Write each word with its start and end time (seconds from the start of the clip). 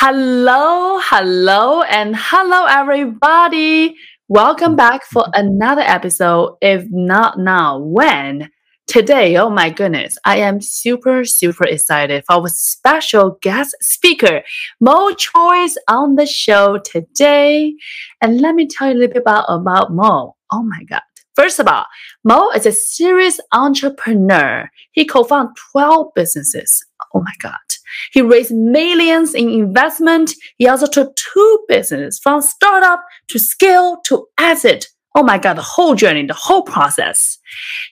Hello, 0.00 1.00
hello, 1.02 1.82
and 1.82 2.14
hello, 2.16 2.66
everybody. 2.66 3.96
Welcome 4.28 4.76
back 4.76 5.02
for 5.02 5.26
another 5.34 5.82
episode. 5.82 6.56
If 6.60 6.86
not 6.88 7.40
now, 7.40 7.80
when? 7.80 8.48
Today, 8.86 9.36
oh 9.38 9.50
my 9.50 9.70
goodness, 9.70 10.16
I 10.24 10.36
am 10.36 10.60
super, 10.60 11.24
super 11.24 11.64
excited 11.64 12.22
for 12.28 12.34
our 12.34 12.48
special 12.48 13.38
guest 13.42 13.74
speaker, 13.80 14.42
Mo 14.78 15.14
Choice, 15.14 15.76
on 15.88 16.14
the 16.14 16.26
show 16.26 16.78
today. 16.78 17.74
And 18.22 18.40
let 18.40 18.54
me 18.54 18.68
tell 18.68 18.86
you 18.86 18.94
a 18.94 18.98
little 18.98 19.14
bit 19.14 19.22
about, 19.22 19.46
about 19.48 19.92
Mo. 19.92 20.36
Oh 20.52 20.62
my 20.62 20.84
God. 20.84 21.02
First 21.34 21.58
of 21.58 21.66
all, 21.66 21.86
Mo 22.22 22.50
is 22.50 22.66
a 22.66 22.72
serious 22.72 23.40
entrepreneur. 23.52 24.70
He 24.92 25.04
co-founded 25.04 25.56
12 25.72 26.14
businesses. 26.14 26.86
Oh 27.12 27.20
my 27.20 27.34
God. 27.40 27.67
He 28.12 28.22
raised 28.22 28.52
millions 28.52 29.34
in 29.34 29.48
investment. 29.50 30.34
He 30.56 30.66
also 30.68 30.86
took 30.86 31.14
two 31.16 31.64
businesses 31.68 32.18
from 32.18 32.40
startup 32.40 33.04
to 33.28 33.38
scale 33.38 33.98
to 34.06 34.26
exit. 34.38 34.88
Oh 35.14 35.22
my 35.22 35.38
god 35.38 35.54
the 35.54 35.62
whole 35.62 35.94
journey 35.94 36.26
the 36.26 36.34
whole 36.34 36.62
process. 36.62 37.38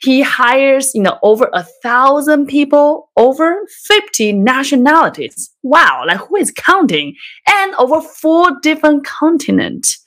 He 0.00 0.22
hires 0.22 0.94
you 0.94 1.02
know 1.02 1.18
over 1.22 1.50
a 1.52 1.64
thousand 1.82 2.46
people 2.46 3.10
over 3.16 3.66
50 3.86 4.32
nationalities. 4.32 5.50
Wow 5.62 6.04
like 6.06 6.18
who 6.18 6.36
is 6.36 6.52
counting? 6.52 7.14
And 7.48 7.74
over 7.76 8.00
four 8.00 8.50
different 8.62 9.04
continents 9.04 10.02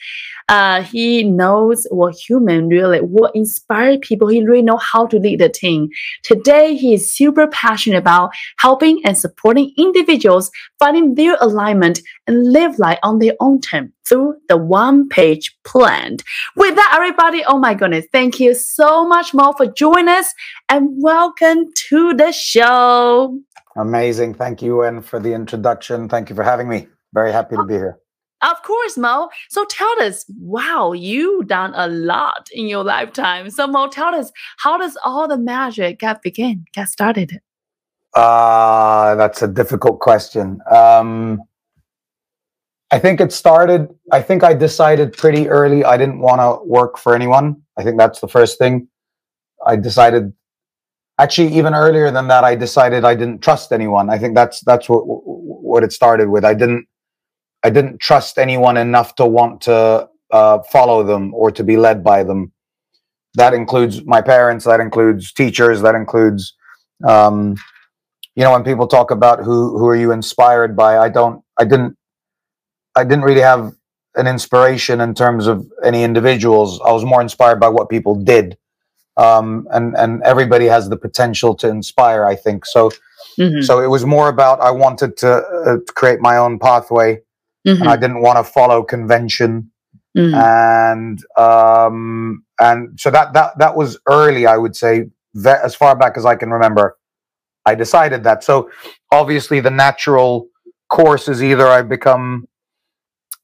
uh, 0.49 0.81
he 0.81 1.23
knows 1.23 1.85
what 1.91 2.16
human 2.16 2.67
really, 2.67 2.99
what 2.99 3.35
inspire 3.35 3.99
people. 3.99 4.27
He 4.27 4.44
really 4.44 4.63
know 4.63 4.77
how 4.77 5.05
to 5.05 5.20
lead 5.20 5.39
the 5.39 5.48
team. 5.48 5.89
Today, 6.23 6.75
he 6.75 6.95
is 6.95 7.14
super 7.14 7.47
passionate 7.47 8.00
about 8.00 8.31
helping 8.58 9.00
and 9.05 9.16
supporting 9.16 9.72
individuals 9.77 10.50
finding 10.80 11.14
their 11.14 11.38
alignment 11.39 12.02
and 12.25 12.52
live 12.52 12.80
life 12.80 12.97
on 13.03 13.20
their 13.20 13.33
own 13.39 13.61
terms 13.61 13.92
through 14.08 14.36
the 14.47 14.58
one 14.58 15.08
page 15.08 15.55
plan. 15.64 16.17
With 16.55 16.75
that, 16.75 16.94
everybody, 16.95 17.44
oh 17.45 17.59
my 17.59 17.75
goodness, 17.75 18.08
thank 18.11 18.39
you 18.39 18.55
so 18.55 19.08
much 19.08 19.36
Mo 19.36 19.53
for 19.53 19.67
joining 19.67 20.09
us 20.09 20.33
and 20.67 20.89
welcome 20.97 21.66
to 21.89 22.16
the 22.16 22.31
show. 22.31 23.39
Amazing. 23.75 24.33
Thank 24.33 24.64
you, 24.64 24.81
and 24.81 25.05
for 25.05 25.20
the 25.20 25.31
introduction. 25.31 26.09
Thank 26.09 26.30
you 26.30 26.36
for 26.36 26.44
having 26.44 26.67
me. 26.67 26.88
Very 27.14 27.31
happy 27.31 27.55
to 27.55 27.64
be 27.64 27.75
here. 27.75 28.00
Of 28.42 28.62
course, 28.64 28.98
Mo. 28.98 29.30
So 29.50 29.66
tell 29.66 30.02
us, 30.02 30.26
wow, 30.40 30.94
you 30.94 31.44
done 31.44 31.73
a 31.76 31.88
lot 31.88 32.48
in 32.54 32.68
your 32.68 32.84
lifetime. 32.84 33.50
So 33.50 33.68
Mo, 33.68 33.88
tell 33.88 34.16
us, 34.16 34.32
how 34.59 34.78
does 34.78 34.98
all 35.04 35.28
the 35.28 35.38
magic 35.38 36.00
get 36.00 36.22
begin, 36.22 36.66
get 36.73 36.88
started? 36.88 37.42
Uh, 38.14 39.16
that's 39.16 39.42
a 39.42 39.48
difficult 39.48 40.00
question. 40.00 40.60
Um, 40.72 41.42
I 42.92 42.98
think 42.98 43.22
it 43.22 43.32
started, 43.32 43.88
I 44.12 44.22
think 44.22 44.44
I 44.44 44.54
decided 44.54 45.14
pretty 45.14 45.48
early 45.48 45.84
I 45.84 45.98
didn't 45.98 46.20
want 46.20 46.42
to 46.42 46.66
work 46.66 46.98
for 46.98 47.14
anyone. 47.14 47.62
I 47.78 47.84
think 47.84 48.00
that's 48.00 48.20
the 48.20 48.28
first 48.28 48.58
thing. 48.58 48.88
I 49.66 49.76
decided 49.76 50.34
actually 51.20 51.54
even 51.54 51.76
earlier 51.76 52.10
than 52.10 52.30
that 52.30 52.44
I 52.44 52.56
decided 52.56 53.04
I 53.04 53.14
didn't 53.14 53.42
trust 53.42 53.72
anyone. 53.72 54.10
I 54.10 54.17
think 54.17 54.34
that's 54.34 54.62
that's 54.62 54.90
what 54.90 55.04
what 55.06 55.84
it 55.84 55.92
started 55.92 56.30
with. 56.30 56.45
I 56.45 56.54
didn't 56.54 56.88
I 57.63 57.69
didn't 57.69 57.99
trust 57.99 58.38
anyone 58.38 58.77
enough 58.77 59.15
to 59.15 59.25
want 59.25 59.61
to 59.61 60.09
uh, 60.31 60.59
follow 60.63 61.03
them 61.03 61.33
or 61.33 61.52
to 61.52 61.63
be 61.63 61.77
led 61.77 62.03
by 62.03 62.23
them. 62.23 62.52
That 63.35 63.53
includes 63.53 64.03
my 64.05 64.21
parents. 64.21 64.65
That 64.65 64.79
includes 64.79 65.31
teachers. 65.33 65.81
That 65.81 65.95
includes, 65.95 66.55
um, 67.07 67.55
you 68.35 68.43
know, 68.43 68.52
when 68.52 68.63
people 68.63 68.87
talk 68.87 69.11
about 69.11 69.43
who 69.43 69.77
who 69.77 69.85
are 69.87 69.95
you 69.95 70.11
inspired 70.11 70.75
by, 70.75 70.97
I 70.97 71.09
don't. 71.09 71.43
I 71.58 71.65
didn't. 71.65 71.95
I 72.95 73.03
didn't 73.03 73.23
really 73.23 73.42
have 73.42 73.73
an 74.15 74.25
inspiration 74.27 74.99
in 74.99 75.14
terms 75.14 75.48
of 75.48 75.65
any 75.83 76.03
individuals. 76.03 76.81
I 76.81 76.92
was 76.92 77.05
more 77.05 77.21
inspired 77.21 77.59
by 77.59 77.69
what 77.69 77.89
people 77.89 78.15
did, 78.15 78.58
um, 79.15 79.67
and 79.71 79.95
and 79.95 80.23
everybody 80.23 80.65
has 80.65 80.89
the 80.89 80.98
potential 80.98 81.53
to 81.55 81.69
inspire. 81.69 82.25
I 82.25 82.36
think 82.36 82.65
so. 82.65 82.92
Mm-hmm. 83.37 83.61
So 83.61 83.80
it 83.80 83.87
was 83.87 84.05
more 84.05 84.27
about 84.27 84.59
I 84.59 84.71
wanted 84.71 85.17
to 85.17 85.30
uh, 85.30 85.77
create 85.95 86.19
my 86.19 86.37
own 86.37 86.58
pathway 86.58 87.21
mm-hmm. 87.67 87.81
and 87.81 87.89
I 87.89 87.97
didn't 87.97 88.21
want 88.21 88.37
to 88.37 88.43
follow 88.43 88.83
convention. 88.83 89.71
Mm-hmm. 90.17 90.36
And 90.36 91.20
um, 91.37 92.43
and 92.59 92.99
so 92.99 93.11
that 93.11 93.33
that 93.33 93.58
that 93.59 93.75
was 93.75 93.99
early, 94.08 94.47
I 94.47 94.58
would 94.58 94.75
say, 94.75 95.05
as 95.45 95.75
far 95.75 95.95
back 95.95 96.17
as 96.17 96.25
I 96.25 96.36
can 96.36 96.49
remember. 96.49 96.98
I 97.65 97.75
decided 97.75 98.23
that. 98.23 98.43
So 98.43 98.71
obviously, 99.11 99.59
the 99.59 99.69
natural 99.69 100.48
course 100.89 101.27
is 101.27 101.43
either 101.43 101.67
I 101.67 101.83
become 101.83 102.48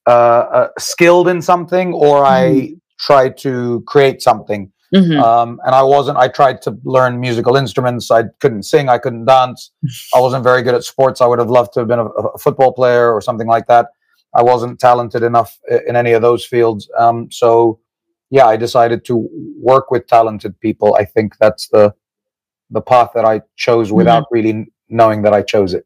uh, 0.07 0.09
uh, 0.09 0.67
skilled 0.79 1.27
in 1.27 1.41
something 1.41 1.93
or 1.93 2.23
mm-hmm. 2.23 2.73
I 2.73 2.75
try 2.99 3.29
to 3.29 3.83
create 3.85 4.21
something. 4.21 4.71
Mm-hmm. 4.93 5.19
Um, 5.19 5.59
and 5.65 5.75
I 5.75 5.83
wasn't. 5.83 6.17
I 6.17 6.27
tried 6.27 6.61
to 6.63 6.77
learn 6.83 7.19
musical 7.19 7.55
instruments. 7.55 8.11
I 8.11 8.23
couldn't 8.39 8.63
sing. 8.63 8.87
I 8.87 8.97
couldn't 8.97 9.25
dance. 9.25 9.71
I 10.13 10.19
wasn't 10.19 10.43
very 10.43 10.61
good 10.61 10.73
at 10.73 10.83
sports. 10.83 11.21
I 11.21 11.25
would 11.25 11.39
have 11.39 11.49
loved 11.49 11.73
to 11.73 11.81
have 11.81 11.87
been 11.87 11.99
a, 11.99 12.05
a 12.05 12.37
football 12.37 12.71
player 12.71 13.11
or 13.11 13.19
something 13.19 13.47
like 13.47 13.67
that. 13.67 13.87
I 14.35 14.44
wasn't 14.44 14.79
talented 14.79 15.23
enough 15.23 15.57
in 15.88 15.96
any 15.96 16.12
of 16.12 16.22
those 16.22 16.46
fields. 16.46 16.90
Um, 17.00 17.31
so, 17.31 17.79
yeah, 18.29 18.46
I 18.46 18.57
decided 18.57 19.06
to 19.06 19.28
work 19.59 19.91
with 19.91 20.07
talented 20.07 20.59
people. 20.59 20.96
I 20.96 21.06
think 21.06 21.38
that's 21.40 21.69
the 21.69 21.94
the 22.69 22.81
path 22.81 23.12
that 23.16 23.25
I 23.25 23.41
chose 23.56 23.91
without 23.91 24.23
mm-hmm. 24.23 24.35
really 24.35 24.66
knowing 24.90 25.22
that 25.22 25.34
I 25.34 25.41
chose 25.41 25.73
it. 25.73 25.85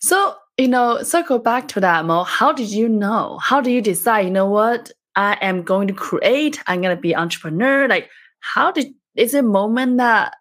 So, 0.00 0.36
you 0.58 0.68
know, 0.68 1.02
circle 1.02 1.38
back 1.38 1.66
to 1.68 1.80
that, 1.80 2.04
Mo. 2.04 2.24
How 2.24 2.52
did 2.52 2.70
you 2.70 2.88
know? 2.88 3.38
How 3.42 3.60
do 3.60 3.70
you 3.70 3.80
decide? 3.80 4.26
You 4.26 4.30
know 4.30 4.48
what? 4.48 4.92
I 5.16 5.38
am 5.40 5.62
going 5.62 5.88
to 5.88 5.94
create. 5.94 6.60
I'm 6.66 6.82
going 6.82 6.94
to 6.94 7.00
be 7.00 7.16
entrepreneur. 7.16 7.88
Like, 7.88 8.10
how 8.40 8.70
did 8.70 8.94
is 9.16 9.34
it 9.34 9.38
a 9.38 9.42
moment 9.42 9.98
that 9.98 10.34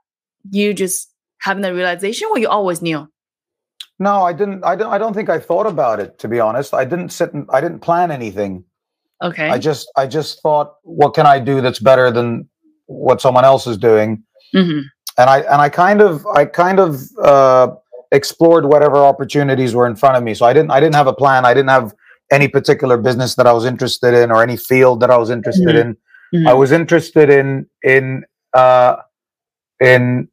you 0.50 0.74
just 0.74 1.10
having 1.40 1.64
the 1.64 1.74
realization, 1.74 2.28
or 2.32 2.40
you 2.40 2.50
always 2.50 2.82
knew? 2.82 3.08
No, 4.00 4.24
I 4.24 4.34
didn't. 4.34 4.64
I 4.64 4.76
don't. 4.76 4.92
I 4.92 4.98
don't 4.98 5.14
think 5.14 5.30
I 5.30 5.40
thought 5.40 5.68
about 5.68 6.00
it. 6.00 6.20
To 6.20 6.28
be 6.28 6.40
honest, 6.40 6.74
I 6.74 6.86
didn't 6.86 7.10
sit 7.10 7.34
and 7.34 7.48
I 7.52 7.62
didn't 7.62 7.80
plan 7.80 8.12
anything. 8.12 8.66
Okay. 9.22 9.50
I 9.50 9.58
just 9.58 9.92
I 9.96 10.08
just 10.08 10.42
thought, 10.42 10.76
what 10.84 11.14
can 11.14 11.26
I 11.26 11.40
do 11.40 11.62
that's 11.62 11.80
better 11.80 12.12
than 12.12 12.50
what 12.88 13.22
someone 13.22 13.46
else 13.46 13.68
is 13.68 13.78
doing? 13.78 14.24
Mm-hmm. 14.54 14.80
And 15.18 15.30
I 15.30 15.40
and 15.42 15.62
I 15.62 15.70
kind 15.70 16.02
of 16.02 16.26
I 16.28 16.46
kind 16.46 16.80
of 16.80 17.02
uh, 17.24 17.70
explored 18.12 18.66
whatever 18.66 18.98
opportunities 18.98 19.76
were 19.76 19.88
in 19.88 19.96
front 19.96 20.18
of 20.18 20.24
me. 20.24 20.34
So 20.34 20.46
I 20.46 20.54
didn't 20.54 20.72
I 20.72 20.80
didn't 20.80 20.96
have 20.96 21.08
a 21.08 21.14
plan. 21.14 21.46
I 21.46 21.54
didn't 21.54 21.70
have 21.70 21.94
any 22.32 22.48
particular 22.48 22.98
business 22.98 23.36
that 23.36 23.46
I 23.46 23.54
was 23.54 23.66
interested 23.66 24.14
in 24.14 24.32
or 24.32 24.42
any 24.42 24.58
field 24.58 25.00
that 25.02 25.12
I 25.12 25.18
was 25.18 25.30
interested 25.30 25.76
mm-hmm. 25.76 25.90
in. 26.34 26.40
Mm-hmm. 26.40 26.48
I 26.48 26.54
was 26.54 26.72
interested 26.72 27.30
in 27.30 27.68
in 27.84 28.26
uh, 28.54 28.98
in 29.80 30.28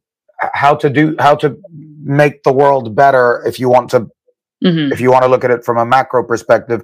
how 0.53 0.75
to 0.75 0.89
do 0.89 1.15
how 1.19 1.35
to 1.35 1.57
make 2.03 2.43
the 2.43 2.53
world 2.53 2.95
better 2.95 3.43
if 3.45 3.59
you 3.59 3.69
want 3.69 3.89
to 3.89 4.01
mm-hmm. 4.63 4.91
if 4.91 4.99
you 4.99 5.11
want 5.11 5.23
to 5.23 5.29
look 5.29 5.43
at 5.43 5.51
it 5.51 5.63
from 5.63 5.77
a 5.77 5.85
macro 5.85 6.23
perspective 6.23 6.83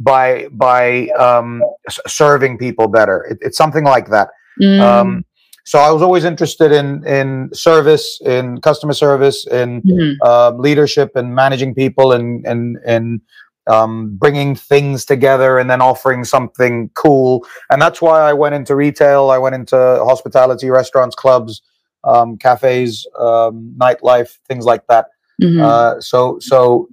by 0.00 0.46
by 0.52 1.08
um, 1.18 1.62
serving 2.06 2.58
people 2.58 2.88
better 2.88 3.26
it, 3.30 3.38
it's 3.40 3.56
something 3.56 3.84
like 3.84 4.08
that 4.10 4.28
mm. 4.60 4.80
um, 4.80 5.24
so 5.64 5.78
i 5.78 5.90
was 5.90 6.02
always 6.02 6.24
interested 6.24 6.72
in 6.72 7.04
in 7.06 7.50
service 7.52 8.20
in 8.24 8.60
customer 8.60 8.92
service 8.92 9.46
in 9.46 9.82
mm-hmm. 9.82 10.12
uh, 10.22 10.50
leadership 10.52 11.12
and 11.16 11.34
managing 11.34 11.74
people 11.74 12.12
and 12.12 12.46
and 12.46 12.78
and 12.86 13.20
um, 13.66 14.16
bringing 14.16 14.54
things 14.54 15.04
together 15.04 15.58
and 15.58 15.68
then 15.68 15.82
offering 15.82 16.24
something 16.24 16.90
cool 16.94 17.44
and 17.70 17.82
that's 17.82 18.00
why 18.00 18.20
i 18.20 18.32
went 18.32 18.54
into 18.54 18.74
retail 18.74 19.30
i 19.30 19.38
went 19.38 19.54
into 19.54 19.76
hospitality 19.76 20.70
restaurants 20.70 21.16
clubs 21.16 21.60
um, 22.08 22.36
cafes, 22.36 23.06
um, 23.18 23.74
nightlife, 23.78 24.38
things 24.48 24.64
like 24.64 24.86
that. 24.88 25.06
Mm-hmm. 25.42 25.60
Uh, 25.60 26.00
so, 26.00 26.38
so 26.40 26.88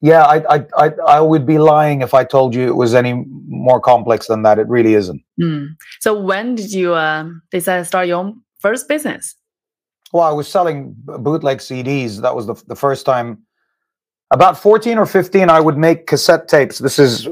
yeah, 0.00 0.22
I, 0.22 0.56
I, 0.56 0.66
I, 0.76 0.90
I 1.06 1.20
would 1.20 1.44
be 1.44 1.58
lying 1.58 2.00
if 2.00 2.14
I 2.14 2.24
told 2.24 2.54
you 2.54 2.66
it 2.66 2.76
was 2.76 2.94
any 2.94 3.24
more 3.46 3.80
complex 3.80 4.28
than 4.28 4.42
that. 4.44 4.58
It 4.58 4.66
really 4.68 4.94
isn't. 4.94 5.20
Mm. 5.40 5.76
So, 6.00 6.18
when 6.18 6.54
did 6.54 6.72
you 6.72 6.94
uh, 6.94 7.28
decide 7.50 7.78
to 7.78 7.84
start 7.84 8.08
your 8.08 8.18
own 8.18 8.40
first 8.60 8.88
business? 8.88 9.34
Well, 10.12 10.24
I 10.24 10.32
was 10.32 10.48
selling 10.48 10.94
bootleg 10.96 11.58
CDs. 11.58 12.22
That 12.22 12.34
was 12.34 12.46
the, 12.46 12.54
the 12.66 12.76
first 12.76 13.04
time. 13.04 13.42
About 14.32 14.56
14 14.56 14.96
or 14.96 15.06
15, 15.06 15.50
I 15.50 15.60
would 15.60 15.76
make 15.76 16.06
cassette 16.06 16.46
tapes. 16.46 16.78
This 16.78 16.98
is 17.00 17.28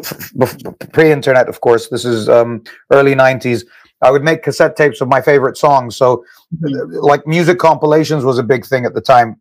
pre 0.93 1.13
internet, 1.13 1.49
of 1.49 1.61
course. 1.61 1.89
This 1.89 2.05
is 2.05 2.29
um, 2.29 2.65
early 2.93 3.15
90s. 3.15 3.65
I 4.03 4.11
would 4.11 4.23
make 4.23 4.43
cassette 4.43 4.77
tapes 4.77 5.01
of 5.01 5.09
my 5.09 5.21
favorite 5.21 5.57
songs. 5.57 5.97
So, 5.97 6.25
mm-hmm. 6.63 6.93
like 7.01 7.27
music 7.27 7.59
compilations 7.59 8.25
was 8.25 8.39
a 8.39 8.43
big 8.43 8.65
thing 8.65 8.85
at 8.85 8.95
the 8.95 9.01
time, 9.01 9.41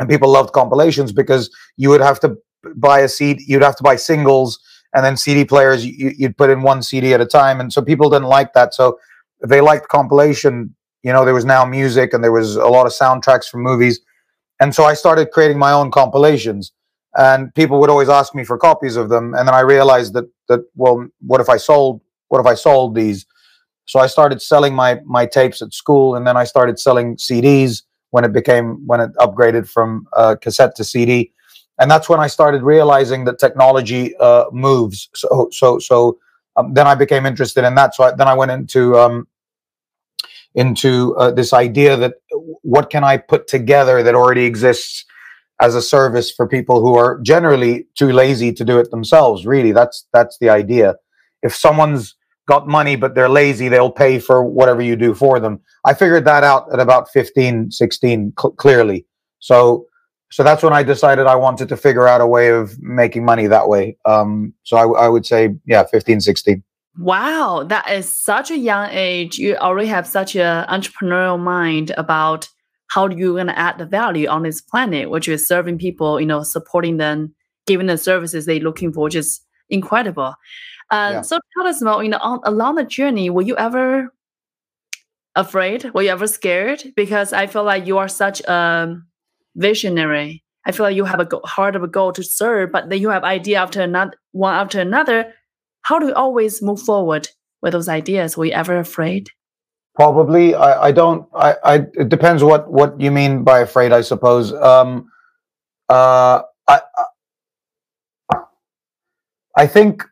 and 0.00 0.08
people 0.08 0.30
loved 0.30 0.52
compilations 0.52 1.12
because 1.12 1.50
you 1.76 1.90
would 1.90 2.00
have 2.00 2.20
to 2.20 2.36
buy 2.76 3.00
a 3.00 3.08
CD, 3.08 3.44
you'd 3.46 3.62
have 3.62 3.76
to 3.76 3.82
buy 3.82 3.96
singles, 3.96 4.58
and 4.94 5.04
then 5.04 5.16
CD 5.16 5.44
players. 5.44 5.84
You, 5.84 6.12
you'd 6.16 6.36
put 6.36 6.50
in 6.50 6.62
one 6.62 6.82
CD 6.82 7.12
at 7.14 7.20
a 7.20 7.26
time, 7.26 7.60
and 7.60 7.72
so 7.72 7.82
people 7.82 8.08
didn't 8.10 8.28
like 8.28 8.52
that. 8.54 8.74
So 8.74 8.98
they 9.46 9.60
liked 9.60 9.88
compilation. 9.88 10.74
You 11.02 11.12
know, 11.12 11.24
there 11.24 11.34
was 11.34 11.44
now 11.44 11.64
music, 11.64 12.14
and 12.14 12.24
there 12.24 12.32
was 12.32 12.56
a 12.56 12.66
lot 12.66 12.86
of 12.86 12.92
soundtracks 12.92 13.48
from 13.48 13.62
movies, 13.62 14.00
and 14.60 14.74
so 14.74 14.84
I 14.84 14.94
started 14.94 15.30
creating 15.32 15.58
my 15.58 15.72
own 15.72 15.90
compilations. 15.90 16.72
and 17.16 17.54
people 17.54 17.80
would 17.80 17.90
always 17.90 18.08
ask 18.08 18.34
me 18.34 18.44
for 18.44 18.58
copies 18.58 18.96
of 18.96 19.08
them 19.08 19.34
and 19.34 19.48
then 19.48 19.54
i 19.54 19.60
realized 19.60 20.12
that 20.12 20.26
that 20.48 20.60
well 20.74 21.06
what 21.20 21.40
if 21.40 21.48
i 21.48 21.56
sold 21.56 22.00
what 22.28 22.40
if 22.40 22.46
i 22.46 22.54
sold 22.54 22.94
these 22.94 23.24
so 23.86 23.98
i 23.98 24.06
started 24.06 24.42
selling 24.42 24.74
my 24.74 25.00
my 25.04 25.26
tapes 25.26 25.62
at 25.62 25.72
school 25.72 26.14
and 26.14 26.26
then 26.26 26.36
i 26.36 26.44
started 26.44 26.78
selling 26.78 27.16
cds 27.16 27.82
when 28.10 28.24
it 28.24 28.32
became 28.32 28.86
when 28.86 29.00
it 29.00 29.10
upgraded 29.16 29.68
from 29.68 30.06
uh, 30.16 30.36
cassette 30.40 30.74
to 30.76 30.84
cd 30.84 31.32
and 31.78 31.90
that's 31.90 32.08
when 32.08 32.20
i 32.20 32.26
started 32.26 32.62
realizing 32.62 33.24
that 33.24 33.38
technology 33.38 34.16
uh, 34.16 34.44
moves. 34.52 35.08
So 35.14 35.48
so 35.52 35.78
so 35.78 36.18
um, 36.56 36.74
then 36.74 36.86
i 36.86 36.94
became 36.94 37.26
interested 37.26 37.64
in 37.64 37.74
that. 37.74 37.94
So 37.94 38.04
I, 38.04 38.12
then 38.12 38.28
i 38.28 38.34
went 38.34 38.50
into 38.50 38.96
um, 38.96 39.26
into 40.54 41.14
uh, 41.16 41.30
this 41.30 41.52
idea 41.52 41.96
that 41.96 42.14
what 42.62 42.90
can 42.90 43.04
i 43.04 43.16
put 43.16 43.46
together 43.46 44.02
that 44.02 44.14
already 44.14 44.44
exists 44.44 45.04
as 45.60 45.74
a 45.74 45.82
service 45.82 46.30
for 46.30 46.46
people 46.46 46.80
who 46.80 46.96
are 46.96 47.18
generally 47.20 47.86
too 47.94 48.12
lazy 48.12 48.52
to 48.52 48.64
do 48.64 48.78
it 48.78 48.90
themselves 48.90 49.46
really. 49.46 49.72
That's 49.72 50.06
that's 50.12 50.38
the 50.38 50.50
idea. 50.50 50.96
If 51.42 51.54
someone's 51.54 52.14
got 52.46 52.66
money 52.68 52.96
but 52.96 53.14
they're 53.14 53.28
lazy 53.28 53.68
they'll 53.68 53.90
pay 53.90 54.18
for 54.18 54.44
whatever 54.44 54.82
you 54.82 54.96
do 54.96 55.14
for 55.14 55.40
them. 55.40 55.60
I 55.84 55.94
figured 55.94 56.24
that 56.24 56.44
out 56.44 56.72
at 56.72 56.80
about 56.80 57.10
15 57.10 57.70
16 57.70 58.32
cl- 58.38 58.52
clearly. 58.52 59.06
So 59.38 59.86
so 60.30 60.42
that's 60.42 60.62
when 60.62 60.72
i 60.72 60.82
decided 60.82 61.26
i 61.26 61.36
wanted 61.36 61.68
to 61.68 61.76
figure 61.76 62.08
out 62.08 62.20
a 62.20 62.26
way 62.26 62.48
of 62.48 62.80
making 62.80 63.24
money 63.24 63.46
that 63.46 63.68
way. 63.68 63.96
Um 64.04 64.54
so 64.64 64.76
i, 64.76 65.04
I 65.04 65.08
would 65.08 65.26
say 65.26 65.54
yeah 65.66 65.84
15 65.84 66.20
16 66.20 66.62
wow 66.98 67.64
that 67.68 67.90
is 67.90 68.12
such 68.12 68.50
a 68.50 68.56
young 68.56 68.88
age. 68.90 69.38
You 69.38 69.56
already 69.56 69.88
have 69.88 70.06
such 70.06 70.34
a 70.36 70.66
entrepreneurial 70.68 71.38
mind 71.38 71.92
about 71.96 72.48
how 72.88 73.08
you're 73.08 73.34
going 73.34 73.48
to 73.48 73.58
add 73.58 73.78
the 73.78 73.86
value 73.86 74.28
on 74.28 74.42
this 74.42 74.60
planet, 74.60 75.10
which 75.10 75.28
is 75.28 75.46
serving 75.46 75.78
people, 75.78 76.20
you 76.20 76.26
know, 76.26 76.42
supporting 76.42 76.96
them, 76.98 77.34
giving 77.66 77.86
the 77.86 77.98
services 77.98 78.46
they're 78.46 78.60
looking 78.60 78.92
for, 78.92 79.08
is 79.08 79.40
incredible. 79.68 80.34
Uh, 80.90 81.10
yeah. 81.14 81.20
So 81.22 81.38
tell 81.56 81.66
us 81.66 81.82
about, 81.82 82.00
you 82.04 82.08
know, 82.08 82.18
on, 82.20 82.40
along 82.44 82.76
the 82.76 82.84
journey, 82.84 83.30
were 83.30 83.42
you 83.42 83.56
ever 83.56 84.12
afraid? 85.34 85.92
Were 85.92 86.02
you 86.02 86.10
ever 86.10 86.26
scared? 86.26 86.82
Because 86.94 87.32
I 87.32 87.46
feel 87.46 87.64
like 87.64 87.86
you 87.86 87.98
are 87.98 88.08
such 88.08 88.40
a 88.42 88.96
visionary. 89.56 90.44
I 90.64 90.72
feel 90.72 90.84
like 90.84 90.96
you 90.96 91.04
have 91.04 91.20
a 91.20 91.24
go- 91.24 91.42
heart 91.44 91.76
of 91.76 91.82
a 91.82 91.88
goal 91.88 92.12
to 92.12 92.22
serve, 92.22 92.72
but 92.72 92.88
then 92.88 93.00
you 93.00 93.10
have 93.10 93.24
idea 93.24 93.58
after 93.58 93.80
another, 93.80 94.12
one 94.32 94.54
after 94.54 94.80
another. 94.80 95.32
How 95.82 95.98
do 95.98 96.06
you 96.06 96.14
always 96.14 96.62
move 96.62 96.80
forward 96.80 97.28
with 97.62 97.72
those 97.72 97.88
ideas? 97.88 98.36
Were 98.36 98.46
you 98.46 98.52
ever 98.52 98.78
afraid? 98.78 99.30
Probably, 99.94 100.54
I, 100.54 100.88
I 100.88 100.92
don't. 100.92 101.26
I, 101.34 101.56
I. 101.64 101.74
It 101.94 102.08
depends 102.10 102.42
what 102.44 102.70
what 102.70 103.00
you 103.00 103.10
mean 103.10 103.44
by 103.44 103.60
afraid. 103.60 103.92
I 103.92 104.02
suppose. 104.02 104.52
Um, 104.52 105.08
uh, 105.88 106.42
I, 106.68 106.80
I 109.56 109.66
think 109.66 110.04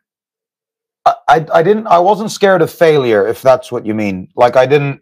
I, 1.05 1.45
I 1.53 1.63
didn't. 1.63 1.87
I 1.87 1.99
wasn't 1.99 2.31
scared 2.31 2.61
of 2.61 2.71
failure, 2.71 3.27
if 3.27 3.41
that's 3.41 3.71
what 3.71 3.85
you 3.85 3.93
mean. 3.93 4.29
Like 4.35 4.55
I 4.55 4.65
didn't. 4.65 5.01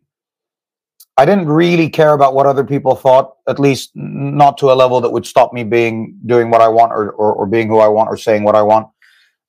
I 1.15 1.25
didn't 1.25 1.47
really 1.47 1.89
care 1.89 2.13
about 2.13 2.33
what 2.33 2.47
other 2.47 2.63
people 2.63 2.95
thought, 2.95 3.35
at 3.47 3.59
least 3.59 3.91
not 3.93 4.57
to 4.57 4.71
a 4.71 4.73
level 4.73 4.99
that 5.01 5.11
would 5.11 5.27
stop 5.27 5.53
me 5.53 5.63
being 5.63 6.17
doing 6.25 6.49
what 6.49 6.59
I 6.59 6.67
want 6.67 6.91
or, 6.91 7.11
or, 7.11 7.33
or 7.33 7.45
being 7.45 7.67
who 7.67 7.77
I 7.77 7.87
want 7.87 8.09
or 8.09 8.17
saying 8.17 8.43
what 8.43 8.55
I 8.55 8.63
want. 8.63 8.87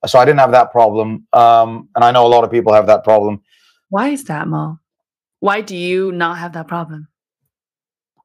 So 0.04 0.18
I 0.18 0.26
didn't 0.26 0.40
have 0.40 0.50
that 0.50 0.70
problem. 0.72 1.26
Um, 1.32 1.88
and 1.94 2.04
I 2.04 2.10
know 2.10 2.26
a 2.26 2.28
lot 2.28 2.44
of 2.44 2.50
people 2.50 2.74
have 2.74 2.86
that 2.88 3.02
problem. 3.02 3.40
Why 3.88 4.08
is 4.08 4.24
that, 4.24 4.46
Mo? 4.46 4.78
Why 5.40 5.62
do 5.62 5.74
you 5.74 6.12
not 6.12 6.36
have 6.36 6.52
that 6.52 6.68
problem? 6.68 7.08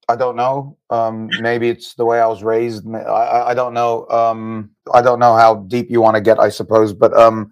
I 0.09 0.17
don't 0.17 0.35
know. 0.35 0.77
Um, 0.89 1.29
maybe 1.41 1.69
it's 1.69 1.93
the 1.93 2.03
way 2.03 2.19
I 2.19 2.27
was 2.27 2.43
raised. 2.43 2.85
I, 2.93 3.51
I 3.51 3.53
don't 3.53 3.73
know. 3.73 4.05
Um, 4.09 4.71
I 4.93 5.01
don't 5.01 5.19
know 5.19 5.35
how 5.35 5.55
deep 5.55 5.89
you 5.89 6.01
want 6.01 6.15
to 6.15 6.21
get, 6.21 6.39
I 6.39 6.49
suppose. 6.49 6.91
But 6.91 7.15
um, 7.15 7.51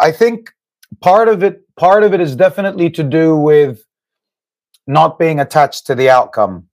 I 0.00 0.12
think 0.12 0.50
part 1.00 1.28
of 1.28 1.42
it, 1.42 1.62
part 1.76 2.02
of 2.02 2.14
it 2.14 2.20
is 2.20 2.36
definitely 2.36 2.90
to 2.90 3.02
do 3.02 3.36
with 3.36 3.84
not 4.86 5.18
being 5.18 5.40
attached 5.40 5.86
to 5.86 5.94
the 5.94 6.10
outcome. 6.10 6.66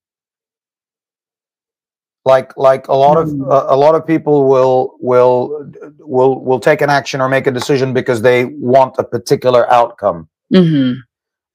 Like, 2.25 2.57
like 2.57 2.89
a 2.89 2.93
lot 2.93 3.17
of 3.17 3.29
uh, 3.29 3.67
a 3.69 3.77
lot 3.77 3.95
of 3.95 4.05
people 4.05 4.49
will 4.49 4.97
will 4.99 5.71
will 5.99 6.43
will 6.43 6.59
take 6.59 6.81
an 6.81 6.89
action 6.89 7.21
or 7.21 7.29
make 7.29 7.47
a 7.47 7.51
decision 7.51 7.93
because 7.93 8.21
they 8.21 8.45
want 8.45 8.95
a 8.97 9.03
particular 9.03 9.71
outcome. 9.71 10.27
Mm-hmm. 10.53 10.99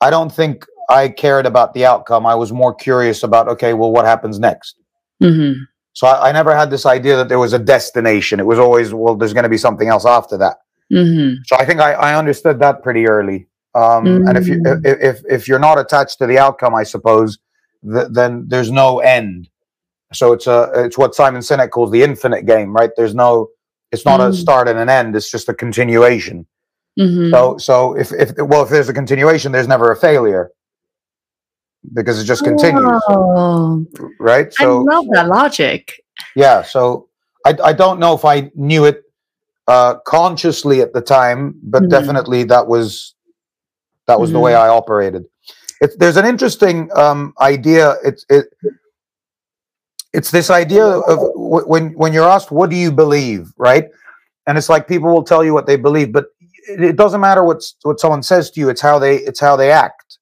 I 0.01 0.09
don't 0.09 0.33
think 0.33 0.65
I 0.89 1.09
cared 1.09 1.47
about 1.47 1.75
the 1.75 1.87
outcome. 1.87 2.27
I 2.27 2.35
was 2.35 2.53
more 2.53 2.75
curious 2.75 3.23
about, 3.23 3.49
okay, 3.49 3.75
well, 3.75 3.93
what 3.93 4.05
happens 4.05 4.39
next? 4.39 4.77
Mm-hmm. 5.23 5.63
So 5.93 6.07
I, 6.07 6.31
I, 6.31 6.33
never 6.33 6.57
had 6.57 6.71
this 6.71 6.87
idea 6.87 7.17
that 7.17 7.29
there 7.29 7.39
was 7.39 7.53
a 7.53 7.59
destination. 7.59 8.41
It 8.41 8.47
was 8.47 8.59
always, 8.59 8.93
well, 8.93 9.15
there's 9.15 9.33
going 9.33 9.45
to 9.45 9.49
be 9.49 9.59
something 9.59 9.89
else 9.89 10.05
after 10.05 10.37
that. 10.39 10.62
Mm-hmm. 10.93 11.43
So 11.47 11.57
I 11.57 11.65
think 11.65 11.81
I, 11.81 11.93
I, 11.93 12.15
understood 12.17 12.59
that 12.61 12.83
pretty 12.83 13.09
early. 13.09 13.47
Um, 13.75 14.05
mm-hmm. 14.05 14.29
And 14.29 14.37
if 14.37 14.47
you 14.47 14.59
mm. 14.59 14.85
if, 14.85 15.01
if 15.01 15.25
if 15.29 15.49
you're 15.49 15.59
not 15.59 15.79
attached 15.79 16.19
to 16.19 16.27
the 16.27 16.39
outcome, 16.39 16.75
I 16.75 16.83
suppose, 16.83 17.39
th- 17.91 18.09
then 18.11 18.45
there's 18.49 18.71
no 18.71 19.01
end. 19.01 19.49
So 20.13 20.33
it's 20.33 20.47
a 20.47 20.71
it's 20.75 20.99
what 20.99 21.15
Simon 21.15 21.41
Sinek 21.41 21.71
calls 21.71 21.91
the 21.91 22.03
infinite 22.03 22.45
game, 22.45 22.75
right? 22.75 22.91
There's 22.97 23.15
no, 23.15 23.49
it's 23.91 24.05
not 24.05 24.21
a 24.21 24.25
mm. 24.25 24.35
start 24.35 24.69
and 24.69 24.79
an 24.79 24.91
end. 24.91 25.17
It's 25.17 25.31
just 25.31 25.49
a 25.49 25.55
continuation. 25.55 26.47
Mm-hmm. 26.99 27.31
So, 27.31 27.57
so 27.57 27.97
if, 27.97 28.13
if 28.13 28.33
well, 28.37 28.63
if 28.63 28.69
there's 28.69 28.91
a 28.91 28.95
continuation, 28.95 29.53
there's 29.53 29.69
never 29.69 29.91
a 29.91 29.97
failure 29.97 30.51
because 31.95 32.21
it 32.21 32.25
just 32.25 32.45
continues, 32.45 33.03
oh, 33.09 33.85
right? 34.21 34.53
So, 34.53 34.81
I 34.89 34.95
love 34.95 35.07
that 35.13 35.29
logic. 35.29 35.93
Yeah. 36.37 36.63
So 36.63 37.09
I, 37.47 37.57
I 37.65 37.73
don't 37.73 37.99
know 37.99 38.15
if 38.15 38.25
I 38.25 38.51
knew 38.55 38.85
it 38.85 39.03
uh, 39.69 39.95
consciously 40.07 40.81
at 40.81 40.93
the 40.93 41.01
time, 41.01 41.55
but 41.63 41.83
mm-hmm. 41.83 41.91
definitely 41.91 42.45
that 42.45 42.67
was 42.67 43.15
that 44.07 44.19
was 44.19 44.31
mm-hmm. 44.31 44.35
the 44.35 44.41
way 44.41 44.53
mm-hmm. 44.53 44.65
I 44.65 44.69
operated. 44.69 45.25
It, 45.81 45.99
there's 45.99 46.17
an 46.17 46.27
interesting 46.27 46.91
um, 46.95 47.35
idea. 47.41 47.95
It's 48.05 48.25
it. 48.29 48.47
It's 50.13 50.31
this 50.31 50.51
idea 50.51 50.85
of 50.85 51.19
w- 51.19 51.67
when 51.67 51.93
when 51.95 52.13
you're 52.13 52.29
asked, 52.29 52.51
"What 52.51 52.71
do 52.71 52.77
you 52.77 52.93
believe?" 52.93 53.53
Right, 53.57 53.89
and 54.47 54.59
it's 54.59 54.69
like 54.69 54.89
people 54.89 55.13
will 55.13 55.25
tell 55.25 55.45
you 55.45 55.55
what 55.55 55.67
they 55.67 55.77
believe, 55.77 56.13
but 56.13 56.27
it 56.69 56.97
doesn't 56.97 57.21
matter 57.21 57.43
what 57.43 57.63
what 57.83 58.01
someone 58.01 58.23
says 58.23 58.51
to 58.51 58.61
you 58.61 58.69
it's 58.69 58.81
how 58.81 58.99
they 58.99 59.17
it's 59.17 59.41
how 59.41 59.57
they 59.57 59.71
act 59.71 60.19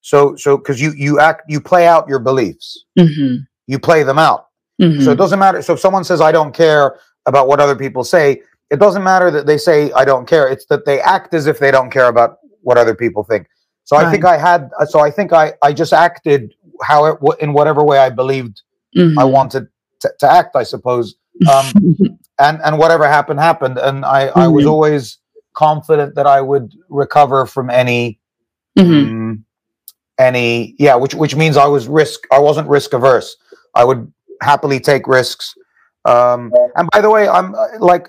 so 0.00 0.34
so 0.36 0.56
because 0.56 0.80
you 0.80 0.92
you 0.96 1.20
act 1.20 1.42
you 1.48 1.60
play 1.60 1.86
out 1.86 2.08
your 2.08 2.18
beliefs 2.18 2.84
mm-hmm. 2.98 3.36
you 3.66 3.78
play 3.78 4.02
them 4.02 4.18
out 4.18 4.48
mm-hmm. 4.80 5.02
so 5.02 5.12
it 5.12 5.16
doesn't 5.16 5.38
matter 5.38 5.62
so 5.62 5.74
if 5.74 5.80
someone 5.80 6.04
says 6.04 6.20
i 6.20 6.32
don't 6.32 6.54
care 6.54 6.98
about 7.26 7.48
what 7.48 7.60
other 7.60 7.76
people 7.76 8.02
say 8.02 8.40
it 8.70 8.78
doesn't 8.78 9.04
matter 9.04 9.30
that 9.30 9.46
they 9.46 9.58
say 9.58 9.92
i 9.92 10.04
don't 10.04 10.26
care 10.26 10.48
it's 10.48 10.66
that 10.66 10.84
they 10.84 11.00
act 11.00 11.34
as 11.34 11.46
if 11.46 11.58
they 11.58 11.70
don't 11.70 11.90
care 11.90 12.08
about 12.08 12.38
what 12.62 12.76
other 12.78 12.94
people 12.94 13.24
think 13.24 13.46
so 13.84 13.96
right. 13.96 14.06
i 14.06 14.10
think 14.10 14.24
i 14.24 14.36
had 14.36 14.70
so 14.86 15.00
i 15.00 15.10
think 15.10 15.32
i 15.32 15.52
i 15.62 15.72
just 15.72 15.92
acted 15.92 16.54
how 16.82 17.04
it, 17.04 17.18
in 17.40 17.52
whatever 17.52 17.84
way 17.84 17.98
i 17.98 18.08
believed 18.08 18.62
mm-hmm. 18.96 19.18
i 19.18 19.24
wanted 19.24 19.66
to, 20.00 20.10
to, 20.18 20.30
act 20.30 20.56
i 20.56 20.62
suppose 20.62 21.16
um 21.52 21.66
and 22.38 22.60
and 22.62 22.78
whatever 22.78 23.06
happened 23.06 23.40
happened 23.40 23.78
and 23.78 24.04
i 24.04 24.26
i 24.28 24.46
was 24.46 24.64
mm-hmm. 24.64 24.72
always 24.72 25.18
confident 25.54 26.14
that 26.14 26.26
I 26.26 26.40
would 26.40 26.74
recover 26.88 27.46
from 27.46 27.70
any 27.70 28.18
mm-hmm. 28.78 29.10
um, 29.10 29.44
any 30.18 30.74
yeah, 30.78 30.94
which 30.94 31.14
which 31.14 31.34
means 31.34 31.56
I 31.56 31.66
was 31.66 31.88
risk 31.88 32.20
I 32.32 32.38
wasn't 32.38 32.68
risk 32.68 32.92
averse. 32.92 33.36
I 33.74 33.84
would 33.84 34.12
happily 34.42 34.80
take 34.80 35.06
risks. 35.06 35.54
Um, 36.04 36.52
and 36.76 36.88
by 36.92 37.00
the 37.00 37.10
way, 37.10 37.28
I'm 37.28 37.54
uh, 37.54 37.66
like 37.78 38.08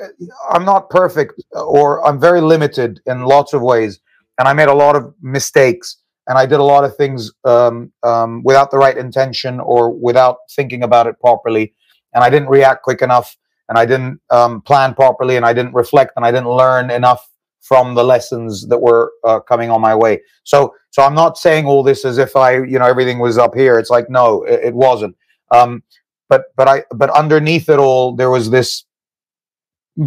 I'm 0.50 0.63
not 0.63 0.89
perfect 0.89 1.43
or 1.51 2.05
I'm 2.05 2.19
very 2.19 2.41
limited 2.41 3.01
in 3.05 3.24
lots 3.24 3.53
of 3.53 3.62
ways, 3.62 4.00
and 4.39 4.48
I 4.48 4.53
made 4.53 4.69
a 4.69 4.74
lot 4.74 4.95
of 4.95 5.13
mistakes 5.21 5.98
and 6.27 6.38
I 6.38 6.45
did 6.45 6.60
a 6.60 6.63
lot 6.63 6.83
of 6.83 6.95
things 6.95 7.31
um, 7.43 7.91
um, 8.03 8.41
without 8.43 8.71
the 8.71 8.77
right 8.77 8.98
intention 8.98 9.60
or 9.60 9.91
without 9.91 10.38
thinking 10.55 10.83
about 10.83 11.07
it 11.07 11.19
properly, 11.19 11.74
and 12.13 12.24
I 12.24 12.29
didn't 12.29 12.50
react 12.50 12.83
quick 12.83 13.01
enough, 13.01 13.36
and 13.67 13.77
I 13.77 13.86
didn't 13.86 14.21
um, 14.29 14.62
plan 14.62 14.93
properly, 14.93 15.36
and 15.36 15.45
I 15.45 15.53
didn't 15.53 15.74
reflect, 15.74 16.13
and 16.15 16.25
I 16.25 16.31
didn't 16.31 16.50
learn 16.50 16.91
enough 16.91 17.27
from 17.62 17.95
the 17.95 18.03
lessons 18.03 18.67
that 18.67 18.77
were 18.77 19.12
uh, 19.24 19.39
coming 19.39 19.69
on 19.69 19.81
my 19.81 19.93
way. 19.95 20.21
So, 20.43 20.74
so 20.91 21.03
I'm 21.03 21.13
not 21.13 21.38
saying 21.38 21.65
all 21.65 21.83
this 21.83 22.05
as 22.05 22.17
if 22.17 22.36
I, 22.36 22.63
you 22.63 22.79
know, 22.79 22.86
everything 22.86 23.19
was 23.19 23.38
up 23.38 23.55
here. 23.55 23.77
It's 23.77 23.89
like 23.89 24.10
no, 24.10 24.43
it, 24.43 24.62
it 24.65 24.74
wasn't. 24.74 25.15
Um, 25.51 25.83
but 26.31 26.45
but 26.55 26.67
I 26.69 26.83
but 26.91 27.09
underneath 27.09 27.67
it 27.67 27.77
all, 27.77 28.15
there 28.15 28.29
was 28.29 28.50
this 28.50 28.85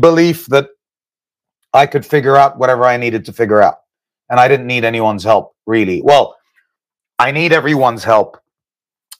belief 0.00 0.46
that 0.46 0.70
I 1.74 1.84
could 1.86 2.06
figure 2.06 2.34
out 2.34 2.58
whatever 2.58 2.84
I 2.86 2.96
needed 2.96 3.26
to 3.26 3.32
figure 3.32 3.60
out, 3.60 3.76
and 4.30 4.40
I 4.40 4.48
didn't 4.48 4.66
need 4.66 4.84
anyone's 4.84 5.22
help 5.22 5.54
really. 5.66 6.00
Well, 6.02 6.34
I 7.18 7.30
need 7.30 7.52
everyone's 7.52 8.04
help, 8.04 8.38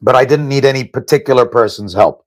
but 0.00 0.16
I 0.16 0.24
didn't 0.24 0.48
need 0.48 0.64
any 0.64 0.84
particular 0.84 1.44
person's 1.44 1.92
help. 1.92 2.24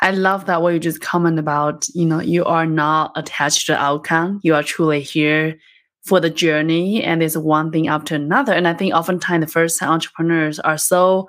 I 0.00 0.10
love 0.10 0.46
that 0.46 0.62
what 0.62 0.74
you 0.74 0.80
just 0.80 1.00
comment 1.00 1.38
about, 1.38 1.86
you 1.94 2.04
know, 2.04 2.20
you 2.20 2.44
are 2.44 2.66
not 2.66 3.12
attached 3.14 3.66
to 3.68 3.76
outcome. 3.76 4.40
You 4.42 4.56
are 4.56 4.62
truly 4.64 5.00
here 5.00 5.58
for 6.04 6.18
the 6.20 6.28
journey 6.28 7.02
and 7.02 7.22
it's 7.22 7.36
one 7.36 7.70
thing 7.70 7.86
after 7.88 8.16
another. 8.16 8.52
And 8.52 8.66
I 8.66 8.74
think 8.74 8.92
oftentimes 8.92 9.46
the 9.46 9.50
first 9.50 9.80
entrepreneurs 9.80 10.58
are 10.58 10.76
so 10.76 11.28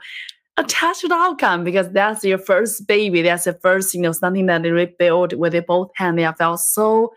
attached 0.58 1.02
to 1.02 1.08
the 1.08 1.16
outcome 1.16 1.64
because 1.64 1.90
that's 1.92 2.24
your 2.24 2.38
first 2.38 2.88
baby. 2.88 3.22
That's 3.22 3.46
the 3.46 3.54
first, 3.54 3.94
you 3.94 4.02
know, 4.02 4.12
something 4.12 4.46
that 4.48 4.64
they 4.64 4.72
rebuild 4.72 5.34
with 5.34 5.54
their 5.54 5.64
both 5.64 5.90
hands. 5.96 6.18
They 6.18 6.32
felt 6.38 6.60
so 6.60 7.14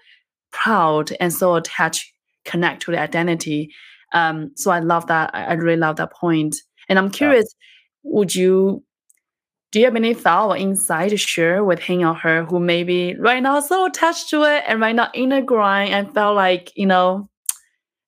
proud 0.53 1.13
and 1.21 1.33
so 1.33 1.55
attached, 1.55 2.13
connect 2.45 2.83
to 2.83 2.93
the 2.93 2.99
identity. 2.99 3.73
Um, 4.13 4.53
so 4.57 4.71
I 4.71 4.81
love 4.81 5.07
that. 5.09 5.31
I, 5.35 5.45
I 5.45 5.53
really 5.55 5.77
love 5.77 5.97
that 5.97 6.13
point. 6.13 6.57
And 6.89 6.99
I'm 6.99 7.11
curious, 7.11 7.55
yeah. 8.05 8.11
would 8.15 8.35
you 8.35 8.83
do 9.73 9.81
you 9.81 9.85
have 9.85 9.97
any 9.97 10.15
thought 10.15 10.49
or 10.49 10.57
insight 10.57 11.11
to 11.11 11.17
share 11.17 11.63
with 11.65 11.81
him 11.81 12.03
or 12.03 12.15
her 12.15 12.45
who 12.45 12.59
maybe 12.61 13.15
right 13.19 13.43
now 13.43 13.61
so 13.61 13.85
attached 13.85 14.31
to 14.31 14.45
it 14.45 14.65
and 14.67 14.81
right 14.81 14.95
now 14.95 15.11
in 15.13 15.31
the 15.31 15.43
grind 15.43 15.93
and 15.93 16.15
felt 16.15 16.37
like, 16.37 16.73
you 16.77 16.87
know, 16.87 17.29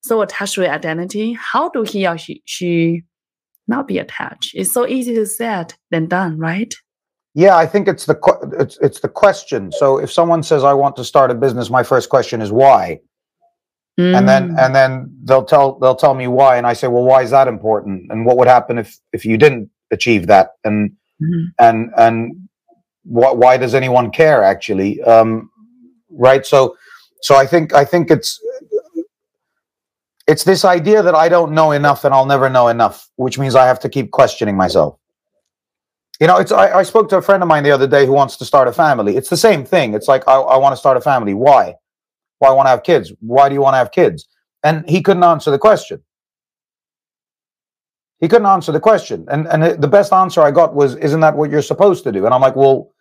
so 0.02 0.22
attached 0.22 0.54
to 0.54 0.60
the 0.60 0.70
identity? 0.70 1.32
How 1.34 1.68
do 1.68 1.82
he 1.82 2.06
or 2.06 2.16
she, 2.16 2.42
she 2.46 3.02
not 3.68 3.86
be 3.86 3.98
attached. 3.98 4.52
It's 4.54 4.72
so 4.72 4.86
easy 4.86 5.14
to 5.14 5.26
said 5.26 5.74
than 5.90 6.06
done, 6.06 6.38
right? 6.38 6.74
Yeah, 7.34 7.56
I 7.56 7.66
think 7.66 7.86
it's 7.86 8.06
the 8.06 8.18
it's 8.58 8.78
it's 8.80 9.00
the 9.00 9.08
question. 9.08 9.70
So 9.70 9.98
if 9.98 10.10
someone 10.10 10.42
says 10.42 10.64
I 10.64 10.72
want 10.72 10.96
to 10.96 11.04
start 11.04 11.30
a 11.30 11.34
business, 11.34 11.70
my 11.70 11.82
first 11.82 12.08
question 12.08 12.40
is 12.40 12.50
why, 12.50 13.00
mm. 14.00 14.16
and 14.16 14.28
then 14.28 14.50
mm. 14.50 14.58
and 14.58 14.74
then 14.74 15.14
they'll 15.24 15.44
tell 15.44 15.78
they'll 15.78 15.94
tell 15.94 16.14
me 16.14 16.26
why, 16.26 16.56
and 16.56 16.66
I 16.66 16.72
say, 16.72 16.88
well, 16.88 17.04
why 17.04 17.22
is 17.22 17.30
that 17.30 17.46
important? 17.46 18.10
And 18.10 18.26
what 18.26 18.38
would 18.38 18.48
happen 18.48 18.78
if 18.78 18.98
if 19.12 19.24
you 19.24 19.36
didn't 19.36 19.70
achieve 19.92 20.26
that? 20.26 20.52
And 20.64 20.90
mm. 21.22 21.44
and 21.60 21.90
and 21.96 22.48
what 23.04 23.36
why 23.36 23.56
does 23.56 23.74
anyone 23.74 24.10
care 24.10 24.42
actually? 24.42 25.00
Um, 25.02 25.50
right. 26.10 26.44
So 26.44 26.76
so 27.22 27.36
I 27.36 27.46
think 27.46 27.72
I 27.72 27.84
think 27.84 28.10
it's 28.10 28.40
it's 30.28 30.44
this 30.44 30.64
idea 30.64 31.02
that 31.02 31.14
I 31.14 31.28
don't 31.30 31.52
know 31.52 31.72
enough 31.72 32.04
and 32.04 32.14
I'll 32.14 32.26
never 32.26 32.50
know 32.50 32.68
enough, 32.68 33.08
which 33.16 33.38
means 33.38 33.54
I 33.54 33.66
have 33.66 33.80
to 33.80 33.88
keep 33.88 34.10
questioning 34.10 34.56
myself. 34.56 34.98
You 36.20 36.26
know, 36.26 36.36
it's 36.36 36.52
I, 36.52 36.78
I 36.80 36.82
spoke 36.82 37.08
to 37.10 37.16
a 37.16 37.22
friend 37.22 37.42
of 37.42 37.48
mine 37.48 37.64
the 37.64 37.70
other 37.70 37.86
day 37.86 38.04
who 38.04 38.12
wants 38.12 38.36
to 38.36 38.44
start 38.44 38.68
a 38.68 38.72
family. 38.72 39.16
It's 39.16 39.30
the 39.30 39.36
same 39.36 39.64
thing. 39.64 39.94
It's 39.94 40.06
like 40.06 40.28
I, 40.28 40.34
I 40.34 40.56
want 40.58 40.72
to 40.72 40.76
start 40.76 40.98
a 40.98 41.00
family. 41.00 41.32
Why? 41.32 41.76
Why 42.40 42.50
want 42.50 42.66
to 42.66 42.70
have 42.70 42.82
kids? 42.82 43.12
Why 43.20 43.48
do 43.48 43.54
you 43.54 43.62
want 43.62 43.74
to 43.74 43.78
have 43.78 43.90
kids? 43.90 44.28
And 44.62 44.88
he 44.88 45.00
couldn't 45.00 45.24
answer 45.24 45.50
the 45.50 45.58
question. 45.58 46.02
He 48.20 48.28
couldn't 48.28 48.46
answer 48.46 48.72
the 48.72 48.80
question. 48.80 49.26
And 49.30 49.46
and 49.48 49.80
the 49.80 49.88
best 49.88 50.12
answer 50.12 50.42
I 50.42 50.50
got 50.50 50.74
was, 50.74 50.96
"Isn't 50.96 51.20
that 51.20 51.36
what 51.36 51.50
you're 51.50 51.62
supposed 51.62 52.04
to 52.04 52.12
do?" 52.12 52.26
And 52.26 52.34
I'm 52.34 52.42
like, 52.42 52.56
"Well, 52.56 52.92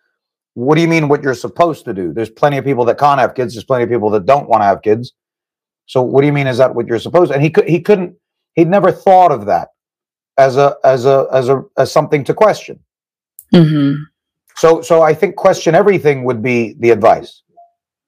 what 0.54 0.76
do 0.76 0.80
you 0.80 0.88
mean 0.88 1.08
what 1.08 1.22
you're 1.22 1.34
supposed 1.34 1.84
to 1.84 1.92
do? 1.92 2.12
There's 2.12 2.30
plenty 2.30 2.56
of 2.56 2.64
people 2.64 2.84
that 2.86 2.98
can't 2.98 3.20
have 3.20 3.34
kids. 3.34 3.54
There's 3.54 3.64
plenty 3.64 3.84
of 3.84 3.90
people 3.90 4.10
that 4.10 4.26
don't 4.26 4.48
want 4.48 4.62
to 4.62 4.66
have 4.66 4.82
kids. 4.82 5.12
So 5.88 6.02
what 6.02 6.20
do 6.20 6.26
you 6.26 6.32
mean? 6.32 6.46
Is 6.46 6.58
that 6.58 6.74
what 6.74 6.86
you're 6.86 6.98
supposed? 6.98 7.32
And 7.32 7.42
he 7.42 7.50
could 7.50 7.66
he 7.66 7.80
couldn't 7.80 8.14
he'd 8.54 8.68
never 8.68 8.92
thought 8.92 9.32
of 9.32 9.46
that 9.46 9.68
as 10.36 10.56
a 10.56 10.76
as 10.84 11.06
a 11.06 11.26
as 11.32 11.48
a 11.48 11.64
as 11.76 11.90
something 11.90 12.22
to 12.24 12.34
question. 12.34 12.78
Mm-hmm. 13.52 14.02
So 14.54 14.82
so 14.82 15.02
I 15.02 15.14
think 15.14 15.36
question 15.36 15.74
everything 15.74 16.24
would 16.24 16.42
be 16.42 16.74
the 16.78 16.90
advice. 16.90 17.42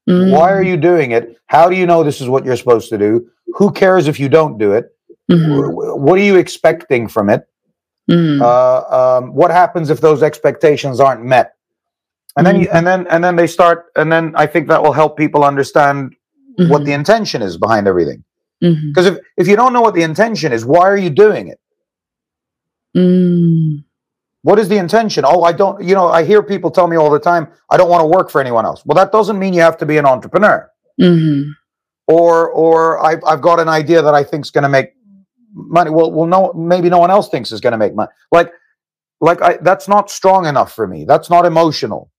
Mm-hmm. 0.09 0.31
Why 0.31 0.53
are 0.53 0.63
you 0.63 0.77
doing 0.77 1.13
it? 1.13 1.41
How 1.47 1.71
do 1.71 1.77
you 1.77 1.87
know 1.87 2.05
this 2.05 2.21
is 2.21 2.29
what 2.29 2.45
you're 2.45 2.57
supposed 2.57 2.91
to 2.91 2.99
do? 2.99 3.29
Who 3.55 3.73
cares 3.73 4.09
if 4.09 4.21
you 4.21 4.29
don't 4.29 4.59
do 4.59 4.73
it? 4.73 4.95
Mm-hmm. 5.31 6.03
What 6.05 6.19
are 6.19 6.23
you 6.23 6.37
expecting 6.37 7.09
from 7.09 7.31
it? 7.31 7.49
Mm-hmm. 8.11 8.43
Uh, 8.43 9.19
um, 9.19 9.33
what 9.33 9.51
happens 9.51 9.89
if 9.89 10.01
those 10.01 10.23
expectations 10.23 11.01
aren't 11.01 11.25
met? 11.25 11.55
And 12.37 12.47
then, 12.47 12.61
you, 12.61 12.67
mm-hmm. 12.67 12.77
and 12.77 12.87
then, 12.87 13.07
and 13.09 13.25
then 13.25 13.37
they 13.37 13.47
start, 13.47 13.87
and 13.97 14.11
then 14.11 14.33
I 14.37 14.47
think 14.47 14.69
that 14.69 14.83
will 14.83 14.93
help 14.93 15.17
people 15.17 15.45
understand 15.45 16.15
mm-hmm. 16.59 16.71
what 16.71 16.85
the 16.85 16.93
intention 16.93 17.43
is 17.43 17.57
behind 17.57 17.87
everything. 17.87 18.25
Because 18.61 19.07
mm-hmm. 19.07 19.17
if, 19.17 19.19
if 19.37 19.49
you 19.49 19.57
don't 19.57 19.73
know 19.73 19.81
what 19.81 19.95
the 19.95 20.03
intention 20.03 20.53
is, 20.53 20.65
why 20.65 20.89
are 20.89 20.97
you 20.97 21.11
doing 21.11 21.49
it? 21.49 21.59
Mm. 22.97 23.85
What 24.43 24.59
is 24.59 24.69
the 24.69 24.77
intention? 24.77 25.25
Oh, 25.27 25.43
I 25.43 25.53
don't, 25.53 25.83
you 25.83 25.95
know, 25.95 26.09
I 26.09 26.25
hear 26.25 26.43
people 26.43 26.71
tell 26.71 26.87
me 26.87 26.97
all 26.97 27.11
the 27.11 27.19
time, 27.19 27.49
I 27.71 27.77
don't 27.77 27.89
want 27.89 28.03
to 28.03 28.07
work 28.07 28.31
for 28.31 28.41
anyone 28.41 28.65
else. 28.65 28.85
Well, 28.85 28.97
that 28.97 29.13
doesn't 29.13 29.39
mean 29.39 29.55
you 29.55 29.61
have 29.61 29.77
to 29.79 29.87
be 29.87 29.99
an 29.99 30.07
entrepreneur. 30.07 30.71
Mm-hmm. 31.01 31.51
Or, 32.09 32.51
or 32.51 33.05
I've, 33.05 33.23
I've 33.27 33.41
got 33.41 33.61
an 33.61 33.69
idea 33.69 34.03
that 34.03 34.15
I 34.15 34.25
think 34.25 34.45
is 34.45 34.51
going 34.51 34.63
to 34.63 34.69
make 34.69 34.91
money. 35.53 35.91
Well, 35.91 36.11
well, 36.11 36.27
no, 36.27 36.53
maybe 36.53 36.91
no 36.91 36.99
one 36.99 37.11
else 37.11 37.29
thinks 37.29 37.53
is 37.53 37.61
going 37.61 37.73
to 37.73 37.79
make 37.79 37.95
money. 37.95 38.11
Like, 38.33 38.53
like 39.21 39.41
I, 39.43 39.59
that's 39.59 39.89
not 39.89 40.11
strong 40.11 40.47
enough 40.47 40.73
for 40.75 40.87
me. 40.87 41.05
That's 41.05 41.31
not 41.31 41.47
emotional 41.47 42.11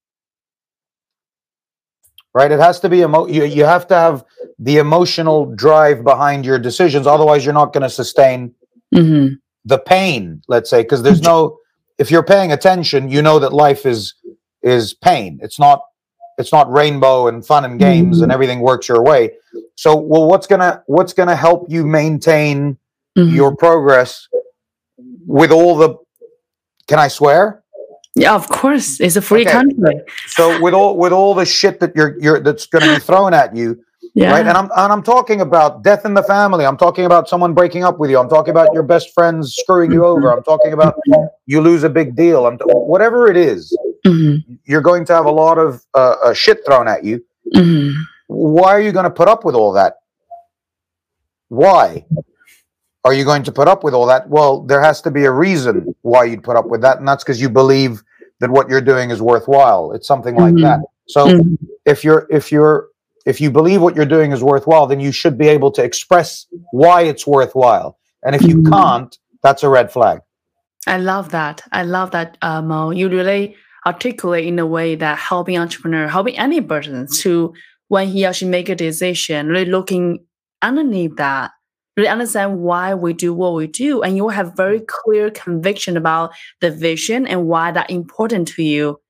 right? 2.34 2.50
It 2.50 2.60
has 2.60 2.80
to 2.80 2.88
be 2.88 3.00
emo- 3.00 3.26
you, 3.26 3.44
you 3.44 3.64
have 3.64 3.86
to 3.88 3.94
have 3.94 4.24
the 4.58 4.78
emotional 4.78 5.46
drive 5.54 6.04
behind 6.04 6.44
your 6.44 6.58
decisions. 6.58 7.06
Otherwise, 7.06 7.44
you're 7.44 7.54
not 7.54 7.72
going 7.72 7.82
to 7.82 7.90
sustain 7.90 8.54
mm-hmm. 8.94 9.34
the 9.64 9.78
pain. 9.78 10.42
Let's 10.48 10.70
say 10.70 10.82
because 10.82 11.02
there's 11.02 11.22
no 11.22 11.58
if 11.98 12.10
you're 12.10 12.22
paying 12.22 12.52
attention, 12.52 13.08
you 13.08 13.22
know 13.22 13.38
that 13.38 13.52
life 13.52 13.86
is 13.86 14.14
is 14.62 14.94
pain. 14.94 15.38
It's 15.42 15.58
not 15.58 15.82
it's 16.38 16.52
not 16.52 16.70
rainbow 16.70 17.28
and 17.28 17.44
fun 17.44 17.64
and 17.64 17.78
games 17.78 18.16
mm-hmm. 18.16 18.24
and 18.24 18.32
everything 18.32 18.60
works 18.60 18.88
your 18.88 19.02
way. 19.02 19.32
So, 19.76 19.96
well, 19.96 20.26
what's 20.28 20.46
gonna 20.46 20.82
what's 20.86 21.12
gonna 21.12 21.36
help 21.36 21.66
you 21.68 21.86
maintain 21.86 22.78
mm-hmm. 23.16 23.34
your 23.34 23.54
progress 23.56 24.28
with 25.26 25.50
all 25.50 25.76
the? 25.76 25.96
Can 26.88 26.98
I 26.98 27.08
swear? 27.08 27.61
Yeah, 28.14 28.34
of 28.34 28.48
course. 28.48 29.00
It's 29.00 29.16
a 29.16 29.22
free 29.22 29.42
okay. 29.42 29.52
country. 29.52 30.00
So 30.28 30.60
with 30.60 30.74
all 30.74 30.96
with 30.96 31.12
all 31.12 31.34
the 31.34 31.46
shit 31.46 31.80
that 31.80 31.96
you're 31.96 32.16
you're 32.20 32.40
that's 32.40 32.66
going 32.66 32.84
to 32.84 32.94
be 32.94 33.00
thrown 33.00 33.32
at 33.32 33.56
you, 33.56 33.82
yeah. 34.14 34.30
right? 34.30 34.46
And 34.46 34.56
I'm 34.56 34.70
and 34.76 34.92
I'm 34.92 35.02
talking 35.02 35.40
about 35.40 35.82
death 35.82 36.04
in 36.04 36.12
the 36.12 36.22
family. 36.22 36.66
I'm 36.66 36.76
talking 36.76 37.06
about 37.06 37.28
someone 37.28 37.54
breaking 37.54 37.84
up 37.84 37.98
with 37.98 38.10
you. 38.10 38.18
I'm 38.18 38.28
talking 38.28 38.50
about 38.50 38.68
your 38.74 38.82
best 38.82 39.14
friends 39.14 39.54
screwing 39.54 39.92
you 39.92 40.04
over. 40.04 40.30
I'm 40.30 40.42
talking 40.42 40.74
about 40.74 40.94
you 41.46 41.62
lose 41.62 41.84
a 41.84 41.88
big 41.88 42.14
deal. 42.14 42.46
I'm 42.46 42.58
t- 42.58 42.64
whatever 42.66 43.30
it 43.30 43.36
is, 43.36 43.74
mm-hmm. 44.06 44.54
You're 44.64 44.82
going 44.82 45.04
to 45.06 45.14
have 45.14 45.24
a 45.24 45.30
lot 45.30 45.58
of 45.58 45.82
uh, 45.94 46.16
uh, 46.22 46.34
shit 46.34 46.64
thrown 46.66 46.88
at 46.88 47.04
you. 47.04 47.24
Mm-hmm. 47.54 47.98
Why 48.26 48.72
are 48.72 48.80
you 48.80 48.92
going 48.92 49.04
to 49.04 49.10
put 49.10 49.28
up 49.28 49.44
with 49.44 49.54
all 49.54 49.72
that? 49.72 49.96
Why? 51.48 52.04
Are 53.04 53.12
you 53.12 53.24
going 53.24 53.42
to 53.44 53.52
put 53.52 53.68
up 53.68 53.82
with 53.82 53.94
all 53.94 54.06
that? 54.06 54.28
Well, 54.28 54.62
there 54.62 54.80
has 54.80 55.00
to 55.02 55.10
be 55.10 55.24
a 55.24 55.30
reason 55.30 55.94
why 56.02 56.24
you'd 56.24 56.44
put 56.44 56.56
up 56.56 56.66
with 56.68 56.82
that, 56.82 56.98
and 56.98 57.08
that's 57.08 57.24
because 57.24 57.40
you 57.40 57.50
believe 57.50 58.02
that 58.40 58.50
what 58.50 58.68
you're 58.68 58.80
doing 58.80 59.10
is 59.10 59.20
worthwhile. 59.20 59.92
It's 59.92 60.06
something 60.06 60.36
like 60.36 60.54
mm-hmm. 60.54 60.64
that. 60.64 60.80
So 61.08 61.26
mm-hmm. 61.26 61.54
if 61.84 62.04
you're 62.04 62.26
if 62.30 62.52
you're 62.52 62.88
if 63.26 63.40
you 63.40 63.50
believe 63.50 63.80
what 63.80 63.96
you're 63.96 64.06
doing 64.06 64.32
is 64.32 64.42
worthwhile, 64.42 64.86
then 64.86 65.00
you 65.00 65.12
should 65.12 65.38
be 65.38 65.48
able 65.48 65.70
to 65.72 65.82
express 65.82 66.46
why 66.70 67.02
it's 67.02 67.26
worthwhile. 67.26 67.98
And 68.24 68.34
if 68.34 68.42
you 68.42 68.56
mm-hmm. 68.56 68.72
can't, 68.72 69.18
that's 69.42 69.62
a 69.62 69.68
red 69.68 69.92
flag. 69.92 70.20
I 70.86 70.98
love 70.98 71.30
that. 71.30 71.62
I 71.70 71.84
love 71.84 72.10
that, 72.12 72.38
uh, 72.42 72.62
Mo. 72.62 72.90
You 72.90 73.08
really 73.08 73.56
articulate 73.86 74.46
in 74.46 74.58
a 74.58 74.66
way 74.66 74.94
that 74.96 75.18
helping 75.18 75.58
entrepreneur, 75.58 76.08
helping 76.08 76.38
any 76.38 76.60
person 76.60 77.06
to 77.18 77.52
when 77.88 78.08
he 78.08 78.26
or 78.26 78.32
she 78.32 78.46
make 78.46 78.68
a 78.68 78.74
decision, 78.74 79.48
really 79.48 79.70
looking 79.70 80.24
underneath 80.62 81.16
that 81.16 81.52
really 81.96 82.08
understand 82.08 82.60
why 82.60 82.94
we 82.94 83.12
do 83.12 83.34
what 83.34 83.54
we 83.54 83.66
do 83.66 84.02
and 84.02 84.16
you 84.16 84.24
will 84.24 84.30
have 84.30 84.56
very 84.56 84.80
mm. 84.80 84.86
clear 84.86 85.30
conviction 85.30 85.96
about 85.96 86.32
the 86.60 86.70
vision 86.70 87.26
and 87.26 87.46
why 87.46 87.70
that 87.70 87.90
important 87.90 88.48
to 88.48 88.62
you 88.62 89.00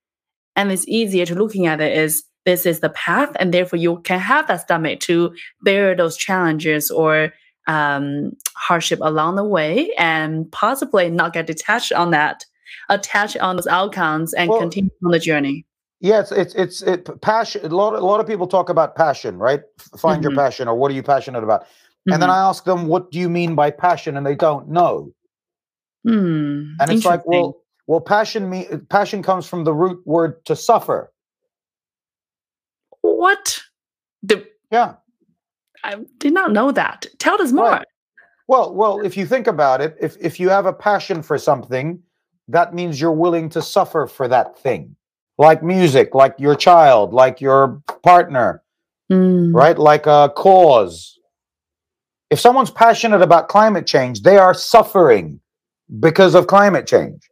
and 0.57 0.71
it's 0.73 0.87
easier 0.89 1.25
to 1.27 1.35
looking 1.35 1.67
at 1.67 1.81
it 1.81 1.97
is 1.97 2.25
this 2.45 2.67
is 2.67 2.81
the 2.81 2.91
path 2.91 3.31
and 3.39 3.55
therefore 3.55 3.79
you 3.79 3.99
can 4.01 4.19
have 4.19 4.47
that 4.49 4.63
stomach 4.63 5.01
to 5.01 5.33
bear 5.63 5.95
those 5.95 6.17
challenges 6.17 6.91
or 6.91 7.33
um, 7.69 8.33
hardship 8.57 8.99
along 9.03 9.37
the 9.37 9.45
way 9.45 9.93
and 9.97 10.51
possibly 10.51 11.09
not 11.09 11.33
get 11.33 11.47
detached 11.47 11.93
on 11.93 12.11
that 12.11 12.45
attach 12.89 13.37
on 13.37 13.57
those 13.57 13.69
outcomes 13.69 14.35
and 14.35 14.51
well, 14.51 14.59
continue 14.59 14.91
on 15.05 15.13
the 15.13 15.19
journey 15.19 15.65
Yes, 16.03 16.33
it's 16.33 16.53
it's 16.57 16.83
it's 16.83 17.09
it, 17.09 17.21
passion 17.21 17.65
a 17.65 17.69
lot, 17.69 17.95
a 17.95 18.05
lot 18.05 18.19
of 18.19 18.27
people 18.27 18.49
talk 18.49 18.69
about 18.69 18.97
passion 18.97 19.39
right 19.39 19.61
find 19.97 20.21
mm-hmm. 20.21 20.33
your 20.33 20.37
passion 20.37 20.67
or 20.67 20.75
what 20.75 20.91
are 20.91 20.95
you 20.95 21.03
passionate 21.05 21.45
about 21.45 21.65
Mm-hmm. 22.03 22.15
And 22.15 22.23
then 22.23 22.29
mm-hmm. 22.29 22.39
I 22.39 22.49
ask 22.49 22.65
them, 22.65 22.87
what 22.89 23.11
do 23.11 23.19
you 23.19 23.29
mean 23.29 23.55
by 23.55 23.71
passion? 23.71 24.17
And 24.17 24.27
they 24.27 24.35
don't 24.35 24.69
know. 24.69 25.13
Mm, 26.07 26.75
and 26.81 26.91
it's 26.91 27.05
like, 27.05 27.25
well, 27.27 27.63
well, 27.87 28.01
passion 28.01 28.51
me 28.51 28.67
passion 28.89 29.23
comes 29.23 29.47
from 29.47 29.63
the 29.63 29.73
root 29.73 30.05
word 30.05 30.45
to 30.47 30.57
suffer. 30.57 31.13
What? 33.03 33.61
The 34.25 34.45
yeah. 34.73 34.95
I 35.85 35.97
did 36.19 36.33
not 36.33 36.53
know 36.53 36.73
that. 36.73 37.07
Tell 37.19 37.41
us 37.41 37.53
more. 37.53 37.71
Right. 37.71 37.87
Well, 38.49 38.75
well, 38.75 39.01
if 39.01 39.17
you 39.17 39.27
think 39.27 39.47
about 39.47 39.81
it, 39.81 39.97
if 40.01 40.17
if 40.21 40.41
you 40.41 40.49
have 40.49 40.67
a 40.67 40.73
passion 40.73 41.23
for 41.23 41.39
something, 41.39 42.03
that 42.49 42.75
means 42.75 43.01
you're 43.01 43.13
willing 43.13 43.49
to 43.51 43.63
suffer 43.63 44.07
for 44.07 44.27
that 44.27 44.59
thing. 44.59 44.97
Like 45.39 45.63
music, 45.63 46.15
like 46.15 46.35
your 46.39 46.55
child, 46.55 47.13
like 47.13 47.41
your 47.41 47.81
partner, 48.03 48.63
mm. 49.11 49.55
right? 49.55 49.79
Like 49.79 50.07
a 50.07 50.33
cause, 50.37 51.19
if 52.33 52.41
someone's 52.41 52.71
passionate 52.71 53.21
about 53.21 53.49
climate 53.49 53.87
change, 53.87 54.23
they 54.23 54.39
are 54.39 54.55
suffering 54.55 55.39
because 56.01 56.35
of 56.35 56.47
climate 56.47 56.87
change. 56.87 57.29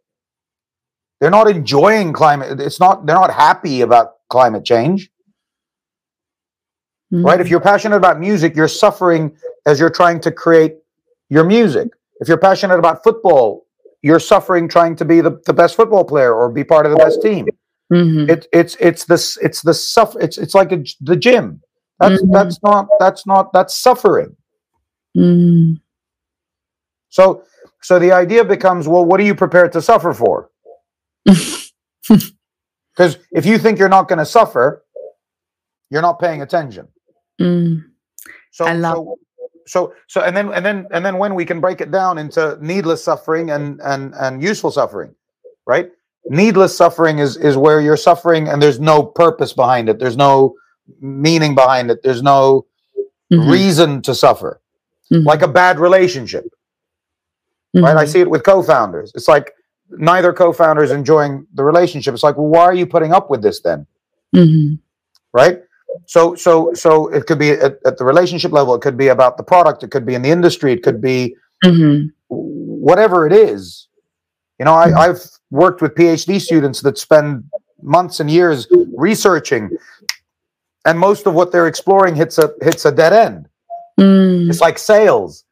They're 1.21 1.31
not 1.31 1.49
enjoying 1.49 2.13
climate. 2.13 2.61
It's 2.61 2.79
not, 2.79 3.07
they're 3.07 3.17
not 3.17 3.33
happy 3.33 3.81
about 3.81 4.17
climate 4.29 4.63
change. 4.63 5.11
Mm-hmm. 7.11 7.25
Right? 7.25 7.41
If 7.41 7.49
you're 7.49 7.61
passionate 7.61 7.97
about 7.97 8.21
music, 8.21 8.55
you're 8.55 8.69
suffering 8.69 9.35
as 9.65 9.81
you're 9.81 9.89
trying 9.89 10.21
to 10.21 10.31
create 10.31 10.75
your 11.31 11.45
music. 11.45 11.89
If 12.21 12.29
you're 12.29 12.37
passionate 12.37 12.79
about 12.79 13.03
football, 13.03 13.67
you're 14.03 14.21
suffering 14.21 14.69
trying 14.69 14.97
to 14.97 15.07
be 15.07 15.23
the, 15.23 15.41
the 15.47 15.55
best 15.55 15.77
football 15.77 16.05
player 16.05 16.35
or 16.35 16.51
be 16.51 16.63
part 16.63 16.85
of 16.85 16.93
the 16.93 16.99
best 16.99 17.23
team. 17.23 17.47
Mhm. 17.91 18.29
It, 18.31 18.47
it's 18.53 18.77
it's 18.79 19.05
this 19.07 19.37
it's 19.39 19.63
the 19.63 19.75
suffer 19.75 20.21
it's 20.21 20.39
it's 20.39 20.55
like 20.55 20.71
a, 20.71 20.85
the 21.01 21.17
gym. 21.17 21.61
That's 21.99 22.23
Mhm. 22.23 22.33
that's 22.33 22.63
not 22.63 22.87
that's 23.01 23.27
not 23.27 23.53
that's 23.53 23.75
suffering. 23.75 24.37
Mm. 25.17 25.81
So 27.09 27.45
so 27.83 27.99
the 27.99 28.13
idea 28.13 28.45
becomes 28.45 28.87
well, 28.89 29.05
what 29.05 29.21
are 29.21 29.25
you 29.25 29.35
prepared 29.35 29.73
to 29.73 29.83
suffer 29.83 30.13
for? 30.15 30.51
Because 32.97 33.17
if 33.31 33.47
you 33.47 33.57
think 33.57 33.79
you're 33.79 33.89
not 33.89 34.09
going 34.09 34.19
to 34.19 34.27
suffer, 34.27 34.85
you're 35.91 36.03
not 36.03 36.19
paying 36.19 36.43
attention. 36.43 36.89
Mm. 37.41 37.85
So 38.51 38.67
I 38.67 38.75
love 38.75 38.97
so 38.97 39.17
so 39.67 39.95
so 40.09 40.21
and 40.23 40.37
then 40.37 40.53
and 40.53 40.67
then 40.67 40.87
and 40.91 41.05
then 41.07 41.17
when 41.17 41.35
we 41.35 41.45
can 41.47 41.61
break 41.61 41.81
it 41.81 41.91
down 41.91 42.19
into 42.19 42.59
needless 42.61 43.03
suffering 43.03 43.51
and 43.51 43.81
and 43.83 44.13
and 44.17 44.43
useful 44.43 44.71
suffering, 44.71 45.15
right? 45.67 45.91
Needless 46.27 46.77
suffering 46.77 47.21
is 47.21 47.37
is 47.37 47.57
where 47.57 47.81
you're 47.81 47.97
suffering 47.97 48.49
and 48.49 48.61
there's 48.61 48.81
no 48.81 49.03
purpose 49.03 49.53
behind 49.53 49.89
it. 49.89 49.99
There's 49.99 50.17
no 50.17 50.55
meaning 51.01 51.55
behind 51.55 51.91
it. 51.91 52.03
There's 52.03 52.23
no 52.23 52.67
Mhm. 53.33 53.51
reason 53.51 54.03
to 54.03 54.15
suffer. 54.15 54.61
Mhm. 55.13 55.25
Like 55.25 55.43
a 55.43 55.49
bad 55.49 55.79
relationship, 55.81 56.45
right? 57.75 57.97
I 57.97 58.05
Mhm. 58.05 58.09
see 58.09 58.21
it 58.21 58.31
with 58.31 58.45
co-founders. 58.45 59.13
It's 59.15 59.27
like 59.29 59.53
neither 59.91 60.33
co-founder 60.33 60.83
is 60.85 60.91
enjoying 60.93 61.47
the 61.55 61.65
relationship. 61.65 62.15
It's 62.15 62.23
like, 62.23 62.37
well, 62.37 62.47
why 62.47 62.61
are 62.63 62.75
you 62.75 62.87
putting 62.87 63.13
up 63.13 63.29
with 63.31 63.43
this 63.43 63.61
then? 63.61 63.87
Mhm. 64.35 64.79
right 65.33 65.63
so 66.07 66.37
so 66.37 66.73
so 66.75 67.09
it 67.09 67.27
could 67.27 67.39
be 67.39 67.51
at, 67.51 67.79
at 67.85 67.99
the 67.99 68.05
relationship 68.05 68.53
level 68.53 68.75
it 68.77 68.81
could 68.81 68.97
be 68.97 69.09
about 69.09 69.37
the 69.37 69.43
product 69.43 69.83
it 69.83 69.91
could 69.91 70.07
be 70.07 70.15
in 70.15 70.23
the 70.23 70.31
industry 70.31 70.73
it 70.73 70.85
could 70.85 71.01
be 71.01 71.35
Mhm. 71.65 72.11
whatever 72.29 73.27
it 73.27 73.33
is 73.33 73.89
you 74.61 74.65
know 74.65 74.73
I, 74.75 74.93
i've 75.05 75.21
worked 75.51 75.83
with 75.83 75.97
phd 75.97 76.41
students 76.41 76.81
that 76.83 76.97
spend 76.97 77.43
months 77.83 78.21
and 78.21 78.31
years 78.31 78.69
researching 78.97 79.71
and 80.85 80.97
most 80.97 81.27
of 81.27 81.35
what 81.35 81.51
they're 81.51 81.67
exploring 81.67 82.15
hits 82.15 82.39
a 82.39 82.53
hits 82.63 82.85
a 82.85 82.93
dead 82.93 83.13
end 83.13 83.49
Mm. 84.01 84.49
it's 84.49 84.61
like 84.61 84.79
sales 84.79 85.45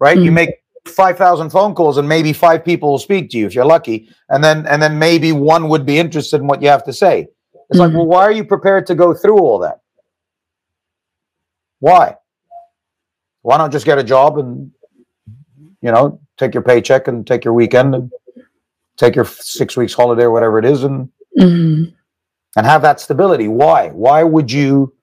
right 0.00 0.16
you 0.18 0.30
Mm. 0.30 0.34
make 0.34 0.50
5000 0.86 1.50
phone 1.50 1.74
calls 1.74 1.98
and 1.98 2.08
maybe 2.08 2.32
five 2.32 2.64
people 2.64 2.90
will 2.90 2.98
speak 2.98 3.30
to 3.30 3.38
you 3.38 3.46
if 3.46 3.54
you're 3.54 3.64
lucky 3.64 4.08
and 4.28 4.42
then 4.44 4.64
and 4.66 4.80
then 4.80 4.98
maybe 4.98 5.32
one 5.32 5.68
would 5.68 5.84
be 5.84 5.98
interested 5.98 6.40
in 6.40 6.46
what 6.46 6.62
you 6.62 6.68
have 6.68 6.84
to 6.84 6.92
say 6.92 7.26
it's 7.70 7.78
like 7.80 7.90
Mhm. 7.90 7.96
well 7.96 8.06
why 8.06 8.22
are 8.22 8.32
you 8.32 8.44
prepared 8.44 8.86
to 8.86 8.94
go 8.94 9.12
through 9.12 9.38
all 9.38 9.58
that 9.58 9.80
why 11.80 12.16
why 13.42 13.56
not 13.58 13.72
just 13.72 13.84
get 13.86 13.98
a 13.98 14.04
job 14.04 14.38
and 14.38 14.70
you 15.82 15.90
know 15.90 16.20
take 16.36 16.54
your 16.54 16.62
paycheck 16.62 17.08
and 17.08 17.26
take 17.26 17.44
your 17.44 17.54
weekend 17.54 17.94
and 17.94 18.10
take 18.96 19.14
your 19.16 19.24
six 19.26 19.76
weeks 19.76 19.92
holiday 19.94 20.22
or 20.24 20.30
whatever 20.30 20.58
it 20.58 20.64
is 20.64 20.84
and 20.84 21.08
Mhm. 21.38 21.92
and 22.56 22.66
have 22.66 22.80
that 22.82 22.98
stability. 23.00 23.46
Why? 23.48 23.88
Why 23.90 24.22
would 24.22 24.50
you? 24.50 24.94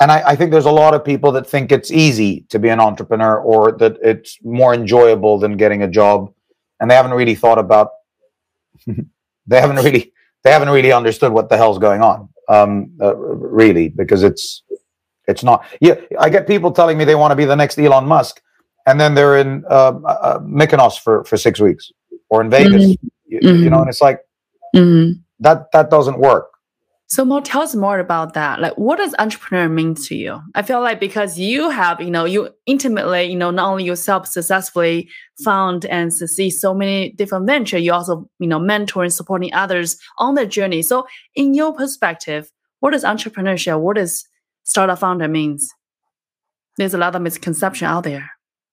And 0.00 0.12
I, 0.12 0.22
I 0.28 0.36
think 0.36 0.52
there's 0.52 0.64
a 0.66 0.70
lot 0.70 0.94
of 0.94 1.04
people 1.04 1.32
that 1.32 1.46
think 1.46 1.72
it's 1.72 1.90
easy 1.90 2.46
to 2.50 2.58
be 2.58 2.68
an 2.68 2.78
entrepreneur 2.80 3.38
or 3.40 3.72
that 3.78 3.96
it's 4.02 4.38
more 4.44 4.72
enjoyable 4.72 5.38
than 5.38 5.56
getting 5.56 5.82
a 5.82 5.88
job, 5.88 6.32
and 6.80 6.88
they 6.90 6.94
haven't 6.94 7.12
really 7.14 7.34
thought 7.34 7.58
about. 7.58 7.90
they 8.86 9.60
haven't 9.60 9.76
really 9.76 10.12
they 10.44 10.52
haven't 10.52 10.68
really 10.70 10.92
understood 10.92 11.32
what 11.32 11.48
the 11.48 11.56
hell's 11.56 11.78
going 11.78 12.00
on. 12.02 12.28
Um, 12.48 12.92
uh, 13.00 13.16
really, 13.16 13.88
because 13.88 14.22
it's 14.22 14.62
it's 15.26 15.42
not. 15.42 15.64
Yeah, 15.80 15.96
I 16.18 16.28
get 16.30 16.46
people 16.46 16.70
telling 16.70 16.96
me 16.96 17.04
they 17.04 17.16
want 17.16 17.32
to 17.32 17.36
be 17.36 17.44
the 17.44 17.56
next 17.56 17.76
Elon 17.78 18.06
Musk, 18.06 18.40
and 18.86 19.00
then 19.00 19.14
they're 19.14 19.38
in 19.38 19.64
uh, 19.68 19.94
uh, 20.06 20.38
Mykonos 20.40 20.98
for 21.00 21.24
for 21.24 21.36
six 21.36 21.58
weeks 21.60 21.90
or 22.30 22.40
in 22.40 22.50
Vegas. 22.50 22.84
Mhm. 22.84 22.96
You, 23.26 23.38
you 23.64 23.70
know, 23.70 23.78
Mhm. 23.78 23.80
and 23.82 23.88
it's 23.90 24.00
like 24.00 24.20
Mhm. 24.76 25.20
that 25.40 25.70
that 25.72 25.90
doesn't 25.90 26.18
work. 26.18 26.50
So 27.10 27.24
Mo 27.24 27.40
tell 27.40 27.62
us 27.62 27.74
more 27.74 27.98
about 27.98 28.34
that. 28.34 28.60
Like 28.60 28.76
what 28.76 28.98
does 28.98 29.14
entrepreneur 29.18 29.66
mean 29.66 29.94
to 29.94 30.14
you? 30.14 30.40
I 30.54 30.60
feel 30.60 30.82
like 30.82 31.00
because 31.00 31.38
you 31.38 31.70
have, 31.70 32.02
you 32.02 32.10
know, 32.10 32.26
you 32.26 32.50
intimately, 32.66 33.24
you 33.24 33.36
know, 33.36 33.50
not 33.50 33.70
only 33.70 33.84
yourself 33.84 34.26
successfully 34.26 35.08
found 35.42 35.86
and 35.86 36.12
succeed 36.12 36.50
so 36.50 36.74
many 36.74 37.12
different 37.12 37.46
venture, 37.46 37.78
you 37.78 37.94
also, 37.94 38.28
you 38.38 38.46
know, 38.46 38.58
mentor 38.58 39.04
and 39.04 39.12
supporting 39.12 39.54
others 39.54 39.96
on 40.18 40.34
their 40.34 40.44
journey. 40.44 40.82
So 40.82 41.06
in 41.34 41.54
your 41.54 41.72
perspective, 41.72 42.52
what 42.80 42.92
is 42.92 43.04
entrepreneurship? 43.04 43.80
What 43.80 43.96
does 43.96 44.28
startup 44.64 44.98
founder 44.98 45.28
means? 45.28 45.72
There's 46.76 46.94
a 46.94 46.98
lot 46.98 47.16
of 47.16 47.22
misconception 47.22 47.86
out 47.86 48.04
there. 48.04 48.30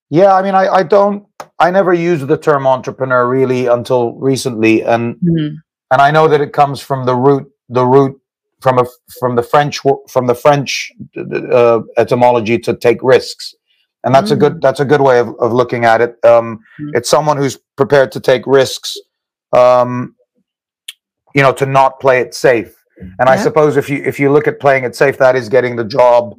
Yeah, 0.10 0.34
I 0.34 0.42
mean, 0.42 0.56
I, 0.56 0.68
I 0.68 0.84
don't, 0.84 1.26
I 1.58 1.72
never 1.72 1.94
used 1.94 2.28
the 2.28 2.38
term 2.38 2.68
entrepreneur 2.68 3.28
really 3.28 3.68
until 3.68 4.14
recently, 4.16 4.84
and 4.84 5.16
Mhm. 5.16 5.56
and 5.90 6.02
I 6.02 6.12
know 6.12 6.28
that 6.28 6.42
it 6.42 6.52
comes 6.52 6.82
from 6.82 7.06
the 7.06 7.16
root, 7.16 7.48
the 7.70 7.86
root 7.86 8.20
from 8.66 8.80
a 8.80 8.86
from 9.20 9.36
the 9.36 9.44
French 9.44 9.76
from 10.14 10.26
the 10.32 10.34
French 10.46 10.92
uh, 11.62 11.82
etymology 12.04 12.58
to 12.68 12.72
take 12.88 12.98
risks, 13.16 13.54
and 14.04 14.14
that's 14.16 14.32
a 14.32 14.36
good 14.44 14.56
that's 14.66 14.80
a 14.80 14.86
good 14.92 15.02
way 15.10 15.20
of, 15.20 15.30
of 15.40 15.54
looking 15.54 15.86
at 15.86 16.00
it. 16.02 16.14
Um, 16.34 16.48
Mm. 16.82 16.90
It's 16.98 17.10
someone 17.10 17.38
who's 17.42 17.58
prepared 17.82 18.12
to 18.16 18.20
take 18.20 18.44
risks, 18.48 18.90
um, 19.56 20.16
you 21.36 21.44
know, 21.44 21.54
to 21.62 21.66
not 21.66 21.92
play 22.00 22.18
it 22.26 22.34
safe. 22.34 22.74
And 23.20 23.30
I 23.30 23.38
suppose 23.48 23.78
if 23.78 23.88
you 23.90 24.00
if 24.12 24.20
you 24.20 24.28
look 24.36 24.48
at 24.48 24.60
playing 24.66 24.84
it 24.84 24.96
safe, 24.96 25.18
that 25.20 25.36
is 25.36 25.48
getting 25.56 25.76
the 25.76 25.88
job 26.00 26.34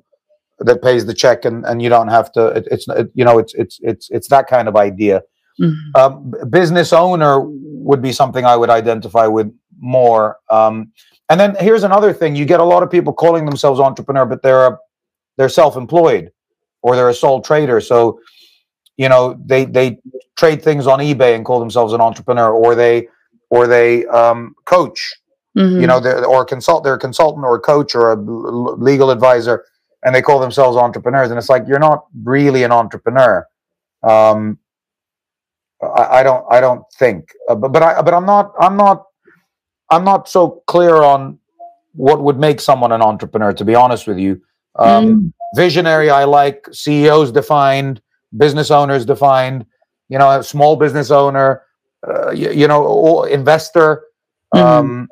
that 0.68 0.78
pays 0.82 1.02
the 1.06 1.14
check, 1.22 1.44
and 1.48 1.64
and 1.68 1.80
you 1.82 1.88
don't 1.96 2.08
have 2.18 2.28
to. 2.32 2.42
It, 2.58 2.64
it's 2.74 2.86
it, 2.88 3.08
you 3.18 3.24
know 3.26 3.38
it's 3.42 3.54
it's 3.62 3.76
it's 3.90 4.06
it's 4.16 4.28
that 4.34 4.46
kind 4.54 4.66
of 4.68 4.74
idea. 4.90 5.22
Mhm. 5.60 5.74
Um, 6.00 6.32
business 6.50 6.92
owner 6.92 7.32
would 7.88 8.02
be 8.02 8.12
something 8.12 8.44
I 8.44 8.56
would 8.60 8.72
identify 8.80 9.26
with 9.36 9.48
more. 9.78 10.24
Um, 10.50 10.92
and 11.28 11.38
then 11.40 11.56
here's 11.60 11.82
another 11.84 12.12
thing: 12.12 12.36
you 12.36 12.44
get 12.44 12.60
a 12.60 12.64
lot 12.64 12.82
of 12.82 12.90
people 12.90 13.12
calling 13.12 13.44
themselves 13.44 13.80
entrepreneur, 13.80 14.26
but 14.26 14.42
they're 14.42 14.66
a, 14.66 14.78
they're 15.36 15.48
self-employed 15.48 16.30
or 16.82 16.96
they're 16.96 17.08
a 17.08 17.14
sole 17.14 17.40
trader. 17.40 17.80
So 17.80 18.20
you 18.96 19.08
know 19.08 19.40
they 19.44 19.64
they 19.64 19.98
trade 20.36 20.62
things 20.62 20.86
on 20.86 21.00
eBay 21.00 21.34
and 21.34 21.44
call 21.44 21.60
themselves 21.60 21.92
an 21.92 22.00
entrepreneur, 22.00 22.52
or 22.52 22.74
they 22.74 23.08
or 23.50 23.66
they 23.66 24.06
um, 24.06 24.54
coach 24.64 25.14
you 25.56 25.62
Mhm. 25.62 26.02
know, 26.02 26.24
or 26.26 26.44
consult, 26.44 26.84
they're 26.84 26.94
a 26.94 26.98
consultant 26.98 27.44
or 27.44 27.54
a 27.56 27.60
coach 27.60 27.94
or 27.94 28.12
a 28.12 28.16
l- 28.16 28.76
legal 28.78 29.10
advisor, 29.10 29.64
and 30.04 30.14
they 30.14 30.20
call 30.20 30.38
themselves 30.38 30.76
entrepreneurs. 30.76 31.30
And 31.30 31.38
it's 31.38 31.48
like 31.48 31.66
you're 31.66 31.78
not 31.78 32.04
really 32.24 32.62
an 32.62 32.72
entrepreneur. 32.72 33.46
Um, 34.02 34.58
I, 35.82 36.20
I 36.20 36.22
don't, 36.22 36.44
I 36.50 36.60
don't 36.60 36.84
think, 36.98 37.32
uh, 37.48 37.54
but 37.54 37.72
but 37.72 37.82
I, 37.82 38.02
but 38.02 38.12
I'm 38.14 38.26
not, 38.26 38.52
I'm 38.60 38.76
not, 38.76 39.04
I'm 39.90 40.04
not 40.04 40.28
so 40.28 40.62
clear 40.66 40.96
on 41.02 41.38
what 41.92 42.22
would 42.22 42.38
make 42.38 42.60
someone 42.60 42.92
an 42.92 43.02
entrepreneur. 43.02 43.52
To 43.52 43.64
be 43.64 43.74
honest 43.74 44.06
with 44.06 44.18
you, 44.18 44.40
um, 44.76 45.06
Mm. 45.06 45.32
visionary 45.54 46.10
I 46.10 46.24
like, 46.24 46.66
CEOs 46.72 47.32
defined, 47.32 48.00
business 48.36 48.70
owners 48.70 49.06
defined. 49.06 49.64
You 50.08 50.18
know, 50.18 50.30
a 50.38 50.42
small 50.44 50.76
business 50.76 51.10
owner, 51.10 51.62
uh, 52.06 52.30
you, 52.30 52.50
you 52.52 52.68
know, 52.68 52.82
or 52.84 53.28
investor. 53.28 54.04
Mhm. 54.54 54.60
Um, 54.62 55.08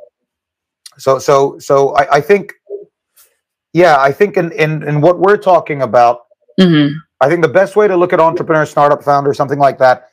so 0.98 1.18
so 1.18 1.58
so 1.58 1.94
I, 1.96 2.16
I 2.16 2.20
think, 2.20 2.52
yeah, 3.72 3.96
I 3.98 4.12
think 4.12 4.36
in, 4.36 4.52
in 4.52 4.82
in 4.86 5.00
what 5.00 5.18
we're 5.18 5.36
talking 5.36 5.82
about, 5.82 6.20
Mhm. 6.60 6.92
I 7.20 7.28
think 7.28 7.42
the 7.42 7.48
best 7.48 7.74
way 7.74 7.88
to 7.88 7.96
look 7.96 8.12
at 8.12 8.20
entrepreneur, 8.20 8.66
startup 8.66 9.02
founder, 9.02 9.34
something 9.34 9.58
like 9.58 9.78
that, 9.78 10.08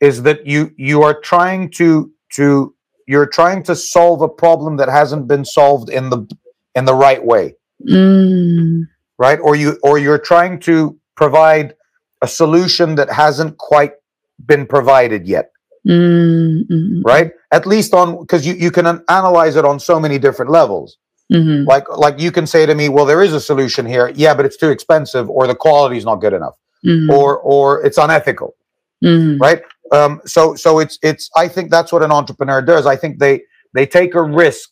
is 0.00 0.22
that 0.22 0.46
you 0.46 0.72
you 0.76 1.02
are 1.02 1.14
trying 1.20 1.70
to 1.72 2.10
to 2.34 2.74
you're 3.06 3.26
trying 3.26 3.62
to 3.62 3.74
solve 3.76 4.20
a 4.22 4.28
problem 4.28 4.76
that 4.78 4.88
hasn't 4.88 5.26
been 5.28 5.44
solved 5.44 5.88
in 5.90 6.10
the 6.10 6.26
in 6.74 6.84
the 6.84 6.94
right 6.94 7.24
way 7.24 7.54
Mm. 7.86 8.84
right 9.18 9.38
or 9.46 9.54
you 9.54 9.78
or 9.82 9.98
you're 9.98 10.18
trying 10.32 10.58
to 10.60 10.96
provide 11.14 11.74
a 12.22 12.28
solution 12.28 12.94
that 12.94 13.10
hasn't 13.10 13.58
quite 13.58 13.92
been 14.50 14.66
provided 14.66 15.26
yet 15.26 15.50
Mm. 15.86 16.66
Mm. 16.70 17.02
right 17.04 17.30
at 17.52 17.64
least 17.66 17.94
on 17.94 18.18
because 18.22 18.44
you, 18.46 18.54
you 18.54 18.70
can 18.70 18.86
an- 18.86 19.04
analyze 19.08 19.54
it 19.56 19.64
on 19.64 19.78
so 19.78 20.00
many 20.00 20.18
different 20.18 20.50
levels 20.50 20.96
Mhm. 21.32 21.66
like 21.66 21.86
like 22.04 22.16
you 22.24 22.30
can 22.32 22.46
say 22.46 22.66
to 22.66 22.74
me 22.74 22.88
well 22.88 23.04
there 23.04 23.22
is 23.22 23.32
a 23.34 23.40
solution 23.40 23.84
here 23.94 24.06
yeah 24.14 24.32
but 24.34 24.44
it's 24.46 24.56
too 24.56 24.70
expensive 24.70 25.28
or 25.30 25.46
the 25.46 25.54
quality 25.54 25.96
is 25.96 26.04
not 26.10 26.16
good 26.24 26.32
enough 26.40 26.56
Mhm. 26.84 27.08
or 27.18 27.28
or 27.54 27.66
it's 27.86 27.98
unethical 27.98 28.54
Mhm. 29.04 29.38
right 29.46 29.60
um 29.92 30.20
so 30.26 30.54
so 30.54 30.78
it's 30.78 30.98
it's 31.02 31.30
i 31.36 31.46
think 31.48 31.70
that's 31.70 31.92
what 31.92 32.02
an 32.02 32.10
entrepreneur 32.12 32.60
does 32.62 32.86
i 32.86 32.96
think 32.96 33.18
they 33.18 33.40
they 33.74 33.86
take 33.86 34.14
a 34.14 34.22
risk 34.22 34.70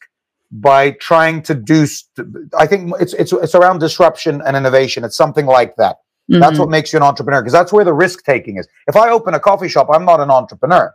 by 0.51 0.91
trying 0.93 1.43
to 1.43 1.55
do 1.55 1.87
st- 1.87 2.27
i 2.59 2.67
think 2.67 2.93
it's 3.01 3.15
it's 3.15 3.33
it's 3.33 3.55
around 3.55 3.79
disruption 3.79 4.41
and 4.47 4.57
innovation 4.57 5.05
it's 5.05 5.17
something 5.17 5.47
like 5.47 5.75
that 5.77 5.97
That's 6.29 6.57
Mhm. 6.57 6.61
what 6.61 6.71
makes 6.71 6.91
you 6.93 6.97
an 6.99 7.03
entrepreneur 7.03 7.43
because 7.43 7.53
that's 7.53 7.73
where 7.73 7.85
the 7.85 7.93
risk 7.93 8.25
taking 8.25 8.57
is. 8.57 8.67
If 8.87 8.97
I 8.97 9.11
open 9.11 9.35
a 9.35 9.39
coffee 9.49 9.69
shop, 9.69 9.89
I'm 9.93 10.07
not 10.07 10.21
an 10.21 10.31
entrepreneur. 10.31 10.87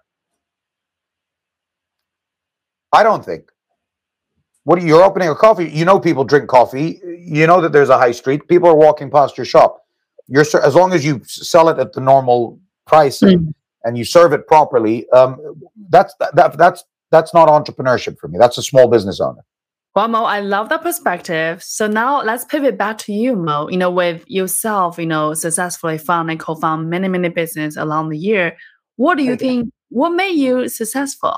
I 2.91 3.03
don't 3.03 3.23
think. 3.23 3.51
What 4.63 4.79
are 4.79 4.81
you- 4.81 4.87
you're 4.87 5.03
opening 5.03 5.29
a 5.29 5.35
coffee? 5.35 5.69
You 5.69 5.85
know 5.85 5.99
people 5.99 6.23
drink 6.23 6.47
coffee. 6.49 6.99
You 7.19 7.45
know 7.47 7.61
that 7.61 7.71
there's 7.73 7.89
a 7.89 7.97
high 7.97 8.11
street. 8.21 8.47
People 8.47 8.69
are 8.69 8.75
walking 8.87 9.11
past 9.11 9.37
your 9.37 9.45
shop. 9.45 9.71
You're 10.27 10.45
as 10.63 10.73
long 10.75 10.93
as 10.93 11.05
you 11.05 11.21
sell 11.25 11.69
it 11.69 11.77
at 11.79 11.93
the 11.93 12.01
normal 12.01 12.59
price, 12.87 13.19
Mm. 13.21 13.53
And 13.83 13.97
you 13.97 14.05
serve 14.05 14.33
it 14.33 14.47
properly, 14.47 15.09
um, 15.11 15.37
that's 15.89 16.13
that, 16.19 16.35
that 16.35 16.57
that's 16.57 16.83
that's 17.11 17.33
not 17.33 17.49
entrepreneurship 17.49 18.17
for 18.19 18.27
me. 18.27 18.37
That's 18.37 18.57
a 18.57 18.63
small 18.63 18.87
business 18.87 19.19
owner. 19.19 19.43
Well, 19.95 20.07
Mo, 20.07 20.23
I 20.23 20.39
love 20.39 20.69
that 20.69 20.83
perspective. 20.83 21.63
So 21.63 21.87
now 21.87 22.21
let's 22.21 22.45
pivot 22.45 22.77
back 22.77 22.99
to 22.99 23.13
you, 23.13 23.35
Mo. 23.35 23.67
You 23.69 23.77
know, 23.77 23.89
with 23.89 24.23
yourself, 24.27 24.99
you 24.99 25.07
know, 25.07 25.33
successfully 25.33 25.97
found 25.97 26.29
and 26.29 26.39
co-found 26.39 26.89
many, 26.89 27.07
many 27.07 27.29
business 27.29 27.75
along 27.75 28.09
the 28.09 28.17
year. 28.17 28.55
What 28.97 29.17
do 29.17 29.23
you 29.23 29.35
think? 29.35 29.71
What 29.89 30.11
made 30.11 30.35
you 30.35 30.69
successful? 30.69 31.35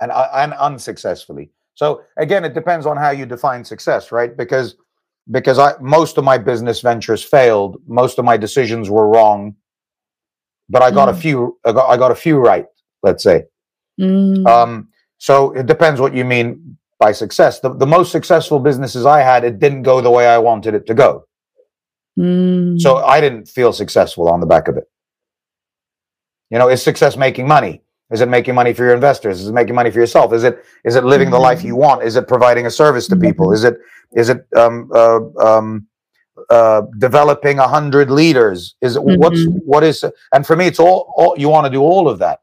And 0.00 0.10
and 0.12 0.54
unsuccessfully. 0.54 1.50
So 1.74 2.02
again, 2.16 2.44
it 2.44 2.54
depends 2.54 2.86
on 2.86 2.96
how 2.96 3.10
you 3.10 3.26
define 3.26 3.64
success, 3.64 4.10
right? 4.10 4.34
Because 4.34 4.76
because 5.30 5.58
I 5.58 5.74
most 5.80 6.16
of 6.18 6.24
my 6.24 6.38
business 6.38 6.80
ventures 6.80 7.22
failed. 7.22 7.80
Most 7.86 8.18
of 8.18 8.24
my 8.24 8.36
decisions 8.36 8.88
were 8.88 9.08
wrong, 9.08 9.54
but 10.68 10.82
I 10.82 10.90
got 10.90 11.08
mm. 11.08 11.12
a 11.12 11.20
few. 11.20 11.58
I 11.64 11.72
got, 11.72 11.88
I 11.88 11.96
got 11.96 12.10
a 12.10 12.14
few 12.14 12.38
right. 12.38 12.66
Let's 13.02 13.22
say. 13.22 13.44
Mm. 14.00 14.46
Um, 14.46 14.88
so 15.18 15.52
it 15.52 15.66
depends 15.66 16.00
what 16.00 16.14
you 16.14 16.24
mean 16.24 16.76
by 16.98 17.12
success. 17.12 17.60
The, 17.60 17.74
the 17.74 17.86
most 17.86 18.12
successful 18.12 18.58
businesses 18.58 19.06
I 19.06 19.20
had, 19.20 19.44
it 19.44 19.58
didn't 19.58 19.82
go 19.82 20.00
the 20.00 20.10
way 20.10 20.26
I 20.26 20.38
wanted 20.38 20.74
it 20.74 20.86
to 20.86 20.94
go. 20.94 21.26
Mm. 22.18 22.80
So 22.80 22.96
I 22.96 23.20
didn't 23.20 23.48
feel 23.48 23.72
successful 23.72 24.28
on 24.28 24.40
the 24.40 24.46
back 24.46 24.68
of 24.68 24.76
it. 24.76 24.84
You 26.50 26.58
know, 26.58 26.68
is 26.68 26.82
success 26.82 27.16
making 27.16 27.48
money? 27.48 27.82
Is 28.10 28.20
it 28.20 28.28
making 28.28 28.54
money 28.54 28.72
for 28.72 28.84
your 28.84 28.94
investors? 28.94 29.40
Is 29.40 29.48
it 29.48 29.52
making 29.52 29.74
money 29.74 29.90
for 29.90 29.98
yourself? 29.98 30.32
Is 30.32 30.44
it 30.44 30.62
is 30.84 30.94
it 30.94 31.04
living 31.04 31.26
mm-hmm. 31.26 31.34
the 31.34 31.40
life 31.40 31.58
mm-hmm. 31.58 31.68
you 31.68 31.76
want? 31.76 32.04
Is 32.04 32.16
it 32.16 32.28
providing 32.28 32.66
a 32.66 32.70
service 32.70 33.08
to 33.08 33.16
people? 33.16 33.46
Mm-hmm. 33.46 33.54
Is 33.54 33.64
it 33.64 33.78
is 34.12 34.28
it 34.28 34.46
um, 34.56 34.90
uh, 34.94 35.20
um, 35.40 35.86
uh, 36.50 36.82
developing 36.98 37.58
a 37.58 37.68
hundred 37.68 38.10
leaders? 38.10 38.74
Is 38.80 38.96
mm-hmm. 38.96 39.20
what's 39.20 39.44
what 39.64 39.84
is? 39.84 40.04
And 40.32 40.46
for 40.46 40.56
me, 40.56 40.66
it's 40.66 40.80
all, 40.80 41.12
all 41.16 41.34
you 41.38 41.48
want 41.48 41.66
to 41.66 41.70
do 41.70 41.80
all 41.80 42.08
of 42.08 42.18
that. 42.18 42.40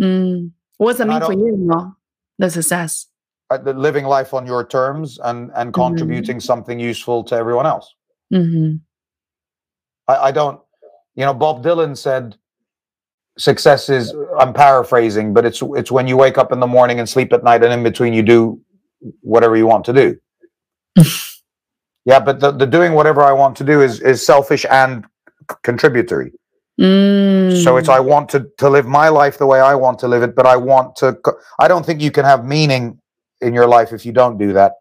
Mm. 0.00 0.52
What 0.78 0.92
does 0.92 0.98
that 0.98 1.08
mean 1.08 1.20
for 1.20 1.32
you? 1.32 1.56
No? 1.56 1.96
The 2.38 2.50
success. 2.50 3.06
Uh, 3.50 3.58
the 3.58 3.74
living 3.74 4.04
life 4.04 4.32
on 4.32 4.46
your 4.46 4.64
terms 4.64 5.18
and 5.22 5.50
and 5.54 5.72
mm-hmm. 5.72 5.82
contributing 5.82 6.40
something 6.40 6.78
useful 6.80 7.24
to 7.24 7.34
everyone 7.34 7.66
else. 7.66 7.94
Mm-hmm. 8.32 8.76
I, 10.08 10.16
I 10.28 10.30
don't. 10.30 10.60
You 11.16 11.26
know, 11.26 11.34
Bob 11.34 11.62
Dylan 11.62 11.96
said 11.96 12.36
success 13.38 13.88
is 13.88 14.14
i'm 14.38 14.52
paraphrasing 14.52 15.32
but 15.32 15.46
it's 15.46 15.62
it's 15.74 15.90
when 15.90 16.06
you 16.06 16.16
wake 16.16 16.36
up 16.36 16.52
in 16.52 16.60
the 16.60 16.66
morning 16.66 16.98
and 16.98 17.08
sleep 17.08 17.32
at 17.32 17.42
night 17.42 17.62
and 17.62 17.72
in 17.72 17.82
between 17.82 18.12
you 18.12 18.22
do 18.22 18.60
whatever 19.20 19.56
you 19.56 19.66
want 19.66 19.84
to 19.84 19.92
do 19.92 20.18
yeah 22.04 22.20
but 22.20 22.40
the, 22.40 22.50
the 22.50 22.66
doing 22.66 22.92
whatever 22.92 23.22
i 23.22 23.32
want 23.32 23.56
to 23.56 23.64
do 23.64 23.80
is 23.80 24.00
is 24.00 24.24
selfish 24.24 24.64
and 24.70 25.04
c- 25.50 25.56
contributory 25.62 26.32
mm. 26.80 27.64
so 27.64 27.76
it's 27.76 27.88
i 27.88 28.00
want 28.00 28.28
to 28.28 28.46
to 28.58 28.68
live 28.68 28.86
my 28.86 29.08
life 29.08 29.38
the 29.38 29.46
way 29.46 29.60
i 29.60 29.74
want 29.74 29.98
to 29.98 30.08
live 30.08 30.22
it 30.22 30.34
but 30.34 30.46
i 30.46 30.56
want 30.56 30.96
to 30.96 31.18
i 31.58 31.68
don't 31.68 31.84
think 31.84 32.00
you 32.00 32.10
can 32.10 32.24
have 32.24 32.44
meaning 32.44 32.98
in 33.40 33.54
your 33.54 33.66
life 33.66 33.92
if 33.92 34.04
you 34.06 34.12
don't 34.12 34.38
do 34.38 34.52
that 34.52 34.74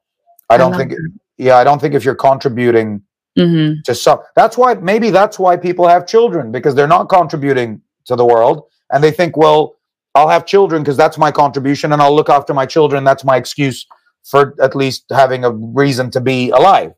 i 0.49 0.57
don't 0.57 0.73
I 0.73 0.77
think 0.77 0.91
that. 0.91 1.11
yeah 1.37 1.57
i 1.57 1.63
don't 1.63 1.79
think 1.79 1.93
if 1.93 2.05
you're 2.05 2.15
contributing 2.15 3.01
mm-hmm. 3.37 3.81
to 3.85 3.95
some 3.95 4.19
that's 4.35 4.57
why 4.57 4.73
maybe 4.75 5.09
that's 5.09 5.37
why 5.37 5.57
people 5.57 5.87
have 5.87 6.07
children 6.07 6.51
because 6.51 6.75
they're 6.75 6.87
not 6.87 7.09
contributing 7.09 7.81
to 8.05 8.15
the 8.15 8.25
world 8.25 8.63
and 8.91 9.03
they 9.03 9.11
think 9.11 9.35
well 9.35 9.75
i'll 10.15 10.29
have 10.29 10.45
children 10.45 10.81
because 10.81 10.97
that's 10.97 11.17
my 11.17 11.31
contribution 11.31 11.91
and 11.93 12.01
i'll 12.01 12.15
look 12.15 12.29
after 12.29 12.53
my 12.53 12.65
children 12.65 13.03
that's 13.03 13.23
my 13.23 13.35
excuse 13.35 13.85
for 14.23 14.53
at 14.61 14.75
least 14.75 15.05
having 15.11 15.43
a 15.45 15.51
reason 15.51 16.11
to 16.11 16.19
be 16.21 16.49
alive 16.49 16.93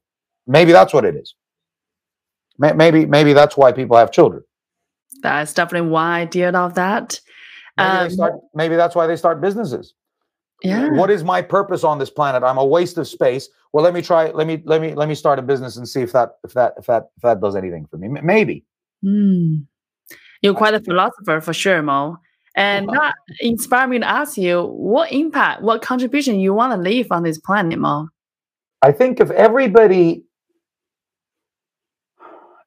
maybe 0.48 0.72
that's 0.72 0.94
what 0.94 1.06
it 1.06 1.16
is. 1.16 1.36
Maybe 2.58 3.06
maybe 3.06 3.34
that's 3.34 3.58
why 3.58 3.72
people 3.72 3.98
have 3.98 4.12
children. 4.12 4.44
That's 5.24 5.54
definitely 5.54 5.90
why 5.90 6.22
i 6.22 6.26
did 6.26 6.56
of 6.56 6.76
that. 6.76 7.20
Maybe, 7.78 7.90
um, 7.90 8.10
start, 8.10 8.34
maybe 8.54 8.76
that's 8.76 8.96
why 8.96 9.08
they 9.08 9.16
start 9.16 9.42
businesses. 9.42 9.94
Yeah. 10.62 10.90
What 10.90 11.10
is 11.10 11.24
my 11.24 11.42
purpose 11.42 11.84
on 11.84 11.98
this 11.98 12.12
planet? 12.12 12.44
I'm 12.44 12.58
a 12.58 12.66
waste 12.66 12.98
of 12.98 13.08
space. 13.08 13.50
Well 13.74 13.84
let 13.84 13.94
me 13.94 14.02
try 14.02 14.30
let 14.32 14.46
me 14.46 14.62
let 14.66 14.82
me 14.82 14.94
let 14.94 15.10
me 15.10 15.16
start 15.16 15.40
a 15.40 15.42
business 15.42 15.78
and 15.78 15.88
see 15.88 16.02
if 16.02 16.12
that 16.12 16.38
if 16.44 16.54
that 16.54 16.74
if 16.78 16.86
that 16.86 17.10
if 17.18 17.24
that 17.24 17.42
does 17.42 17.56
anything 17.56 17.88
for 17.90 17.98
me. 17.98 18.10
Maybe. 18.10 18.64
Mm. 19.04 19.66
You're 20.42 20.54
quite 20.54 20.74
a 20.74 20.80
philosopher 20.80 21.42
for 21.42 21.54
sure, 21.54 21.82
Mo. 21.82 22.18
And 22.56 22.90
that 22.90 23.14
inspired 23.40 23.88
me 23.88 24.00
to 24.00 24.08
ask 24.08 24.38
you 24.38 24.64
what 24.64 25.12
impact, 25.12 25.62
what 25.62 25.82
contribution 25.82 26.40
you 26.40 26.54
want 26.54 26.74
to 26.74 26.78
leave 26.78 27.08
on 27.12 27.24
this 27.24 27.38
planet, 27.38 27.80
Mo. 27.80 28.10
I 28.82 28.92
think 28.92 29.20
if 29.20 29.30
everybody, 29.32 30.24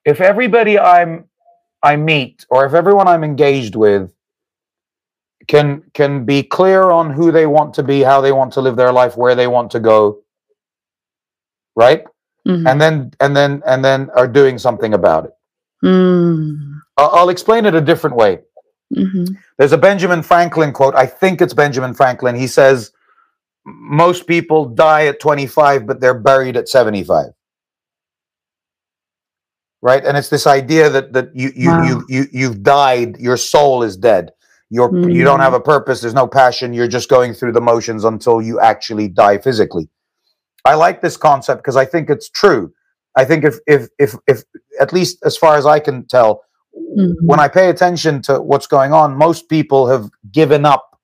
if 0.04 0.20
everybody 0.20 0.78
I'm 0.78 1.24
I 1.82 1.96
meet, 1.96 2.46
or 2.48 2.64
if 2.64 2.72
everyone 2.72 3.08
I'm 3.08 3.24
engaged 3.24 3.76
with 3.76 4.12
can 5.46 5.82
can 5.92 6.24
be 6.24 6.42
clear 6.42 6.90
on 6.90 7.10
who 7.10 7.30
they 7.30 7.46
want 7.46 7.74
to 7.74 7.82
be, 7.82 8.02
how 8.02 8.20
they 8.20 8.32
want 8.32 8.52
to 8.54 8.60
live 8.60 8.76
their 8.76 8.92
life, 8.92 9.16
where 9.16 9.34
they 9.34 9.46
want 9.46 9.70
to 9.72 9.80
go, 9.80 10.22
right? 11.76 12.04
Mm-hmm. 12.46 12.66
And 12.66 12.80
then 12.80 13.12
and 13.20 13.36
then 13.36 13.62
and 13.66 13.84
then 13.84 14.10
are 14.16 14.28
doing 14.28 14.58
something 14.58 14.94
about 14.94 15.26
it. 15.26 15.32
Mm. 15.84 16.80
I'll 16.96 17.28
explain 17.28 17.66
it 17.66 17.74
a 17.74 17.80
different 17.80 18.16
way. 18.16 18.40
Mm-hmm. 18.94 19.34
There's 19.58 19.72
a 19.72 19.78
Benjamin 19.78 20.22
Franklin 20.22 20.72
quote. 20.72 20.94
I 20.94 21.06
think 21.06 21.42
it's 21.42 21.54
Benjamin 21.54 21.94
Franklin. 21.94 22.36
He 22.36 22.46
says, 22.46 22.92
Most 23.64 24.26
people 24.26 24.66
die 24.66 25.06
at 25.06 25.20
25, 25.20 25.86
but 25.86 26.00
they're 26.00 26.18
buried 26.18 26.56
at 26.56 26.68
75. 26.68 27.32
Right? 29.84 30.02
And 30.02 30.16
it's 30.16 30.30
this 30.30 30.46
idea 30.46 30.88
that 30.88 31.12
that 31.12 31.28
you 31.36 31.52
you 31.54 31.68
wow. 31.68 31.84
you 31.84 32.04
you 32.08 32.26
you've 32.32 32.62
died, 32.62 33.18
your 33.18 33.36
soul 33.36 33.82
is 33.82 33.96
dead. 33.98 34.30
You're 34.70 34.88
mm-hmm. 34.88 35.10
you 35.10 35.24
don't 35.24 35.40
have 35.40 35.52
a 35.52 35.60
purpose, 35.60 36.00
there's 36.00 36.14
no 36.14 36.26
passion, 36.26 36.72
you're 36.72 36.88
just 36.88 37.08
going 37.08 37.34
through 37.34 37.52
the 37.52 37.60
motions 37.60 38.04
until 38.04 38.40
you 38.40 38.58
actually 38.58 39.08
die 39.08 39.38
physically. 39.38 39.88
I 40.64 40.74
like 40.74 41.02
this 41.02 41.16
concept 41.16 41.62
because 41.62 41.76
I 41.76 41.84
think 41.84 42.08
it's 42.08 42.30
true. 42.30 42.72
I 43.14 43.24
think 43.24 43.44
if 43.44 43.56
if 43.66 43.88
if 43.98 44.14
if 44.26 44.42
at 44.80 44.92
least 44.92 45.18
as 45.24 45.36
far 45.36 45.56
as 45.56 45.66
I 45.66 45.78
can 45.80 46.06
tell, 46.06 46.42
mm-hmm. 46.74 47.12
when 47.24 47.38
I 47.38 47.48
pay 47.48 47.68
attention 47.68 48.22
to 48.22 48.40
what's 48.40 48.66
going 48.66 48.92
on, 48.92 49.16
most 49.16 49.48
people 49.48 49.86
have 49.86 50.10
given 50.32 50.64
up 50.64 50.98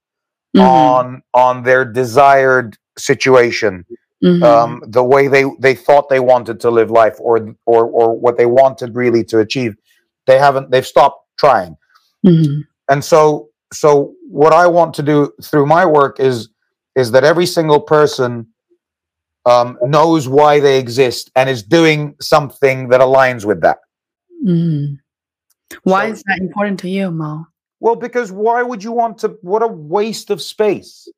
mm-hmm. 0.57 0.67
on 0.67 1.23
on 1.35 1.63
their 1.63 1.85
desired 1.85 2.79
situation, 2.99 3.85
mm-hmm. 4.23 4.43
um, 4.43 4.83
the 4.87 5.05
way 5.05 5.29
they 5.29 5.45
they 5.59 5.75
thought 5.75 6.09
they 6.09 6.21
wanted 6.21 6.61
to 6.61 6.71
live 6.71 6.91
life, 6.91 7.17
or 7.21 7.55
or 7.67 7.87
or 7.87 8.19
what 8.19 8.37
they 8.37 8.47
wanted 8.47 8.95
really 8.95 9.25
to 9.25 9.39
achieve. 9.39 9.77
They 10.27 10.39
haven't. 10.39 10.71
They've 10.71 10.87
stopped 10.87 11.27
trying, 11.39 11.77
mm-hmm. 12.27 12.61
and 12.89 13.05
so 13.05 13.51
so 13.73 14.15
what 14.29 14.53
I 14.53 14.67
want 14.67 14.95
to 14.95 15.03
do 15.03 15.33
through 15.43 15.67
my 15.67 15.87
work 15.87 16.21
is 16.21 16.49
is 16.97 17.13
that 17.13 17.25
every 17.25 17.47
single 17.47 17.81
person 17.81 18.47
um, 19.47 19.79
knows 19.83 20.29
why 20.29 20.61
they 20.61 20.79
exist 20.79 21.31
and 21.37 21.49
is 21.49 21.63
doing 21.63 22.15
something 22.21 22.89
that 22.89 23.01
aligns 23.01 23.45
with 23.45 23.61
that. 23.63 23.79
Mm. 24.47 24.99
Why 25.85 26.07
so, 26.07 26.13
is 26.13 26.23
that 26.25 26.39
important 26.41 26.81
to 26.81 26.89
you, 26.89 27.11
Mo? 27.11 27.47
Well, 27.79 27.97
because 27.97 28.33
why 28.33 28.63
would 28.63 28.83
you 28.85 28.93
want 28.93 29.19
to? 29.19 29.39
What 29.43 29.63
a 29.63 29.69
waste 29.69 30.31
of 30.31 30.43
space 30.43 31.09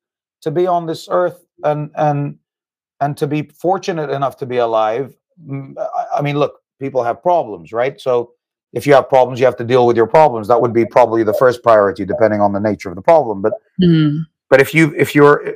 to 0.41 0.51
be 0.51 0.67
on 0.67 0.85
this 0.85 1.07
earth 1.09 1.43
and 1.63 1.89
and 1.95 2.37
and 3.03 3.17
to 3.17 3.27
be 3.27 3.43
fortunate 3.53 4.09
enough 4.09 4.37
to 4.37 4.45
be 4.45 4.57
alive. 4.57 5.15
I 6.15 6.21
mean, 6.21 6.37
look, 6.37 6.59
people 6.79 7.03
have 7.03 7.21
problems, 7.21 7.71
right? 7.73 7.99
So 7.99 8.31
if 8.71 8.87
you 8.87 8.93
have 8.93 9.09
problems, 9.09 9.39
you 9.39 9.45
have 9.45 9.57
to 9.57 9.63
deal 9.63 9.85
with 9.85 9.97
your 9.97 10.07
problems. 10.07 10.47
That 10.47 10.61
would 10.61 10.73
be 10.73 10.85
probably 10.85 11.23
the 11.23 11.33
first 11.33 11.63
priority, 11.63 12.05
depending 12.05 12.41
on 12.41 12.53
the 12.53 12.59
nature 12.59 12.89
of 12.89 12.95
the 12.95 13.01
problem. 13.01 13.41
But 13.41 13.53
mm. 13.81 14.21
but 14.49 14.61
if 14.61 14.73
you 14.73 14.93
if 14.97 15.13
you're 15.15 15.47
uh, 15.47 15.51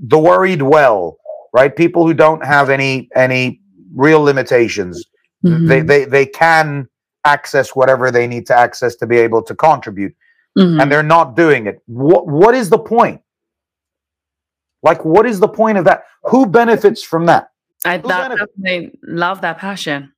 the 0.00 0.18
worried 0.18 0.62
well, 0.62 1.18
right? 1.52 1.74
People 1.74 2.06
who 2.06 2.14
don't 2.14 2.44
have 2.44 2.70
any 2.70 3.08
any 3.14 3.60
real 3.94 4.20
limitations, 4.20 5.04
mm-hmm. 5.44 5.66
they 5.66 5.80
they 5.80 6.04
they 6.04 6.26
can 6.26 6.88
access 7.24 7.74
whatever 7.74 8.10
they 8.10 8.26
need 8.26 8.46
to 8.46 8.56
access 8.56 8.94
to 8.96 9.06
be 9.06 9.18
able 9.18 9.42
to 9.42 9.54
contribute 9.54 10.14
mm-hmm. 10.56 10.80
and 10.80 10.90
they're 10.90 11.02
not 11.02 11.36
doing 11.36 11.66
it 11.66 11.82
what 11.86 12.26
what 12.26 12.54
is 12.54 12.70
the 12.70 12.78
point 12.78 13.20
like 14.86 15.04
what 15.04 15.26
is 15.26 15.40
the 15.40 15.48
point 15.48 15.76
of 15.76 15.84
that? 15.84 16.04
Who 16.30 16.46
benefits 16.46 17.02
from 17.02 17.26
that? 17.26 17.50
I 17.84 17.98
definitely 17.98 18.98
love 19.02 19.40
that 19.42 19.58
passion. 19.58 20.12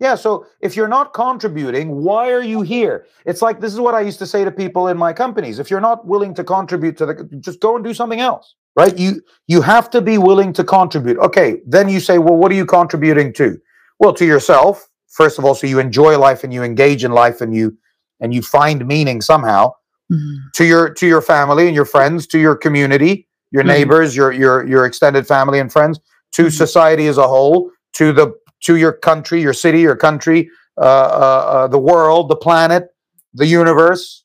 Yeah 0.00 0.14
so 0.14 0.46
if 0.60 0.76
you're 0.76 0.88
not 0.88 1.12
contributing 1.12 2.02
why 2.02 2.32
are 2.32 2.42
you 2.42 2.62
here? 2.62 3.06
It's 3.26 3.42
like 3.42 3.60
this 3.60 3.72
is 3.72 3.80
what 3.80 3.94
i 3.94 4.00
used 4.00 4.18
to 4.20 4.26
say 4.26 4.44
to 4.44 4.50
people 4.50 4.88
in 4.88 4.96
my 4.96 5.12
companies. 5.12 5.58
If 5.58 5.70
you're 5.70 5.86
not 5.90 6.06
willing 6.06 6.34
to 6.34 6.44
contribute 6.44 6.96
to 6.98 7.06
the 7.06 7.14
just 7.40 7.60
go 7.60 7.76
and 7.76 7.84
do 7.84 7.94
something 7.94 8.20
else 8.20 8.54
right? 8.76 8.96
You 8.96 9.20
you 9.48 9.60
have 9.60 9.90
to 9.90 10.00
be 10.00 10.18
willing 10.18 10.52
to 10.54 10.64
contribute. 10.64 11.18
Okay 11.18 11.60
then 11.66 11.88
you 11.88 12.00
say 12.00 12.18
well 12.18 12.36
what 12.36 12.50
are 12.52 12.54
you 12.62 12.66
contributing 12.66 13.32
to? 13.34 13.58
Well 13.98 14.14
to 14.14 14.24
yourself. 14.24 14.88
First 15.08 15.38
of 15.38 15.44
all 15.44 15.54
so 15.54 15.66
you 15.66 15.78
enjoy 15.78 16.18
life 16.18 16.44
and 16.44 16.54
you 16.54 16.62
engage 16.62 17.04
in 17.04 17.12
life 17.12 17.40
and 17.42 17.54
you 17.54 17.76
and 18.20 18.32
you 18.32 18.42
find 18.42 18.86
meaning 18.86 19.20
somehow. 19.20 19.72
Mm-hmm. 20.10 20.36
to 20.54 20.64
your 20.64 20.88
to 20.94 21.06
your 21.06 21.20
family 21.20 21.66
and 21.66 21.74
your 21.74 21.84
friends 21.84 22.26
to 22.28 22.38
your 22.38 22.56
community 22.56 23.27
your 23.50 23.62
mm-hmm. 23.62 23.68
neighbors 23.68 24.16
your 24.16 24.32
your 24.32 24.66
your 24.66 24.84
extended 24.86 25.26
family 25.26 25.58
and 25.58 25.72
friends 25.72 26.00
to 26.32 26.42
mm-hmm. 26.42 26.50
society 26.50 27.06
as 27.06 27.18
a 27.18 27.26
whole 27.26 27.70
to 27.94 28.12
the 28.12 28.32
to 28.60 28.76
your 28.76 28.92
country 28.92 29.40
your 29.40 29.52
city 29.52 29.80
your 29.80 29.96
country 29.96 30.50
uh, 30.76 30.80
uh, 30.80 30.84
uh, 30.84 31.66
the 31.68 31.78
world 31.78 32.28
the 32.28 32.36
planet 32.36 32.88
the 33.34 33.46
universe 33.46 34.24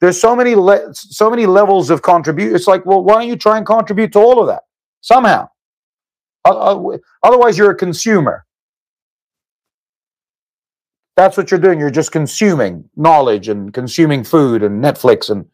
there's 0.00 0.20
so 0.20 0.34
many 0.34 0.54
le- 0.54 0.92
so 0.94 1.30
many 1.30 1.46
levels 1.46 1.90
of 1.90 2.02
contribute. 2.02 2.54
It's 2.54 2.66
like, 2.66 2.84
well, 2.84 3.02
why 3.02 3.14
don't 3.14 3.28
you 3.28 3.36
try 3.36 3.56
and 3.56 3.66
contribute 3.66 4.12
to 4.12 4.18
all 4.18 4.40
of 4.40 4.48
that 4.48 4.64
somehow? 5.00 5.48
Otherwise, 6.44 7.56
you're 7.56 7.70
a 7.70 7.76
consumer. 7.76 8.44
That's 11.14 11.36
what 11.36 11.50
you're 11.50 11.60
doing. 11.60 11.78
You're 11.78 11.90
just 11.90 12.10
consuming 12.10 12.88
knowledge 12.96 13.48
and 13.48 13.72
consuming 13.72 14.24
food 14.24 14.62
and 14.62 14.82
Netflix. 14.82 15.30
And 15.30 15.46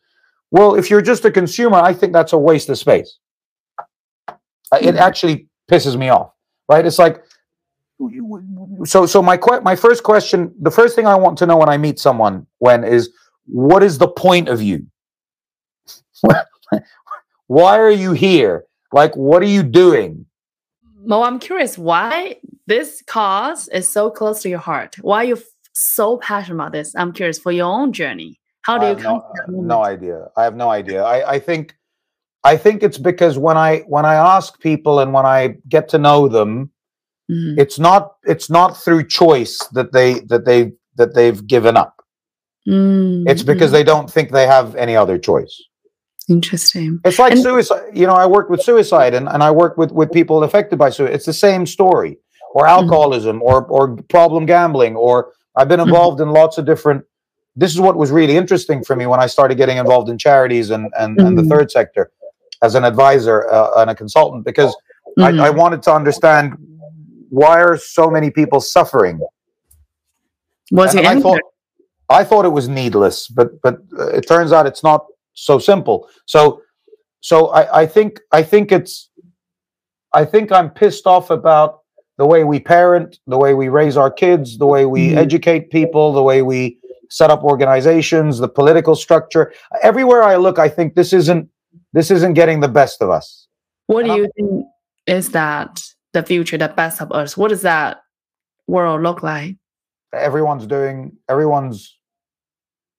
well, 0.50 0.74
if 0.74 0.90
you're 0.90 1.02
just 1.02 1.24
a 1.24 1.30
consumer, 1.30 1.76
I 1.76 1.92
think 1.92 2.12
that's 2.12 2.32
a 2.32 2.38
waste 2.38 2.68
of 2.68 2.78
space. 2.78 3.18
It 4.72 4.94
hmm. 4.94 4.98
actually 4.98 5.48
pisses 5.70 5.96
me 5.96 6.08
off, 6.08 6.32
right? 6.68 6.84
It's 6.84 6.98
like, 6.98 7.22
so 8.84 9.06
so 9.06 9.22
my 9.22 9.38
my 9.62 9.74
first 9.74 10.04
question, 10.04 10.54
the 10.60 10.70
first 10.70 10.94
thing 10.94 11.06
I 11.06 11.16
want 11.16 11.36
to 11.38 11.46
know 11.46 11.56
when 11.56 11.68
I 11.68 11.76
meet 11.76 11.98
someone 11.98 12.46
when 12.58 12.84
is 12.84 13.10
what 13.46 13.82
is 13.82 13.98
the 13.98 14.08
point 14.08 14.48
of 14.48 14.62
you? 14.62 14.86
Why 17.48 17.78
are 17.78 17.90
you 17.90 18.12
here? 18.12 18.64
Like, 18.92 19.16
what 19.16 19.42
are 19.42 19.46
you 19.46 19.62
doing? 19.62 20.26
Mo, 21.02 21.22
I'm 21.22 21.38
curious 21.38 21.78
why 21.78 22.36
this 22.66 23.02
cause 23.06 23.68
is 23.68 23.90
so 23.90 24.10
close 24.10 24.42
to 24.42 24.48
your 24.48 24.58
heart. 24.58 24.96
Why 25.00 25.18
are 25.18 25.28
you 25.28 25.42
so 25.72 26.18
passionate 26.18 26.56
about 26.56 26.72
this? 26.72 26.94
I'm 26.94 27.12
curious 27.12 27.38
for 27.38 27.52
your 27.52 27.66
own 27.66 27.92
journey. 27.92 28.38
How 28.68 28.76
do 28.76 28.86
you 28.86 28.96
come? 28.96 29.22
No, 29.48 29.62
no, 29.62 29.82
idea. 29.82 30.28
I 30.36 30.44
have 30.44 30.54
no 30.54 30.68
idea. 30.68 31.02
I, 31.02 31.36
I 31.36 31.38
think, 31.38 31.74
I 32.44 32.58
think 32.58 32.82
it's 32.82 32.98
because 32.98 33.38
when 33.38 33.56
I 33.56 33.78
when 33.86 34.04
I 34.04 34.14
ask 34.14 34.60
people 34.60 35.00
and 35.00 35.14
when 35.14 35.24
I 35.24 35.54
get 35.70 35.88
to 35.88 35.98
know 35.98 36.28
them, 36.28 36.70
mm-hmm. 37.30 37.58
it's 37.58 37.78
not 37.78 38.16
it's 38.24 38.50
not 38.50 38.76
through 38.76 39.08
choice 39.08 39.56
that 39.72 39.92
they 39.92 40.20
that 40.28 40.44
they 40.44 40.72
that 40.96 41.14
they've 41.14 41.46
given 41.46 41.78
up. 41.78 42.04
Mm-hmm. 42.68 43.26
It's 43.26 43.42
because 43.42 43.72
they 43.72 43.84
don't 43.84 44.10
think 44.10 44.32
they 44.32 44.46
have 44.46 44.76
any 44.76 44.94
other 44.94 45.16
choice. 45.16 45.64
Interesting. 46.28 47.00
It's 47.06 47.18
like 47.18 47.32
and, 47.32 47.42
suicide. 47.42 47.92
You 47.94 48.06
know, 48.06 48.12
I 48.12 48.26
work 48.26 48.50
with 48.50 48.60
suicide 48.62 49.14
and, 49.14 49.30
and 49.30 49.42
I 49.42 49.50
work 49.50 49.78
with, 49.78 49.92
with 49.92 50.12
people 50.12 50.44
affected 50.44 50.78
by 50.78 50.90
suicide. 50.90 51.14
It's 51.14 51.24
the 51.24 51.32
same 51.32 51.64
story. 51.64 52.18
Or 52.54 52.64
mm-hmm. 52.64 52.82
alcoholism 52.82 53.36
mm-hmm. 53.36 53.46
or 53.46 53.64
or 53.64 53.96
problem 54.10 54.44
gambling 54.44 54.94
or 54.94 55.32
I've 55.56 55.68
been 55.68 55.80
mm-hmm. 55.80 55.88
involved 55.88 56.20
mm-hmm. 56.20 56.28
in 56.28 56.34
lots 56.34 56.58
of 56.58 56.66
different 56.66 57.04
this 57.58 57.74
is 57.74 57.80
what 57.80 57.96
was 57.96 58.12
really 58.12 58.36
interesting 58.36 58.84
for 58.84 58.94
me 58.94 59.06
when 59.06 59.18
I 59.18 59.26
started 59.26 59.56
getting 59.56 59.78
involved 59.78 60.08
in 60.08 60.16
charities 60.16 60.70
and 60.70 60.92
and, 60.98 61.16
mm-hmm. 61.16 61.26
and 61.26 61.36
the 61.36 61.42
mm-hmm. 61.42 61.50
third 61.50 61.70
sector 61.70 62.10
as 62.62 62.74
an 62.74 62.84
advisor 62.84 63.50
uh, 63.50 63.80
and 63.80 63.90
a 63.90 63.94
consultant 63.94 64.44
because 64.44 64.74
I, 65.18 65.30
I 65.30 65.50
wanted 65.50 65.82
to 65.84 65.92
understand 65.92 66.56
why 67.30 67.60
are 67.60 67.76
so 67.76 68.10
many 68.10 68.30
people 68.30 68.60
suffering. 68.60 69.20
Was 70.70 70.94
and, 70.94 71.06
I 71.06 71.20
thought 71.20 71.40
I 72.08 72.24
thought 72.24 72.44
it 72.44 72.52
was 72.52 72.68
needless, 72.68 73.28
but 73.28 73.60
but 73.62 73.78
it 74.14 74.26
turns 74.28 74.52
out 74.52 74.66
it's 74.66 74.84
not 74.84 75.06
so 75.34 75.58
simple. 75.58 76.08
So 76.26 76.62
so 77.20 77.48
I, 77.48 77.82
I 77.82 77.86
think 77.86 78.20
I 78.32 78.42
think 78.42 78.70
it's 78.70 79.10
I 80.14 80.24
think 80.24 80.52
I'm 80.52 80.70
pissed 80.70 81.06
off 81.06 81.30
about 81.30 81.80
the 82.16 82.26
way 82.26 82.44
we 82.44 82.60
parent, 82.60 83.18
the 83.26 83.38
way 83.38 83.54
we 83.54 83.68
raise 83.68 83.96
our 83.96 84.10
kids, 84.10 84.58
the 84.58 84.66
way 84.66 84.86
we 84.86 85.08
mm-hmm. 85.08 85.18
educate 85.18 85.70
people, 85.70 86.12
the 86.12 86.22
way 86.22 86.42
we 86.42 86.78
set 87.08 87.30
up 87.30 87.42
organizations, 87.42 88.38
the 88.38 88.48
political 88.48 88.94
structure. 88.94 89.52
Everywhere 89.82 90.22
I 90.22 90.36
look, 90.36 90.58
I 90.58 90.68
think 90.68 90.94
this 90.94 91.12
isn't 91.12 91.48
this 91.92 92.10
isn't 92.10 92.34
getting 92.34 92.60
the 92.60 92.68
best 92.68 93.02
of 93.02 93.10
us. 93.10 93.46
What 93.86 94.04
and 94.04 94.14
do 94.14 94.16
you 94.18 94.24
I'm, 94.24 94.30
think 94.32 94.66
is 95.06 95.30
that 95.30 95.80
the 96.12 96.22
future, 96.22 96.58
the 96.58 96.68
best 96.68 97.00
of 97.00 97.12
us? 97.12 97.36
What 97.36 97.48
does 97.48 97.62
that 97.62 98.02
world 98.66 99.02
look 99.02 99.22
like? 99.22 99.56
Everyone's 100.12 100.66
doing 100.66 101.16
everyone's 101.28 101.98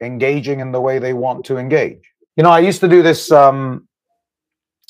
engaging 0.01 0.59
in 0.59 0.71
the 0.71 0.81
way 0.81 0.99
they 0.99 1.13
want 1.13 1.45
to 1.45 1.57
engage. 1.57 2.01
You 2.35 2.43
know, 2.43 2.51
I 2.51 2.59
used 2.59 2.79
to 2.81 2.87
do 2.87 3.01
this 3.01 3.31
um, 3.31 3.87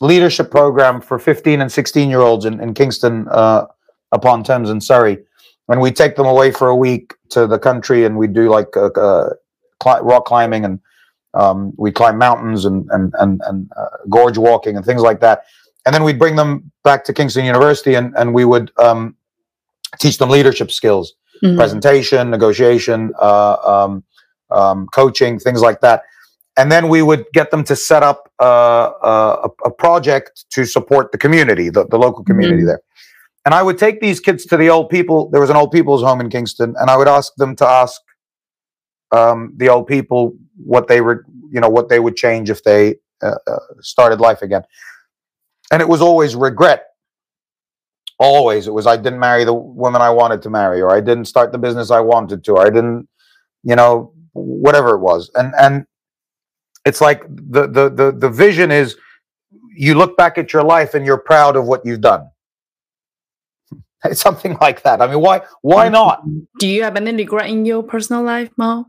leadership 0.01 0.51
program 0.51 1.01
for 1.01 1.17
15 1.17 1.61
and 1.61 1.71
16 1.71 2.09
year 2.09 2.19
olds 2.19 2.45
in, 2.45 2.61
in 2.61 2.73
Kingston 2.73 3.27
uh, 3.29 3.65
upon 4.11 4.43
Thames 4.43 4.69
in 4.69 4.79
Surrey. 4.81 5.17
And 5.69 5.81
we 5.81 5.91
take 5.91 6.15
them 6.15 6.25
away 6.25 6.51
for 6.51 6.67
a 6.67 6.75
week 6.75 7.15
to 7.29 7.47
the 7.47 7.59
country 7.59 8.05
and 8.05 8.17
we 8.17 8.27
do 8.27 8.49
like 8.49 8.75
uh, 8.75 8.87
uh, 8.87 9.33
cl- 9.81 10.03
rock 10.03 10.25
climbing 10.25 10.65
and 10.65 10.79
um, 11.35 11.73
we 11.77 11.91
climb 11.91 12.17
mountains 12.17 12.65
and, 12.65 12.89
and, 12.91 13.13
and, 13.19 13.41
and 13.45 13.69
uh, 13.77 13.85
gorge 14.09 14.37
walking 14.37 14.75
and 14.75 14.85
things 14.85 15.01
like 15.01 15.19
that. 15.21 15.43
And 15.85 15.93
then 15.93 16.03
we'd 16.03 16.19
bring 16.19 16.35
them 16.35 16.71
back 16.83 17.03
to 17.05 17.13
Kingston 17.13 17.45
University 17.45 17.93
and, 17.93 18.13
and 18.17 18.33
we 18.33 18.45
would 18.45 18.71
um, 18.77 19.15
teach 19.99 20.17
them 20.17 20.29
leadership 20.29 20.71
skills, 20.71 21.13
mm-hmm. 21.43 21.55
presentation, 21.55 22.29
negotiation, 22.29 23.13
uh, 23.19 23.57
um, 23.63 24.03
um, 24.49 24.87
coaching, 24.87 25.39
things 25.39 25.61
like 25.61 25.81
that 25.81 26.03
and 26.59 26.69
then 26.69 26.89
we 26.89 27.01
would 27.01 27.25
get 27.33 27.51
them 27.51 27.63
to 27.63 27.75
set 27.75 28.03
up 28.03 28.29
uh, 28.39 28.91
uh, 29.01 29.47
a, 29.47 29.67
a, 29.67 29.71
project 29.71 30.45
to 30.49 30.65
support 30.65 31.13
the 31.13 31.17
community, 31.17 31.69
the, 31.69 31.85
the 31.87 31.97
local 31.97 32.21
community 32.23 32.63
mm-hmm. 32.63 32.67
there. 32.67 32.81
And 33.45 33.53
I 33.53 33.63
would 33.63 33.77
take 33.77 34.01
these 34.01 34.19
kids 34.19 34.45
to 34.47 34.57
the 34.57 34.69
old 34.69 34.89
people. 34.89 35.29
There 35.29 35.41
was 35.41 35.49
an 35.49 35.55
old 35.55 35.71
people's 35.71 36.03
home 36.03 36.21
in 36.21 36.29
Kingston, 36.29 36.75
and 36.77 36.89
I 36.89 36.97
would 36.97 37.07
ask 37.07 37.33
them 37.35 37.55
to 37.57 37.67
ask 37.67 37.99
um, 39.11 39.53
the 39.57 39.69
old 39.69 39.87
people 39.87 40.33
what 40.63 40.87
they 40.87 41.01
were, 41.01 41.25
you 41.51 41.59
know, 41.59 41.69
what 41.69 41.89
they 41.89 41.99
would 41.99 42.15
change 42.15 42.49
if 42.49 42.63
they 42.63 42.95
uh, 43.21 43.35
uh, 43.47 43.59
started 43.81 44.19
life 44.19 44.41
again. 44.41 44.63
And 45.71 45.81
it 45.81 45.87
was 45.87 46.01
always 46.01 46.35
regret. 46.35 46.85
Always, 48.19 48.67
it 48.67 48.73
was 48.73 48.85
I 48.85 48.97
didn't 48.97 49.19
marry 49.19 49.45
the 49.45 49.53
woman 49.53 50.01
I 50.01 50.09
wanted 50.09 50.41
to 50.41 50.49
marry, 50.49 50.81
or 50.81 50.93
I 50.93 50.99
didn't 50.99 51.25
start 51.25 51.53
the 51.53 51.57
business 51.57 51.89
I 51.89 52.01
wanted 52.01 52.43
to, 52.43 52.53
or 52.53 52.61
I 52.61 52.69
didn't, 52.69 53.07
you 53.63 53.77
know, 53.77 54.13
whatever 54.33 54.89
it 54.89 54.99
was. 54.99 55.31
And 55.35 55.53
and 55.57 55.85
it's 56.85 56.99
like 56.99 57.23
the 57.29 57.67
the 57.67 57.89
the 57.89 58.11
the 58.11 58.29
vision 58.29 58.71
is 58.71 58.97
you 59.73 59.95
look 59.95 60.17
back 60.17 60.37
at 60.37 60.51
your 60.51 60.63
life 60.63 60.93
and 60.93 61.05
you're 61.05 61.17
proud 61.17 61.55
of 61.55 61.65
what 61.65 61.85
you've 61.85 62.01
done. 62.01 62.29
It's 64.05 64.21
something 64.27 64.57
like 64.61 64.83
that. 64.83 65.01
I 65.01 65.07
mean, 65.07 65.21
why 65.21 65.41
why 65.61 65.89
not? 65.89 66.23
Do 66.59 66.67
you 66.67 66.83
have 66.83 66.95
any 66.95 67.13
regret 67.13 67.49
in 67.49 67.65
your 67.65 67.83
personal 67.83 68.23
life, 68.23 68.49
Mo? 68.57 68.85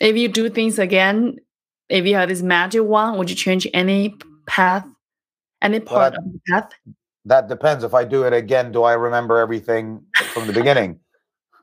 If 0.00 0.16
you 0.16 0.28
do 0.28 0.48
things 0.50 0.78
again, 0.78 1.38
if 1.88 2.06
you 2.06 2.14
have 2.16 2.28
this 2.28 2.42
magic 2.42 2.82
one, 2.82 3.16
would 3.18 3.30
you 3.30 3.36
change 3.36 3.66
any 3.72 4.14
path, 4.46 4.86
any 5.62 5.80
part 5.80 6.14
well, 6.14 6.24
of 6.24 6.32
the 6.32 6.40
path? 6.50 6.70
That 7.26 7.48
depends. 7.48 7.84
If 7.84 7.94
I 7.94 8.04
do 8.04 8.24
it 8.24 8.32
again, 8.32 8.72
do 8.72 8.82
I 8.82 8.94
remember 8.94 9.38
everything 9.38 10.02
from 10.32 10.46
the 10.46 10.52
beginning? 10.52 10.98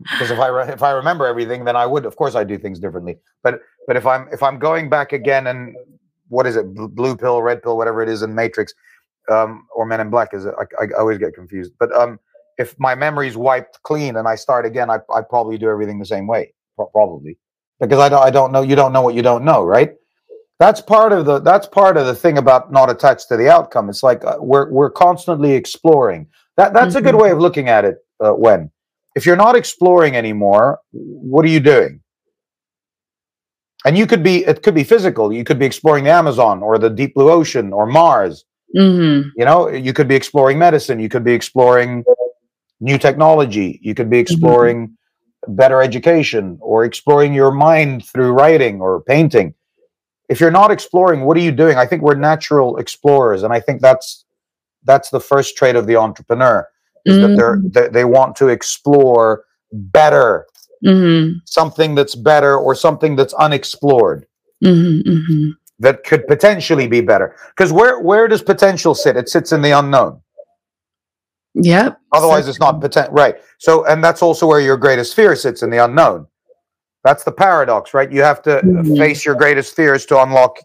because 0.12 0.32
if 0.32 0.39
I 0.39 0.47
re- 0.47 0.73
if 0.73 0.82
I 0.82 0.91
remember 0.91 1.25
everything, 1.25 1.65
then 1.65 1.75
I 1.75 1.86
would, 1.86 2.06
of 2.06 2.15
course, 2.15 2.36
I 2.36 2.43
do 2.43 2.58
things 2.58 2.80
differently. 2.80 3.17
But 3.43 3.60
but 3.88 3.95
if 3.95 4.06
I'm 4.06 4.27
if 4.32 4.41
I'm 4.41 4.58
going 4.58 4.89
back 4.89 5.13
again 5.13 5.47
and 5.47 5.75
what 6.30 6.47
is 6.47 6.56
it, 6.56 6.73
blue 6.73 7.15
pill, 7.15 7.41
red 7.41 7.62
pill, 7.62 7.77
whatever 7.77 8.01
it 8.01 8.10
is 8.10 8.21
in 8.21 8.34
Matrix, 8.34 8.73
um, 9.29 9.67
or 9.75 9.86
Men 9.86 9.99
in 9.99 10.10
Black, 10.10 10.34
is 10.34 10.45
it? 10.45 10.53
I, 10.57 10.84
I 10.84 10.88
always 10.99 11.17
get 11.17 11.34
confused. 11.34 11.73
But 11.79 11.91
um, 11.95 12.19
if 12.57 12.79
my 12.79 12.95
memory's 12.95 13.38
wiped 13.38 13.81
clean 13.84 14.17
and 14.17 14.27
I 14.27 14.36
start 14.36 14.65
again, 14.65 14.89
I 14.89 14.99
I 15.13 15.21
probably 15.21 15.57
do 15.57 15.69
everything 15.69 15.99
the 15.99 16.05
same 16.05 16.27
way, 16.27 16.53
probably 16.75 17.38
because 17.79 17.99
I 17.99 18.10
don't 18.10 18.23
I 18.23 18.29
don't 18.29 18.51
know. 18.51 18.62
You 18.62 18.75
don't 18.75 18.93
know 18.93 19.01
what 19.01 19.15
you 19.15 19.21
don't 19.21 19.43
know, 19.43 19.63
right? 19.63 19.93
That's 20.60 20.81
part 20.81 21.12
of 21.12 21.25
the 21.25 21.39
that's 21.39 21.67
part 21.67 21.97
of 21.97 22.05
the 22.05 22.15
thing 22.15 22.38
about 22.38 22.71
not 22.71 22.89
attached 22.89 23.27
to 23.29 23.38
the 23.38 23.49
outcome. 23.49 23.89
It's 23.89 24.03
like 24.03 24.23
uh, 24.23 24.38
we're 24.39 24.69
we're 24.71 24.91
constantly 24.91 25.53
exploring. 25.53 26.27
That 26.57 26.73
that's 26.73 26.89
mm-hmm. 26.89 26.97
a 26.97 27.01
good 27.01 27.15
mm-hmm. 27.15 27.23
way 27.23 27.31
of 27.31 27.39
looking 27.39 27.69
at 27.69 27.86
it. 27.86 27.97
Uh, 28.19 28.31
when 28.31 28.69
if 29.15 29.25
you're 29.25 29.36
not 29.36 29.55
exploring 29.55 30.15
anymore, 30.15 30.79
what 30.91 31.43
are 31.45 31.49
you 31.49 31.60
doing? 31.60 32.01
And 33.84 33.97
you 33.97 34.05
could 34.05 34.23
be, 34.23 34.45
it 34.45 34.63
could 34.63 34.75
be 34.75 34.84
physical. 34.84 35.34
You 35.34 35.43
could 35.43 35.60
be 35.60 35.65
exploring 35.65 36.03
the 36.03 36.12
Amazon 36.12 36.62
or 36.62 36.77
the 36.77 36.89
deep 36.89 37.15
blue 37.15 37.31
ocean 37.31 37.73
or 37.73 37.86
Mars. 37.86 38.45
Mm-hmm. 38.77 39.29
You 39.36 39.45
know, 39.45 39.69
you 39.69 39.93
could 39.93 40.07
be 40.07 40.15
exploring 40.15 40.57
medicine. 40.60 40.99
You 40.99 41.10
could 41.10 41.23
be 41.23 41.34
exploring 41.34 42.03
new 42.79 42.97
technology. 42.97 43.79
You 43.81 43.93
could 43.93 44.10
be 44.10 44.17
mm-hmm. 44.17 44.34
exploring 44.34 44.88
mm-hmm. 44.88 45.55
better 45.55 45.81
education 45.81 46.57
or 46.62 46.84
exploring 46.84 47.34
your 47.34 47.51
mind 47.51 48.05
through 48.05 48.31
writing 48.31 48.81
or 48.81 49.01
painting. 49.01 49.53
If 50.29 50.39
you're 50.39 50.51
not 50.51 50.71
exploring, 50.71 51.21
what 51.21 51.36
are 51.36 51.41
you 51.41 51.51
doing? 51.51 51.77
I 51.77 51.86
think 51.86 52.01
we're 52.01 52.15
natural 52.15 52.77
explorers. 52.77 53.43
And 53.43 53.51
I 53.51 53.60
think 53.60 53.81
that's, 53.81 54.25
that's 54.84 55.10
the 55.10 55.19
first 55.19 55.57
trait 55.57 55.75
of 55.75 55.88
the 55.88 55.97
entrepreneur 55.97 56.67
is 57.05 57.17
mm-hmm. 57.17 57.31
that 57.31 57.36
they're 57.36 57.57
mm. 57.57 57.73
they, 57.73 57.88
they 57.88 58.05
want 58.05 58.36
to 58.38 58.47
explore 58.47 59.45
better 59.71 60.45
mm-hmm. 60.86 61.38
something 61.45 61.95
that's 61.95 62.15
better 62.15 62.57
or 62.57 62.75
something 62.75 63.15
that's 63.15 63.34
unexplored 63.36 64.25
mm-hmm, 64.63 65.10
mm-hmm. 65.10 65.49
That 65.81 66.03
could 66.03 66.27
potentially 66.27 66.87
be 66.87 67.01
better. 67.01 67.35
Because 67.49 67.71
where 67.71 67.99
where 67.99 68.27
does 68.27 68.41
potential 68.41 68.95
sit? 68.95 69.17
It 69.17 69.29
sits 69.29 69.51
in 69.51 69.61
the 69.61 69.71
unknown. 69.71 70.21
Yep. 71.53 71.99
Otherwise 72.13 72.47
it's 72.47 72.59
not 72.59 72.79
potential 72.79 73.13
right. 73.13 73.35
So 73.59 73.85
and 73.85 74.03
that's 74.03 74.21
also 74.21 74.47
where 74.47 74.61
your 74.61 74.77
greatest 74.77 75.15
fear 75.15 75.35
sits 75.35 75.63
in 75.63 75.69
the 75.69 75.83
unknown. 75.83 76.27
That's 77.03 77.23
the 77.23 77.31
paradox 77.31 77.93
right? 77.93 78.11
You 78.11 78.21
have 78.21 78.41
to 78.43 78.61
mm-hmm. 78.61 78.95
face 78.95 79.25
your 79.25 79.35
greatest 79.35 79.75
fears 79.75 80.05
to 80.07 80.21
unlock 80.21 80.57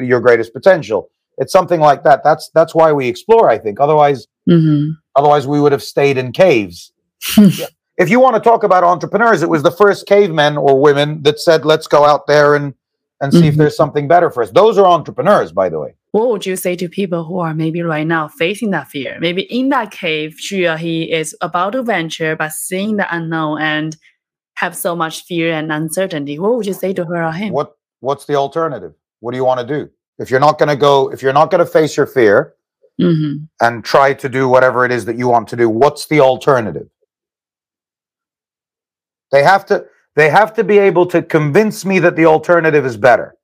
your 0.00 0.20
greatest 0.20 0.52
potential. 0.52 1.10
It's 1.38 1.52
something 1.52 1.80
like 1.80 2.04
that. 2.04 2.22
That's 2.24 2.50
that's 2.54 2.74
why 2.74 2.92
we 2.92 3.08
explore 3.08 3.50
i 3.50 3.58
think. 3.58 3.80
Otherwise 3.80 4.26
mm-hmm. 4.48 4.92
Otherwise, 5.18 5.48
we 5.48 5.60
would 5.60 5.72
have 5.72 5.82
stayed 5.82 6.16
in 6.16 6.30
caves. 6.30 6.92
if 7.98 8.08
you 8.08 8.20
want 8.20 8.36
to 8.36 8.40
talk 8.40 8.62
about 8.62 8.84
entrepreneurs, 8.84 9.42
it 9.42 9.48
was 9.48 9.64
the 9.64 9.70
first 9.72 10.06
cavemen 10.06 10.56
or 10.56 10.80
women 10.80 11.20
that 11.24 11.40
said, 11.40 11.64
"Let's 11.64 11.88
go 11.88 12.04
out 12.04 12.28
there 12.28 12.54
and 12.54 12.72
and 13.20 13.32
see 13.32 13.48
if 13.48 13.54
Mhm. 13.54 13.58
there's 13.58 13.76
something 13.76 14.08
better 14.08 14.30
for 14.30 14.42
us." 14.42 14.50
Those 14.50 14.78
are 14.78 14.86
entrepreneurs, 14.86 15.52
by 15.52 15.68
the 15.68 15.78
way. 15.78 15.94
What 16.12 16.28
would 16.30 16.46
you 16.46 16.56
say 16.56 16.74
to 16.76 16.88
people 16.88 17.24
who 17.24 17.38
are 17.38 17.54
maybe 17.54 17.82
right 17.82 18.06
now 18.06 18.28
facing 18.28 18.70
that 18.70 18.88
fear? 18.88 19.18
Maybe 19.20 19.42
in 19.42 19.68
that 19.70 19.90
cave, 19.90 20.36
sure, 20.38 20.76
he 20.76 21.12
is 21.12 21.36
about 21.40 21.72
to 21.72 21.82
venture, 21.82 22.34
but 22.36 22.52
seeing 22.52 22.96
the 22.96 23.06
unknown 23.14 23.60
and 23.60 23.96
have 24.54 24.74
so 24.76 24.96
much 24.96 25.24
fear 25.24 25.52
and 25.52 25.70
uncertainty. 25.70 26.38
What 26.38 26.54
would 26.56 26.66
you 26.66 26.72
say 26.72 26.92
to 26.94 27.04
her 27.04 27.24
or 27.24 27.32
him? 27.32 27.52
What 27.52 27.76
what's 28.00 28.24
the 28.26 28.34
alternative? 28.36 28.94
What 29.20 29.32
do 29.32 29.36
you 29.36 29.44
want 29.44 29.60
to 29.60 29.66
do? 29.66 29.90
If 30.18 30.30
you're 30.30 30.40
not 30.40 30.58
going 30.58 30.68
to 30.68 30.76
go, 30.76 31.10
if 31.12 31.22
you're 31.22 31.32
not 31.32 31.50
going 31.50 31.60
to 31.60 31.66
face 31.66 31.96
your 31.96 32.06
fear 32.06 32.54
hmm 32.98 33.34
and 33.60 33.84
try 33.84 34.14
to 34.14 34.28
do 34.28 34.48
whatever 34.48 34.84
it 34.84 34.90
is 34.92 35.04
that 35.04 35.16
you 35.16 35.28
want 35.28 35.48
to 35.48 35.56
do, 35.56 35.68
what's 35.68 36.06
the 36.06 36.20
alternative? 36.20 36.88
They 39.30 39.42
have 39.42 39.66
to 39.66 39.84
they 40.18 40.28
have 40.28 40.52
to 40.52 40.64
be 40.64 40.78
able 40.78 41.06
to 41.06 41.22
convince 41.22 41.84
me 41.84 42.00
that 42.00 42.16
the 42.16 42.26
alternative 42.26 42.84
is 42.84 42.96
better. 42.96 43.36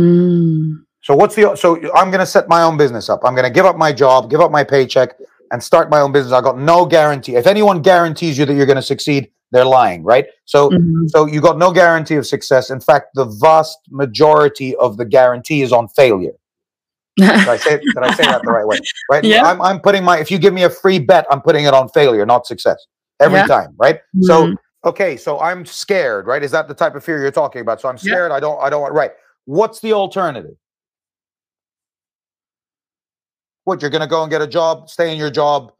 Mm. 0.00 0.78
So 1.02 1.14
what's 1.14 1.34
the 1.34 1.54
so 1.56 1.76
I'm 1.94 2.10
going 2.10 2.20
to 2.20 2.26
set 2.26 2.48
my 2.48 2.62
own 2.62 2.78
business 2.78 3.10
up. 3.10 3.20
I'm 3.22 3.34
going 3.34 3.44
to 3.44 3.50
give 3.50 3.66
up 3.66 3.76
my 3.76 3.92
job, 3.92 4.30
give 4.30 4.40
up 4.40 4.50
my 4.50 4.64
paycheck 4.64 5.10
and 5.52 5.62
start 5.62 5.90
my 5.90 6.00
own 6.00 6.10
business. 6.10 6.32
I 6.32 6.40
got 6.40 6.58
no 6.58 6.86
guarantee. 6.86 7.36
If 7.36 7.46
anyone 7.46 7.82
guarantees 7.82 8.38
you 8.38 8.46
that 8.46 8.54
you're 8.54 8.64
going 8.64 8.76
to 8.76 8.82
succeed, 8.94 9.30
they're 9.52 9.66
lying, 9.66 10.02
right? 10.04 10.24
So 10.46 10.70
Mhm. 10.70 11.10
so 11.10 11.26
you 11.26 11.42
got 11.42 11.58
no 11.58 11.70
guarantee 11.70 12.14
of 12.16 12.26
success. 12.26 12.70
In 12.70 12.80
fact, 12.80 13.08
the 13.14 13.26
vast 13.26 13.78
majority 13.90 14.74
of 14.76 14.96
the 14.96 15.04
guarantee 15.04 15.60
is 15.60 15.70
on 15.70 15.88
failure. 15.88 16.32
Did 17.18 17.46
I 17.46 17.56
say 17.58 17.76
did 17.76 17.98
I 17.98 18.10
say 18.14 18.24
that 18.24 18.40
the 18.42 18.50
right 18.50 18.66
way? 18.66 18.78
Right? 19.10 19.22
Yeah. 19.22 19.42
I'm 19.44 19.60
I'm 19.60 19.80
putting 19.80 20.02
my 20.02 20.16
if 20.18 20.30
you 20.30 20.38
give 20.38 20.54
me 20.54 20.62
a 20.64 20.70
free 20.70 20.98
bet, 20.98 21.26
I'm 21.30 21.42
putting 21.42 21.66
it 21.66 21.74
on 21.74 21.90
failure, 21.90 22.24
not 22.24 22.46
success. 22.46 22.78
Every 23.20 23.40
Yeah. 23.40 23.46
time, 23.46 23.74
right? 23.76 23.98
So 24.22 24.46
Mhm. 24.46 24.56
Okay, 24.84 25.16
so 25.16 25.40
I'm 25.40 25.64
scared, 25.66 26.26
right? 26.26 26.42
Is 26.42 26.50
that 26.52 26.68
the 26.68 26.74
type 26.74 26.94
of 26.94 27.04
fear 27.04 27.20
you're 27.20 27.30
talking 27.30 27.60
about? 27.60 27.80
So 27.80 27.88
I'm 27.88 27.96
Yeah. 27.96 28.00
scared, 28.02 28.32
I 28.32 28.40
don't 28.40 28.60
I 28.62 28.70
don't 28.70 28.82
want 28.82 28.94
right. 28.94 29.12
What's 29.46 29.80
the 29.80 29.92
alternative? 29.92 30.56
What 33.64 33.80
you're 33.82 33.90
gonna 33.90 34.06
go 34.06 34.22
and 34.22 34.30
get 34.30 34.42
a 34.42 34.46
job, 34.46 34.90
stay 34.90 35.10
in 35.12 35.18
your 35.18 35.30
job, 35.30 35.72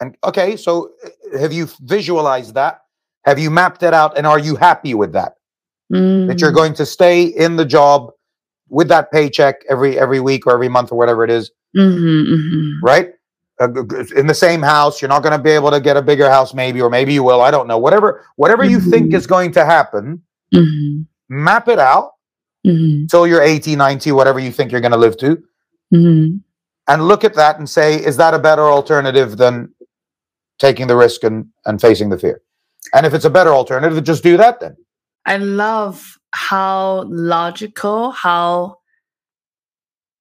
and 0.00 0.16
okay, 0.24 0.56
so 0.56 0.92
uh, 1.04 1.38
have 1.38 1.52
you 1.52 1.68
visualized 1.82 2.54
that? 2.54 2.82
Have 3.24 3.38
you 3.38 3.50
mapped 3.50 3.82
it 3.82 3.94
out 3.94 4.16
and 4.16 4.26
are 4.26 4.38
you 4.38 4.56
happy 4.56 4.94
with 4.94 5.12
that? 5.12 5.34
That 6.26 6.40
you're 6.40 6.52
Mm. 6.52 6.54
going 6.54 6.74
to 6.74 6.86
stay 6.86 7.24
in 7.24 7.56
the 7.56 7.64
job 7.64 8.10
with 8.68 8.88
that 8.88 9.10
paycheck 9.12 9.56
every 9.68 9.98
every 9.98 10.20
week 10.20 10.46
or 10.46 10.52
every 10.52 10.68
month 10.68 10.92
or 10.92 10.98
whatever 10.98 11.24
it 11.24 11.30
is, 11.30 11.50
Mhm, 11.76 12.26
mhm. 12.28 12.72
right? 12.82 13.10
Uh, 13.60 13.68
in 14.16 14.26
the 14.26 14.34
same 14.34 14.62
house, 14.62 15.02
you're 15.02 15.08
not 15.08 15.22
going 15.22 15.36
to 15.36 15.42
be 15.42 15.50
able 15.50 15.70
to 15.70 15.80
get 15.80 15.96
a 15.96 16.02
bigger 16.02 16.30
house, 16.30 16.54
maybe, 16.54 16.80
or 16.80 16.88
maybe 16.88 17.12
you 17.12 17.22
will. 17.22 17.42
I 17.42 17.50
don't 17.50 17.68
know. 17.68 17.76
Whatever, 17.76 18.24
whatever 18.36 18.64
you 18.64 18.80
think 18.80 19.10
Mhm. 19.12 19.14
is 19.14 19.26
going 19.26 19.52
to 19.52 19.64
happen, 19.66 20.22
Mhm, 20.54 21.04
map 21.28 21.68
it 21.68 21.78
out 21.78 22.12
mhm, 22.66 23.06
till 23.08 23.26
you're 23.26 23.42
80, 23.42 23.76
90, 23.76 24.12
whatever 24.12 24.38
you 24.40 24.50
think 24.50 24.72
you're 24.72 24.80
going 24.80 24.92
to 24.92 24.96
live 25.06 25.16
to, 25.18 25.42
mhm. 25.92 26.40
and 26.88 27.06
look 27.06 27.22
at 27.22 27.34
that 27.34 27.58
and 27.58 27.68
say, 27.68 27.96
is 27.96 28.16
that 28.16 28.32
a 28.32 28.38
better 28.38 28.62
alternative 28.62 29.36
than 29.36 29.68
taking 30.58 30.86
the 30.86 30.96
risk 30.96 31.22
and, 31.22 31.46
and 31.66 31.80
facing 31.82 32.08
the 32.08 32.18
fear? 32.18 32.40
And 32.94 33.04
if 33.04 33.12
it's 33.12 33.26
a 33.26 33.30
better 33.30 33.52
alternative, 33.52 34.02
just 34.04 34.22
do 34.22 34.38
that 34.38 34.60
then. 34.60 34.74
I 35.26 35.36
love 35.36 36.18
how 36.32 37.04
logical, 37.08 38.10
how 38.12 38.78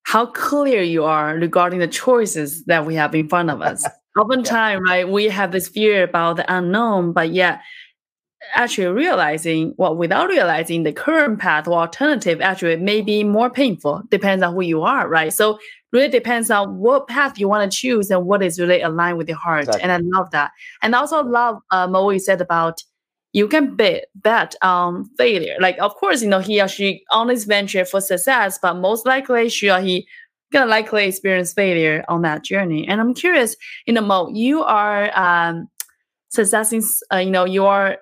how 0.10 0.26
clear 0.26 0.82
you 0.82 1.04
are 1.04 1.36
regarding 1.36 1.78
the 1.78 1.88
choices 1.88 2.66
that 2.66 2.84
we 2.84 2.96
have 2.96 3.14
in 3.14 3.30
front 3.30 3.52
of 3.52 3.62
us. 3.62 3.88
Oftentimes, 4.18 4.82
right, 4.84 5.08
we 5.08 5.26
have 5.26 5.52
this 5.52 5.68
fear 5.68 6.02
about 6.02 6.38
the 6.38 6.52
unknown, 6.52 7.14
but 7.14 7.32
yet 7.32 7.62
actually 8.56 8.88
realizing 8.88 9.76
well 9.78 9.96
without 9.96 10.30
realizing 10.30 10.82
the 10.82 10.92
current 10.92 11.38
path 11.38 11.68
or 11.68 11.74
alternative 11.74 12.42
actually 12.42 12.76
may 12.78 13.02
be 13.02 13.24
more 13.24 13.52
painful. 13.52 14.02
Depends 14.10 14.42
on 14.42 14.56
who 14.56 14.62
you 14.62 14.82
are 14.82 15.08
right? 15.08 15.32
So 15.32 15.60
really 15.92 16.08
depends 16.08 16.50
on 16.50 16.80
what 16.80 17.08
path 17.08 17.38
you 17.38 17.48
want 17.48 17.72
to 17.72 17.78
choose 17.78 18.10
and 18.10 18.26
what 18.26 18.42
is 18.42 18.60
really 18.60 18.82
aligned 18.82 19.20
with 19.20 19.28
your 19.28 19.38
heart 19.38 19.68
and 19.80 19.92
i 19.92 19.98
love 19.98 20.32
that. 20.32 20.52
And 20.82 20.96
I 20.96 21.00
also 21.00 21.24
love 21.24 21.58
um, 21.70 21.92
what 21.92 22.08
we 22.08 22.18
said 22.18 22.42
about 22.42 22.82
you 23.34 23.48
can 23.48 23.76
bet 23.76 24.06
bet 24.16 24.56
on 24.62 25.06
failure. 25.18 25.56
Like 25.60 25.78
of 25.80 25.96
course 25.96 26.22
you 26.22 26.30
know 26.30 26.40
he 26.40 26.62
or 26.62 26.68
she 26.68 27.04
on 27.12 27.28
this 27.28 27.46
venture 27.46 27.86
for 27.86 28.02
success 28.02 28.60
but 28.62 28.76
most 28.76 29.06
likely 29.06 29.50
she 29.50 29.70
or 29.70 29.80
he 29.80 30.08
gonna 30.52 30.66
likely 30.66 31.06
experience 31.06 31.54
failure 31.54 32.04
on 32.10 32.22
that 32.24 32.44
journey. 32.44 32.88
And 32.88 33.00
i'm 33.02 33.14
curious 33.14 33.56
you 33.86 33.94
know 33.94 34.02
Mo 34.02 34.30
you 34.34 34.64
are 34.64 35.12
um 35.18 35.68
successing 36.30 36.84
uh, 37.14 37.18
you 37.18 37.32
know 37.32 37.46
you 37.46 37.66
are 37.66 37.98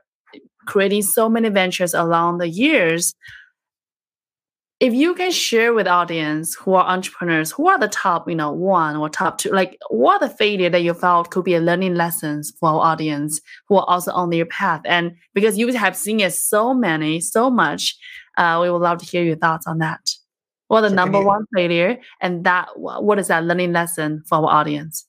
creating 0.65 1.01
so 1.01 1.29
many 1.29 1.49
ventures 1.49 1.93
along 1.93 2.39
the 2.39 2.49
years 2.49 3.15
if 4.79 4.93
you 4.93 5.15
can 5.15 5.31
share 5.31 5.73
with 5.73 5.87
audience 5.87 6.53
who 6.55 6.75
are 6.75 6.85
entrepreneurs 6.85 7.51
who 7.51 7.67
are 7.67 7.79
the 7.79 7.87
top 7.87 8.29
you 8.29 8.35
know 8.35 8.51
one 8.51 8.95
or 8.95 9.09
top 9.09 9.39
two 9.39 9.49
like 9.49 9.77
what 9.89 10.21
are 10.21 10.27
the 10.27 10.35
failure 10.35 10.69
that 10.69 10.83
you 10.83 10.93
felt 10.93 11.31
could 11.31 11.43
be 11.43 11.55
a 11.55 11.59
learning 11.59 11.95
lessons 11.95 12.53
for 12.59 12.69
our 12.69 12.79
audience 12.91 13.41
who 13.67 13.75
are 13.75 13.85
also 13.87 14.11
on 14.11 14.29
their 14.29 14.45
path? 14.45 14.81
And 14.85 15.15
because 15.33 15.57
you 15.57 15.71
have 15.73 15.95
seen 15.95 16.19
it 16.19 16.33
so 16.33 16.73
many 16.73 17.19
so 17.19 17.49
much 17.49 17.97
uh, 18.37 18.59
we 18.61 18.69
would 18.69 18.81
love 18.81 18.99
to 18.99 19.05
hear 19.05 19.23
your 19.23 19.35
thoughts 19.35 19.65
on 19.65 19.79
that. 19.79 20.11
What 20.67 20.81
the 20.81 20.89
So 20.89 20.95
number 20.95 21.19
you- 21.19 21.25
one 21.25 21.45
failure 21.55 21.97
and 22.21 22.43
that 22.43 22.69
what 22.75 23.17
is 23.17 23.29
that 23.29 23.43
learning 23.45 23.73
lesson 23.73 24.23
for 24.27 24.37
our 24.39 24.47
audience? 24.59 25.07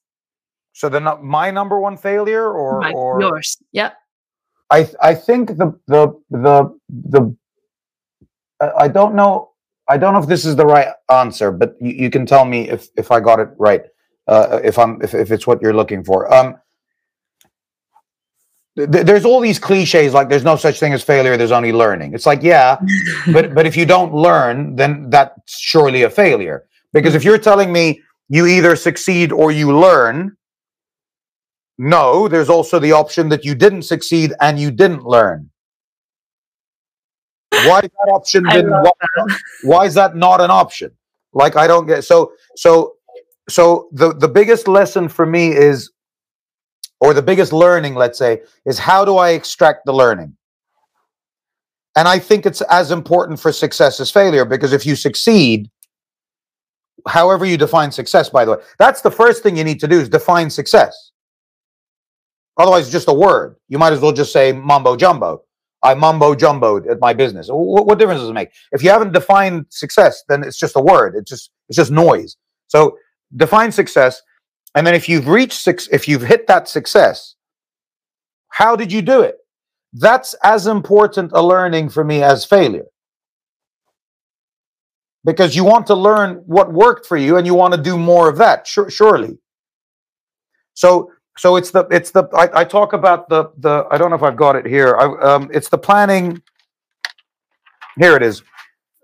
So 0.73 0.89
the 0.89 1.01
my 1.01 1.51
number 1.51 1.79
one 1.81 1.97
failure, 1.97 2.47
or 2.53 2.81
Right, 2.81 2.95
or 2.95 3.21
yours. 3.21 3.57
Yep. 3.73 3.95
I 4.71 4.89
I 5.03 5.15
think 5.15 5.59
the 5.59 5.79
the 5.89 6.15
the 6.31 6.79
the 6.89 7.37
I 8.61 8.89
don't 8.89 9.15
know 9.15 9.48
I 9.89 9.97
don't 9.97 10.13
know 10.13 10.21
if 10.21 10.27
this 10.27 10.45
is 10.45 10.57
the 10.57 10.67
right 10.67 10.89
answer, 11.11 11.51
but 11.51 11.77
you, 11.81 11.93
you 11.93 12.11
can 12.11 12.27
tell 12.27 12.45
me 12.45 12.69
if 12.69 12.89
if 12.97 13.11
I 13.11 13.21
got 13.21 13.41
it 13.41 13.49
right. 13.59 13.83
Uh, 14.27 14.61
if 14.63 14.79
I'm 14.79 15.01
if, 15.03 15.15
if 15.15 15.31
it's 15.31 15.47
what 15.47 15.63
you're 15.63 15.73
looking 15.73 16.05
for. 16.05 16.33
Um, 16.33 16.57
th- 18.77 18.91
th- 18.91 19.07
there's 19.07 19.25
all 19.25 19.41
these 19.41 19.59
cliches 19.59 20.13
like 20.13 20.29
there's 20.29 20.45
no 20.45 20.57
such 20.57 20.79
thing 20.79 20.93
as 20.93 21.03
failure. 21.03 21.37
There's 21.37 21.53
only 21.53 21.73
learning. 21.73 22.15
It's 22.15 22.27
like 22.27 22.43
yeah, 22.43 22.79
but 23.33 23.55
but 23.55 23.67
if 23.67 23.77
you 23.77 23.87
don't 23.87 24.15
learn, 24.15 24.77
then 24.77 25.09
that's 25.11 25.59
surely 25.59 26.03
a 26.03 26.11
failure. 26.11 26.67
Because 26.93 27.15
if 27.15 27.25
you're 27.25 27.39
telling 27.39 27.73
me 27.73 28.03
you 28.29 28.47
either 28.47 28.77
succeed 28.77 29.33
or 29.33 29.51
you 29.51 29.79
learn, 29.79 30.37
no, 31.79 32.29
there's 32.29 32.51
also 32.51 32.79
the 32.79 32.93
option 32.93 33.29
that 33.31 33.45
you 33.45 33.55
didn't 33.55 33.83
succeed 33.83 34.33
and 34.41 34.59
you 34.59 34.71
didn't 34.71 35.05
learn. 35.05 35.51
Why 37.67 37.81
is 37.81 37.91
that 37.91 38.13
option 38.13 38.47
I 38.47 38.57
then 38.57 38.71
love 38.71 38.87
why, 39.15 39.27
why 39.63 39.85
is 39.87 39.95
that 39.95 40.17
not 40.17 40.41
an 40.41 40.51
option? 40.51 40.91
Like 41.33 41.57
I 41.57 41.67
don't 41.67 41.87
get 41.87 42.05
so 42.05 42.33
so 42.57 42.95
so 43.49 43.89
the 43.93 44.15
the 44.15 44.29
biggest 44.29 44.69
lesson 44.69 45.09
for 45.09 45.27
me 45.27 45.49
is 45.49 45.91
or 47.01 47.15
the 47.15 47.23
biggest 47.23 47.53
learning, 47.53 47.95
let's 47.95 48.19
say, 48.19 48.43
is 48.65 48.79
how 48.79 49.05
do 49.05 49.17
I 49.17 49.31
extract 49.31 49.87
the 49.87 49.93
learning? 49.93 50.37
And 51.97 52.09
I 52.09 52.19
think 52.19 52.47
it's 52.47 52.61
as 52.63 52.91
important 52.91 53.41
for 53.41 53.53
success 53.53 54.01
as 54.01 54.11
failure 54.11 54.45
because 54.45 54.73
if 54.73 54.85
you 54.87 54.97
succeed, 54.97 55.71
however 57.07 57.45
you 57.45 57.57
define 57.57 57.91
success, 57.91 58.29
by 58.29 58.45
the 58.45 58.53
way, 58.53 58.59
that's 58.79 59.01
the 59.01 59.11
first 59.11 59.43
thing 59.43 59.57
you 59.57 59.65
need 59.65 59.81
to 59.81 59.89
do 59.89 60.01
is 60.01 60.09
define 60.09 60.51
success. 60.51 61.13
Otherwise, 62.57 62.85
it's 62.85 62.93
just 62.93 63.09
a 63.09 63.13
word. 63.13 63.57
You 63.69 63.79
might 63.79 63.93
as 63.93 64.01
well 64.01 64.13
just 64.13 64.33
say 64.33 64.53
mumbo 64.53 64.97
jumbo. 64.97 65.43
I 65.83 65.95
mumbo 65.95 66.35
jumboed 66.35 66.91
at 66.91 67.01
my 67.01 67.15
business. 67.15 67.49
What, 67.49 67.87
what 67.87 67.99
difference 67.99 68.21
does 68.21 68.31
it 68.31 68.35
make? 68.35 68.51
If 68.73 68.83
you 68.83 68.91
haven't 68.91 69.13
defined 69.13 69.67
success, 69.71 70.25
then 70.29 70.43
it's 70.43 70.59
just 70.59 70.77
a 70.77 70.81
word. 70.81 71.15
It's 71.17 71.31
just 71.31 71.51
it's 71.69 71.77
just 71.77 71.91
noise. 71.91 72.37
So 72.67 72.99
define 73.37 73.73
success, 73.73 74.23
and 74.75 74.87
then 74.87 74.95
if 74.95 75.09
you've 75.09 75.29
reached 75.29 75.61
six, 75.61 75.89
if 75.93 76.09
you've 76.09 76.23
hit 76.23 76.47
that 76.49 76.69
success, 76.69 77.37
how 78.49 78.77
did 78.77 78.93
you 78.93 79.03
do 79.03 79.23
it? 79.23 79.37
That's 79.93 80.35
as 80.43 80.67
important 80.67 81.33
a 81.33 81.43
learning 81.43 81.91
for 81.91 82.05
me 82.05 82.23
as 82.23 82.45
failure. 82.45 82.87
Because 85.25 85.57
you 85.57 85.65
want 85.65 85.87
to 85.89 85.95
learn 85.95 86.43
what 86.47 86.73
worked 86.73 87.07
for 87.07 87.17
you 87.17 87.37
and 87.37 87.47
you 87.47 87.55
want 87.55 87.75
to 87.75 87.81
do 87.81 87.99
more 87.99 88.29
of 88.29 88.39
that, 88.39 88.67
sure, 88.67 88.91
surely. 88.91 89.39
So 90.75 91.11
so 91.39 91.55
it's 91.57 91.71
the 91.71 91.87
it's 91.91 92.11
the 92.11 92.25
I, 92.35 92.61
I 92.61 92.65
talk 92.65 92.93
about 92.93 93.29
the 93.29 93.51
the 93.59 93.87
I 93.91 93.97
don't 93.97 94.11
know 94.11 94.17
if 94.17 94.23
I've 94.23 94.37
got 94.37 94.57
it 94.57 94.67
here. 94.67 94.97
I, 94.97 95.35
um, 95.35 95.49
it's 95.53 95.69
the 95.69 95.79
planning. 95.79 96.43
Here 97.97 98.17
it 98.17 98.23
is. 98.23 98.43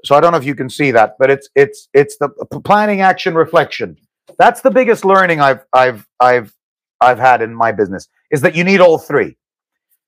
So 0.04 0.14
I 0.14 0.20
don't 0.20 0.32
know 0.32 0.38
if 0.38 0.44
you 0.44 0.54
can 0.54 0.68
see 0.68 0.90
that, 0.90 1.14
but 1.18 1.30
it's 1.30 1.48
it's 1.54 1.88
it's 1.94 2.16
the 2.16 2.28
planning, 2.64 3.00
action, 3.00 3.34
reflection. 3.34 3.96
That's 4.36 4.60
the 4.60 4.70
biggest 4.70 5.04
learning 5.04 5.40
I've 5.40 5.64
I've 5.72 6.06
I've 6.18 6.52
I've 7.00 7.18
had 7.18 7.40
in 7.40 7.54
my 7.54 7.70
business 7.70 8.08
is 8.30 8.40
that 8.40 8.56
you 8.56 8.64
need 8.64 8.80
all 8.80 8.98
three. 8.98 9.36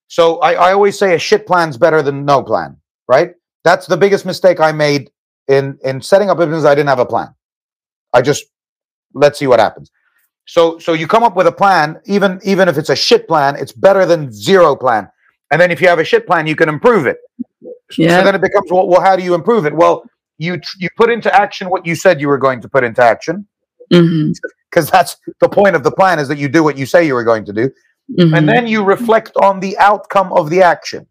So 0.09 0.39
I, 0.39 0.53
I 0.55 0.73
always 0.73 0.99
say 0.99 1.15
a 1.15 1.19
shit 1.19 1.47
plan's 1.47 1.77
better 1.77 2.03
than 2.03 2.25
no 2.25 2.43
plan, 2.43 2.77
right? 3.09 3.35
That's 3.65 3.87
the 3.87 3.97
biggest 3.97 4.27
mistake 4.27 4.59
I 4.61 4.73
made 4.73 5.11
in 5.47 5.79
in 5.85 6.01
setting 6.01 6.29
up 6.29 6.39
a 6.39 6.47
business. 6.47 6.65
I 6.65 6.75
didn't 6.75 6.89
have 6.89 6.99
a 6.99 7.07
plan. 7.07 7.29
I 8.13 8.21
just 8.21 8.47
let's 9.15 9.39
see 9.39 9.47
what 9.47 9.61
happens. 9.61 9.93
So 10.47 10.79
so 10.79 10.93
you 10.93 11.07
come 11.07 11.23
up 11.25 11.37
with 11.37 11.47
a 11.47 11.53
plan, 11.53 12.01
even 12.07 12.41
even 12.45 12.69
if 12.69 12.79
it's 12.79 12.89
a 12.91 12.97
shit 12.97 13.27
plan, 13.29 13.57
it's 13.57 13.73
better 13.73 14.07
than 14.07 14.33
zero 14.33 14.75
plan. 14.77 15.09
And 15.51 15.61
then 15.61 15.71
if 15.71 15.81
you 15.81 15.89
have 15.89 15.99
a 15.99 16.05
shit 16.05 16.27
plan, 16.27 16.47
you 16.47 16.57
can 16.57 16.69
improve 16.69 17.07
it. 17.07 17.19
Yeah. 17.99 18.19
So 18.19 18.25
then 18.25 18.35
it 18.35 18.41
becomes 18.41 18.71
well, 18.71 18.87
well, 18.89 19.01
how 19.01 19.17
do 19.17 19.23
you 19.23 19.35
improve 19.35 19.67
it? 19.67 19.75
Well, 19.75 20.05
you 20.39 20.59
tr- 20.59 20.77
you 20.81 20.89
put 20.97 21.11
into 21.11 21.35
action 21.35 21.69
what 21.69 21.85
you 21.87 21.95
said 21.95 22.21
you 22.21 22.29
were 22.29 22.39
going 22.39 22.61
to 22.63 22.69
put 22.69 22.85
into 22.85 23.03
action 23.03 23.47
Mhm. 23.93 24.35
because 24.71 24.91
that's 24.91 25.17
the 25.41 25.49
point 25.49 25.77
of 25.77 25.83
the 25.85 25.91
plan 25.93 26.19
is 26.19 26.29
that 26.29 26.39
you 26.39 26.49
do 26.49 26.63
what 26.65 26.77
you 26.77 26.87
say 26.87 27.07
you 27.07 27.15
were 27.15 27.25
going 27.25 27.45
to 27.45 27.53
do, 27.53 27.71
Mhm. 28.19 28.37
and 28.37 28.49
then 28.49 28.67
you 28.67 28.83
reflect 28.85 29.33
on 29.37 29.61
the 29.61 29.77
outcome 29.79 30.33
of 30.33 30.51
the 30.51 30.63
action. 30.63 31.07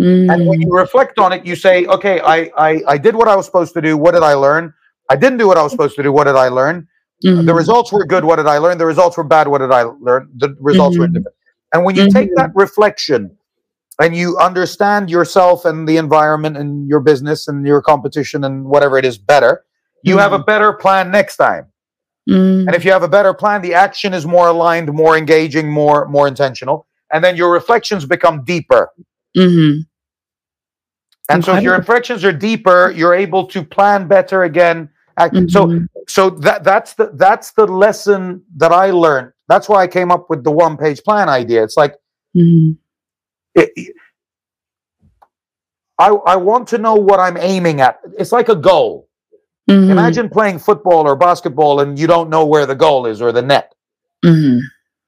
And 0.00 0.46
when 0.48 0.60
you 0.60 0.70
reflect 0.76 1.18
on 1.20 1.32
it, 1.32 1.46
you 1.46 1.54
say, 1.54 1.86
okay, 1.86 2.20
I, 2.20 2.50
I 2.56 2.82
I 2.94 2.98
did 2.98 3.14
what 3.14 3.28
I 3.28 3.36
was 3.36 3.46
supposed 3.46 3.74
to 3.74 3.80
do. 3.80 3.96
What 3.96 4.12
did 4.14 4.24
I 4.24 4.34
learn? 4.34 4.72
I 5.10 5.16
didn't 5.16 5.38
do 5.38 5.46
what 5.46 5.56
I 5.58 5.62
was 5.62 5.70
supposed 5.72 5.94
to 5.96 6.02
do. 6.02 6.10
What 6.12 6.24
did 6.24 6.34
I 6.34 6.48
learn? 6.48 6.88
Mhm. 7.22 7.46
The 7.46 7.54
results 7.54 7.92
were 7.92 8.04
good. 8.04 8.24
What 8.24 8.36
did 8.36 8.46
I 8.46 8.58
learn? 8.58 8.78
The 8.78 8.86
results 8.86 9.16
were 9.16 9.24
bad. 9.24 9.48
What 9.48 9.58
did 9.58 9.70
I 9.70 9.82
learn? 9.82 10.28
The 10.36 10.56
results 10.60 10.98
were 10.98 11.06
Mhm. 11.06 11.14
different. 11.14 11.36
And 11.72 11.84
when 11.84 11.94
you 11.96 12.10
take 12.10 12.30
Mhm. 12.30 12.36
that 12.36 12.50
reflection 12.54 13.36
and 14.00 14.14
you 14.16 14.36
understand 14.38 15.10
yourself 15.10 15.64
and 15.64 15.88
the 15.88 15.96
environment 15.96 16.56
and 16.56 16.88
your 16.88 17.00
business 17.00 17.46
and 17.48 17.66
your 17.66 17.80
competition 17.80 18.44
and 18.44 18.64
whatever 18.66 18.98
it 18.98 19.04
is 19.04 19.18
better, 19.18 19.64
you 20.02 20.18
have 20.18 20.32
a 20.32 20.38
better 20.38 20.72
plan 20.72 21.10
next 21.10 21.36
time. 21.36 21.66
Mhm. 22.28 22.66
And 22.66 22.74
if 22.74 22.84
you 22.84 22.92
have 22.92 23.02
a 23.02 23.08
better 23.08 23.32
plan, 23.34 23.62
the 23.62 23.74
action 23.74 24.12
is 24.14 24.26
more 24.26 24.48
aligned, 24.48 24.92
more 24.92 25.16
engaging, 25.16 25.70
more 25.70 26.06
more 26.08 26.26
intentional, 26.28 26.86
and 27.12 27.22
then 27.24 27.36
your 27.36 27.50
reflections 27.52 28.04
become 28.06 28.44
deeper. 28.44 28.90
Mhm. 29.36 29.86
And 31.30 31.44
so 31.44 31.54
if 31.56 31.62
your 31.62 31.76
reflections 31.78 32.22
are 32.24 32.32
deeper, 32.32 32.90
you're 32.94 33.14
able 33.14 33.46
to 33.46 33.64
plan 33.64 34.08
better 34.08 34.42
again. 34.42 34.90
Act- 35.16 35.50
So 35.50 35.66
Mhm. 35.66 35.86
so 36.08 36.30
that 36.30 36.64
that's 36.64 36.94
the 36.94 37.10
that's 37.14 37.52
the 37.52 37.66
lesson 37.66 38.42
that 38.56 38.72
I 38.72 38.90
learned. 38.90 39.32
That's 39.48 39.68
why 39.68 39.82
I 39.82 39.86
came 39.86 40.10
up 40.10 40.28
with 40.30 40.42
the 40.44 40.50
one 40.50 40.76
page 40.76 41.02
plan 41.04 41.28
idea. 41.28 41.62
It's 41.62 41.76
like 41.76 41.94
Mhm. 42.36 42.76
it, 43.54 43.70
it- 43.76 43.96
I 45.98 46.08
I 46.08 46.36
want 46.36 46.68
to 46.68 46.78
know 46.78 46.94
what 46.94 47.20
I'm 47.20 47.36
aiming 47.36 47.80
at. 47.80 48.00
It's 48.18 48.32
like 48.32 48.48
a 48.48 48.56
goal. 48.56 49.08
Mhm. 49.70 49.90
Imagine 49.90 50.28
playing 50.28 50.58
football 50.58 51.06
or 51.06 51.16
basketball 51.16 51.80
and 51.80 51.98
you 51.98 52.06
don't 52.06 52.28
know 52.28 52.44
where 52.44 52.66
the 52.66 52.74
goal 52.74 53.06
is 53.06 53.22
or 53.22 53.32
the 53.32 53.42
net. 53.42 53.72
Mhm. 54.24 54.60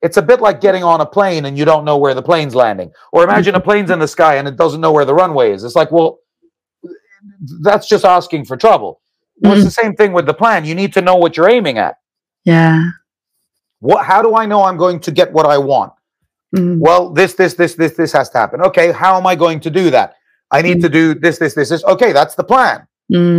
It's 0.02 0.16
a 0.16 0.22
bit 0.22 0.40
like 0.40 0.60
getting 0.60 0.84
on 0.84 1.00
a 1.00 1.06
plane 1.06 1.44
and 1.46 1.58
you 1.58 1.64
don't 1.64 1.84
know 1.84 1.96
where 1.98 2.14
the 2.14 2.22
plane's 2.22 2.54
landing. 2.54 2.92
Or 3.12 3.24
imagine 3.24 3.54
a 3.54 3.60
plane's 3.60 3.90
in 3.90 3.98
the 3.98 4.06
sky 4.08 4.36
and 4.36 4.46
it 4.46 4.56
doesn't 4.56 4.80
know 4.80 4.92
where 4.92 5.04
the 5.04 5.14
runway 5.14 5.52
is. 5.52 5.64
It's 5.64 5.74
like, 5.74 5.90
well, 5.90 6.20
that's 7.62 7.88
just 7.88 8.04
asking 8.04 8.44
for 8.44 8.56
trouble. 8.56 9.00
Well, 9.40 9.52
it's 9.54 9.64
the 9.64 9.70
same 9.70 9.94
thing 9.94 10.12
with 10.12 10.26
the 10.26 10.34
plan. 10.34 10.64
You 10.64 10.74
need 10.74 10.92
to 10.94 11.02
know 11.02 11.16
what 11.16 11.36
you're 11.36 11.48
aiming 11.48 11.78
at. 11.78 11.96
Yeah. 12.44 12.84
What 13.80 14.04
how 14.06 14.22
do 14.22 14.34
I 14.34 14.46
know 14.46 14.64
I'm 14.64 14.76
going 14.78 15.00
to 15.00 15.10
get 15.10 15.32
what 15.32 15.46
I 15.46 15.58
want? 15.58 15.92
Mhm. 16.54 16.78
Well, 16.78 17.10
this, 17.12 17.34
this, 17.34 17.54
this, 17.54 17.74
this, 17.74 17.92
this 17.96 18.12
has 18.12 18.30
to 18.30 18.38
happen. 18.38 18.62
Okay, 18.62 18.92
how 18.92 19.16
am 19.18 19.26
I 19.26 19.34
going 19.34 19.60
to 19.60 19.70
do 19.70 19.90
that? 19.90 20.14
I 20.50 20.62
need 20.62 20.80
to 20.82 20.88
do 20.88 21.14
this, 21.14 21.38
this, 21.38 21.54
this, 21.54 21.68
this. 21.70 21.84
Okay, 21.84 22.12
that's 22.12 22.34
the 22.36 22.44
plan. 22.44 22.86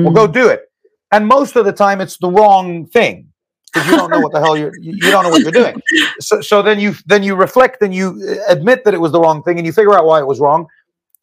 Well, 0.05 0.13
go 0.13 0.27
do 0.27 0.49
it. 0.49 0.69
And 1.11 1.25
most 1.25 1.55
of 1.55 1.65
the 1.65 1.71
time, 1.73 2.01
it's 2.01 2.17
the 2.17 2.29
wrong 2.29 2.85
thing 2.85 3.29
because 3.73 3.89
you 3.89 3.95
don't 3.97 4.11
know 4.11 4.19
what 4.19 4.33
the 4.33 4.39
hell 4.39 4.57
you're. 4.57 4.73
You 4.79 4.97
don't 4.99 5.23
know 5.23 5.29
what 5.29 5.41
you're 5.41 5.51
doing. 5.51 5.81
So, 6.19 6.41
so 6.41 6.61
then 6.61 6.79
you 6.79 6.95
then 7.05 7.23
you 7.23 7.35
reflect 7.35 7.81
and 7.81 7.93
you 7.93 8.05
uh, 8.27 8.51
admit 8.51 8.83
that 8.85 8.93
it 8.93 8.99
was 8.99 9.11
the 9.11 9.19
wrong 9.21 9.41
thing, 9.43 9.57
and 9.57 9.65
you 9.65 9.71
figure 9.71 9.93
out 9.93 10.05
why 10.05 10.19
it 10.19 10.27
was 10.27 10.39
wrong, 10.39 10.65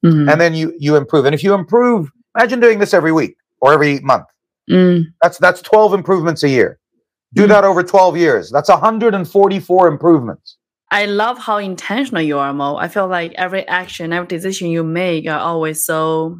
Mhm. 0.05 0.31
and 0.31 0.41
then 0.41 0.55
you 0.55 0.73
you 0.79 0.97
improve. 0.97 1.25
And 1.27 1.35
if 1.35 1.43
you 1.45 1.53
improve, 1.55 2.11
imagine 2.37 2.61
doing 2.61 2.79
this 2.79 2.95
every 2.95 3.13
week 3.13 3.37
or 3.61 3.73
every 3.73 4.01
month. 4.01 4.25
Mm. 4.71 5.05
That's 5.23 5.39
that's 5.39 5.61
twelve 5.63 5.93
improvements 5.95 6.43
a 6.43 6.49
year. 6.49 6.79
Do 7.35 7.45
Mm. 7.45 7.49
that 7.49 7.65
over 7.65 7.83
twelve 7.83 8.17
years. 8.17 8.51
That's 8.51 8.69
hundred 8.71 9.15
and 9.15 9.29
forty-four 9.29 9.89
improvements. 9.89 10.57
I 10.91 11.07
love 11.07 11.39
how 11.39 11.57
intentional 11.59 12.23
you 12.23 12.39
are, 12.39 12.53
Mo. 12.55 12.77
I 12.77 12.89
feel 12.89 13.09
like 13.09 13.33
every 13.35 13.67
action, 13.67 14.13
every 14.13 14.29
decision 14.29 14.69
you 14.69 14.85
make 14.85 15.27
are 15.27 15.41
always 15.41 15.85
so 15.85 16.39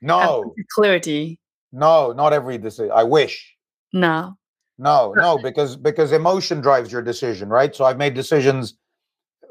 No, 0.00 0.54
clarity. 0.74 1.38
no, 1.72 2.12
not 2.12 2.32
every 2.32 2.56
decision. 2.58 2.90
I 2.94 3.04
wish. 3.04 3.54
No. 3.92 4.36
No, 4.78 5.12
no, 5.14 5.36
because 5.36 5.76
because 5.76 6.10
emotion 6.12 6.60
drives 6.62 6.90
your 6.90 7.02
decision, 7.02 7.50
right? 7.50 7.76
So 7.76 7.84
I've 7.84 7.98
made 7.98 8.14
decisions. 8.14 8.74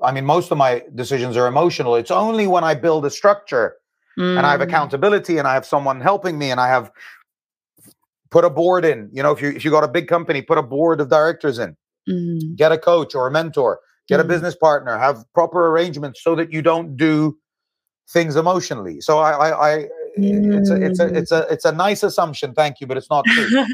I 0.03 0.11
mean, 0.11 0.25
most 0.25 0.49
of 0.51 0.57
my 0.57 0.81
decisions 0.95 1.37
are 1.37 1.45
emotional. 1.47 1.95
It's 1.95 2.09
only 2.09 2.47
when 2.47 2.63
I 2.63 2.73
build 2.73 3.05
a 3.05 3.09
structure 3.11 3.75
and 4.17 4.39
I 4.39 4.51
have 4.51 4.61
Mm. 4.61 4.63
accountability 4.63 5.37
and 5.37 5.47
I 5.47 5.53
have 5.53 5.65
someone 5.65 6.01
helping 6.01 6.37
me 6.39 6.49
and 6.51 6.59
I 6.59 6.67
have 6.67 6.91
put 8.31 8.45
a 8.45 8.49
board 8.49 8.85
in. 8.85 9.09
You 9.11 9.23
know, 9.23 9.31
if 9.31 9.41
you 9.41 9.49
if 9.49 9.63
you 9.65 9.71
got 9.71 9.83
a 9.83 9.87
big 9.87 10.07
company, 10.07 10.41
put 10.41 10.57
a 10.57 10.63
board 10.63 11.01
of 11.01 11.09
directors 11.09 11.59
in, 11.59 11.75
Mhm. 12.07 12.55
get 12.55 12.71
a 12.71 12.77
coach 12.77 13.15
or 13.15 13.27
a 13.27 13.31
mentor, 13.31 13.79
get 14.07 14.19
a 14.19 14.23
Mhm. 14.23 14.27
business 14.27 14.55
partner, 14.55 14.97
have 14.97 15.23
proper 15.33 15.67
arrangements 15.67 16.23
so 16.23 16.35
that 16.35 16.51
you 16.53 16.61
don't 16.61 16.95
do 16.95 17.37
things 18.13 18.35
emotionally. 18.35 19.01
So 19.01 19.19
I 19.19 19.31
I, 19.31 19.69
I 19.69 19.87
it's 20.17 20.69
a 20.69 20.75
it's 20.85 20.99
a 20.99 21.05
Mm. 21.07 21.15
it's 21.15 21.31
a 21.31 21.47
it's 21.49 21.65
a 21.65 21.71
nice 21.71 22.03
assumption, 22.03 22.53
thank 22.53 22.79
you, 22.81 22.87
but 22.87 22.97
it's 22.97 23.09
not 23.09 23.25
true. 23.25 23.65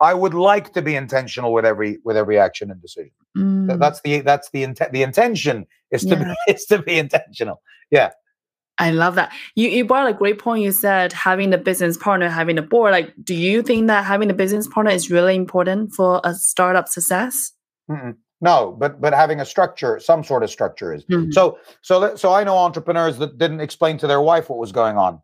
I 0.00 0.12
would 0.12 0.34
like 0.34 0.72
to 0.72 0.82
be 0.82 0.96
intentional 0.96 1.52
with 1.52 1.64
every 1.64 1.98
with 2.04 2.16
every 2.16 2.38
action 2.38 2.70
and 2.70 2.80
decision. 2.80 3.12
Mm. 3.36 3.78
That's 3.78 4.00
the 4.02 4.20
that's 4.20 4.50
the 4.50 4.62
intent. 4.64 4.92
The 4.92 5.02
intention 5.02 5.66
is 5.90 6.02
to 6.06 6.16
Yeah. 6.16 6.34
be, 6.46 6.52
is 6.54 6.64
to 6.66 6.78
be 6.82 6.98
intentional. 6.98 7.62
Yeah. 7.90 8.10
I 8.78 8.90
love 8.90 9.14
that. 9.14 9.32
You 9.54 9.68
you 9.68 9.84
brought 9.84 10.08
a 10.08 10.12
great 10.14 10.38
point. 10.38 10.62
You 10.64 10.72
said 10.72 11.12
having 11.12 11.52
a 11.54 11.58
business 11.58 11.96
partner, 11.96 12.28
having 12.28 12.58
a 12.58 12.62
board. 12.62 12.92
Like, 12.92 13.12
do 13.22 13.34
you 13.34 13.62
think 13.62 13.86
that 13.86 14.04
having 14.04 14.30
a 14.30 14.34
business 14.34 14.66
partner 14.66 14.90
is 14.92 15.10
really 15.10 15.36
important 15.36 15.92
for 15.92 16.20
a 16.24 16.34
startup 16.34 16.88
success? 16.88 17.52
Mm-mm. 17.90 18.16
No, 18.40 18.76
but 18.78 19.00
but 19.00 19.14
having 19.14 19.40
a 19.40 19.44
structure, 19.44 20.00
some 20.00 20.24
sort 20.24 20.42
of 20.42 20.50
structure 20.50 20.92
is. 20.92 21.04
Mhm. 21.04 21.32
So 21.32 21.58
so 21.82 22.16
so 22.16 22.32
I 22.34 22.42
know 22.42 22.56
entrepreneurs 22.58 23.16
that 23.18 23.38
didn't 23.38 23.60
explain 23.60 23.96
to 23.98 24.06
their 24.08 24.20
wife 24.20 24.50
what 24.50 24.58
was 24.58 24.72
going 24.72 24.98
on, 24.98 25.20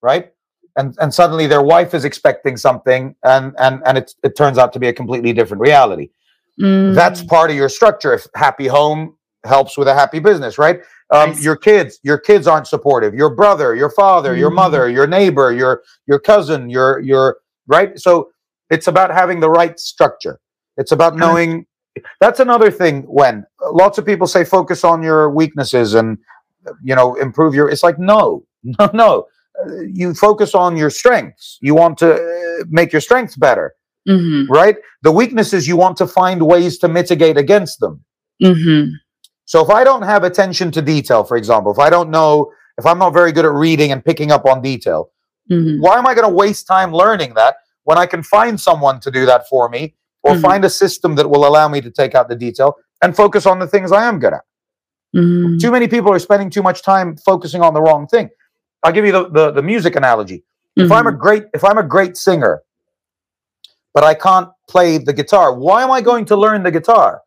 right? 0.00 0.32
And 0.76 0.94
and 1.00 1.12
suddenly 1.12 1.48
their 1.48 1.62
wife 1.62 1.94
is 1.94 2.04
expecting 2.04 2.56
something, 2.56 3.16
and 3.24 3.54
and 3.58 3.82
and 3.84 3.98
it 3.98 4.14
it 4.22 4.36
turns 4.36 4.56
out 4.56 4.72
to 4.74 4.78
be 4.78 4.86
a 4.86 4.92
completely 4.92 5.32
different 5.32 5.60
reality. 5.60 6.10
That's 6.58 7.22
Mm. 7.22 7.28
part 7.28 7.50
of 7.50 7.56
your 7.56 7.68
structure. 7.68 8.12
If 8.14 8.26
happy 8.34 8.66
home 8.68 9.16
helps 9.44 9.76
with 9.78 9.88
a 9.88 9.94
happy 9.94 10.18
business, 10.20 10.58
right? 10.58 10.80
Um, 11.10 11.32
your 11.40 11.56
kids, 11.56 11.98
your 12.02 12.18
kids 12.18 12.46
aren't 12.46 12.66
supportive. 12.66 13.14
Your 13.14 13.30
brother, 13.34 13.74
your 13.74 13.88
father, 13.90 14.36
your 14.36 14.50
Mhm. 14.50 14.54
mother, 14.56 14.88
your 14.90 15.06
neighbor, 15.06 15.52
your 15.52 15.82
your 16.06 16.18
cousin, 16.18 16.68
your 16.68 17.00
your 17.00 17.38
right. 17.66 17.98
So 17.98 18.30
it's 18.70 18.86
about 18.88 19.10
having 19.10 19.40
the 19.40 19.48
right 19.50 19.78
structure. 19.80 20.38
It's 20.76 20.92
about 20.92 21.16
knowing. 21.16 21.66
That's 22.20 22.40
another 22.40 22.70
thing. 22.70 23.02
When 23.08 23.44
lots 23.72 23.96
of 23.98 24.04
people 24.04 24.26
say 24.26 24.44
focus 24.44 24.84
on 24.84 25.02
your 25.02 25.30
weaknesses 25.30 25.94
and 25.94 26.18
you 26.84 26.94
know 26.94 27.14
improve 27.14 27.54
your, 27.54 27.68
it's 27.70 27.82
like 27.82 27.98
no, 27.98 28.44
no, 28.78 28.90
no. 28.92 29.26
You 29.92 30.14
focus 30.14 30.54
on 30.54 30.76
your 30.76 30.90
strengths. 30.90 31.58
You 31.62 31.74
want 31.74 31.98
to 31.98 32.14
uh, 32.14 32.64
make 32.68 32.92
your 32.92 33.00
strengths 33.00 33.34
better, 33.36 33.72
Mhm. 34.08 34.46
right? 34.48 34.76
The 35.02 35.10
weaknesses 35.10 35.66
you 35.66 35.76
want 35.76 35.96
to 35.96 36.06
find 36.06 36.42
ways 36.46 36.78
to 36.78 36.86
mitigate 36.88 37.36
against 37.38 37.80
them. 37.80 38.04
Mhm. 38.42 38.90
So 39.48 39.64
if 39.64 39.70
I 39.70 39.82
don't 39.82 40.02
have 40.02 40.24
attention 40.24 40.70
to 40.72 40.82
detail, 40.82 41.24
for 41.24 41.38
example, 41.38 41.72
if 41.72 41.78
I 41.78 41.88
don't 41.88 42.10
know, 42.10 42.52
if 42.76 42.84
I'm 42.84 42.98
not 42.98 43.14
very 43.14 43.32
good 43.32 43.46
at 43.46 43.52
reading 43.52 43.90
and 43.92 44.04
picking 44.04 44.30
up 44.30 44.44
on 44.44 44.60
detail, 44.60 45.10
Mhm. 45.50 45.80
why 45.80 45.96
am 45.96 46.06
I 46.06 46.12
going 46.12 46.28
to 46.28 46.34
waste 46.34 46.66
time 46.66 46.92
learning 46.92 47.32
that 47.32 47.56
when 47.84 47.96
I 47.96 48.04
can 48.04 48.22
find 48.22 48.60
someone 48.60 49.00
to 49.00 49.10
do 49.10 49.24
that 49.24 49.48
for 49.48 49.70
me 49.70 49.94
or 50.22 50.34
Mhm. 50.34 50.42
find 50.42 50.64
a 50.66 50.68
system 50.68 51.14
that 51.14 51.30
will 51.30 51.46
allow 51.46 51.66
me 51.66 51.80
to 51.80 51.90
take 51.90 52.14
out 52.14 52.28
the 52.28 52.36
detail 52.36 52.76
and 53.00 53.16
focus 53.16 53.46
on 53.46 53.58
the 53.58 53.66
things 53.66 53.90
I 53.90 54.04
am 54.04 54.18
good 54.18 54.34
at? 54.34 54.44
Mhm. 55.16 55.58
Too 55.58 55.70
many 55.70 55.88
people 55.88 56.12
are 56.12 56.18
spending 56.18 56.50
too 56.50 56.62
much 56.62 56.82
time 56.82 57.16
focusing 57.16 57.62
on 57.62 57.72
the 57.72 57.80
wrong 57.80 58.06
thing. 58.06 58.28
I'll 58.82 58.92
give 58.92 59.06
you 59.06 59.12
the, 59.12 59.30
the, 59.30 59.50
the 59.52 59.62
music 59.62 59.96
analogy. 59.96 60.44
If 60.76 60.92
I'm 60.92 61.06
a 61.06 61.12
Mhm. 61.12 61.18
great 61.18 61.44
if 61.54 61.64
I'm 61.64 61.78
a 61.78 61.82
great 61.82 62.18
singer, 62.18 62.60
but 63.94 64.04
I 64.04 64.12
can't 64.12 64.50
play 64.68 64.98
the 64.98 65.14
guitar, 65.14 65.54
why 65.54 65.82
am 65.84 65.90
I 65.90 66.02
going 66.02 66.26
to 66.26 66.36
learn 66.36 66.64
the 66.64 66.70
guitar? 66.70 67.22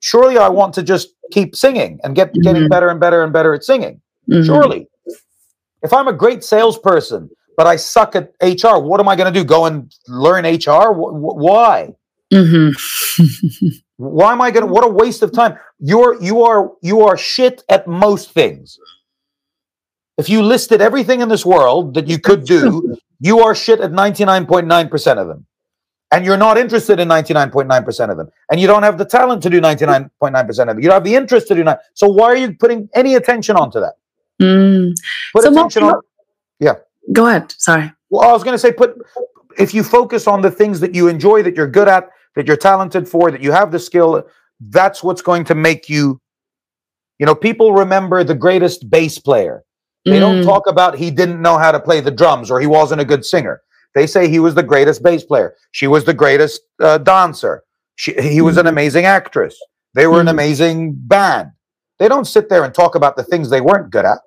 Surely 0.00 0.36
I 0.36 0.48
want 0.48 0.74
to 0.74 0.82
just 0.82 1.10
keep 1.32 1.56
singing 1.56 1.98
and 2.04 2.14
get 2.14 2.32
getting 2.34 2.64
Mhm. 2.64 2.70
better 2.70 2.88
and 2.88 3.00
better 3.00 3.22
and 3.24 3.32
better 3.32 3.52
at 3.54 3.64
singing. 3.64 4.00
Mhm. 4.30 4.44
Surely. 4.46 4.88
If 5.82 5.92
I'm 5.92 6.06
a 6.08 6.12
great 6.12 6.44
salesperson, 6.44 7.28
but 7.56 7.66
I 7.66 7.76
suck 7.76 8.14
at 8.14 8.32
HR, 8.40 8.78
what 8.78 9.00
am 9.00 9.08
I 9.08 9.16
going 9.16 9.32
to 9.32 9.38
do? 9.40 9.44
Go 9.44 9.64
and 9.66 9.92
learn 10.08 10.44
HR? 10.44 10.92
Wh- 10.94 11.16
wh- 11.22 11.36
why? 11.46 11.94
Mhm. 12.32 12.72
Why 13.98 14.32
am 14.32 14.40
I 14.40 14.50
going 14.50 14.66
to 14.66 14.72
what 14.72 14.84
a 14.84 14.88
waste 14.88 15.22
of 15.22 15.32
time. 15.32 15.56
You're 15.78 16.20
you 16.22 16.42
are 16.44 16.72
you 16.82 17.02
are 17.02 17.16
shit 17.16 17.62
at 17.68 17.86
most 17.86 18.30
things. 18.32 18.78
If 20.18 20.28
you 20.28 20.42
listed 20.42 20.80
everything 20.80 21.20
in 21.20 21.28
this 21.28 21.44
world 21.46 21.94
that 21.94 22.08
you 22.08 22.18
could 22.18 22.44
do, 22.44 22.96
you 23.20 23.40
are 23.40 23.54
shit 23.54 23.80
at 23.80 23.92
99.9% 23.92 25.18
of 25.18 25.28
them. 25.28 25.46
And 26.12 26.24
you're 26.24 26.36
not 26.36 26.58
interested 26.58 27.00
in 27.00 27.08
99.9% 27.08 28.10
of 28.10 28.16
them. 28.18 28.28
And 28.50 28.60
you 28.60 28.66
don't 28.66 28.82
have 28.82 28.98
the 28.98 29.04
talent 29.04 29.42
to 29.44 29.50
do 29.50 29.60
99.9% 29.60 30.48
of 30.48 30.56
them. 30.66 30.78
You 30.78 30.84
don't 30.84 30.94
have 30.94 31.04
the 31.04 31.14
interest 31.14 31.48
to 31.48 31.54
do 31.54 31.64
that. 31.64 31.80
So 31.94 32.06
why 32.06 32.26
are 32.26 32.36
you 32.36 32.54
putting 32.54 32.88
any 32.94 33.14
attention 33.14 33.56
onto 33.56 33.80
that? 33.80 33.94
Mm. 34.40 34.92
Put 35.32 35.44
So 35.44 35.50
attention 35.52 35.82
you 35.82 35.88
on 35.88 35.94
know- 35.94 36.74
Go 37.12 37.26
ahead. 37.26 37.52
Sorry. 37.58 37.92
Well, 38.10 38.28
I 38.28 38.32
was 38.32 38.44
going 38.44 38.54
to 38.54 38.58
say, 38.58 38.70
put 38.72 38.96
if 39.58 39.74
you 39.74 39.82
focus 39.82 40.26
on 40.28 40.40
the 40.40 40.50
things 40.50 40.78
that 40.80 40.94
you 40.94 41.08
enjoy, 41.08 41.42
that 41.42 41.56
you're 41.56 41.66
good 41.66 41.88
at, 41.88 42.08
that 42.36 42.46
you're 42.46 42.56
talented 42.56 43.08
for, 43.08 43.30
that 43.32 43.42
you 43.42 43.50
have 43.50 43.72
the 43.72 43.78
skill, 43.80 44.22
that's 44.60 45.02
what's 45.02 45.20
going 45.22 45.44
to 45.46 45.54
make 45.54 45.88
you 45.88 46.20
you 47.18 47.26
know 47.26 47.34
people 47.34 47.72
remember 47.72 48.22
the 48.24 48.34
greatest 48.34 48.88
bass 48.88 49.18
player 49.18 49.64
they 50.04 50.18
don't 50.20 50.42
Mm. 50.42 50.44
talk 50.44 50.66
about 50.68 50.96
he 50.96 51.10
didn't 51.10 51.40
know 51.42 51.58
how 51.58 51.70
to 51.72 51.80
play 51.80 52.00
the 52.00 52.10
drums 52.12 52.50
or 52.50 52.60
he 52.60 52.66
wasn't 52.66 53.00
a 53.00 53.04
good 53.04 53.24
singer 53.24 53.60
they 53.94 54.06
say 54.06 54.28
he 54.28 54.38
was 54.38 54.54
the 54.54 54.62
greatest 54.62 55.02
bass 55.02 55.24
player. 55.24 55.54
She 55.72 55.86
was 55.86 56.04
the 56.04 56.14
greatest 56.14 56.60
uh, 56.80 56.98
dancer. 56.98 57.62
She, 57.96 58.12
he 58.14 58.40
was 58.40 58.56
an 58.56 58.66
Mhm. 58.66 58.70
amazing 58.70 59.04
actress. 59.04 59.54
They 59.94 60.06
were 60.06 60.20
an 60.20 60.26
Mhm. 60.26 60.30
amazing 60.30 60.94
band. 60.96 61.50
They 61.98 62.08
don't 62.08 62.24
sit 62.26 62.48
there 62.48 62.64
and 62.64 62.74
talk 62.74 62.94
about 62.94 63.16
the 63.16 63.22
things 63.22 63.50
they 63.50 63.60
weren't 63.60 63.90
good 63.90 64.04
at. 64.04 64.18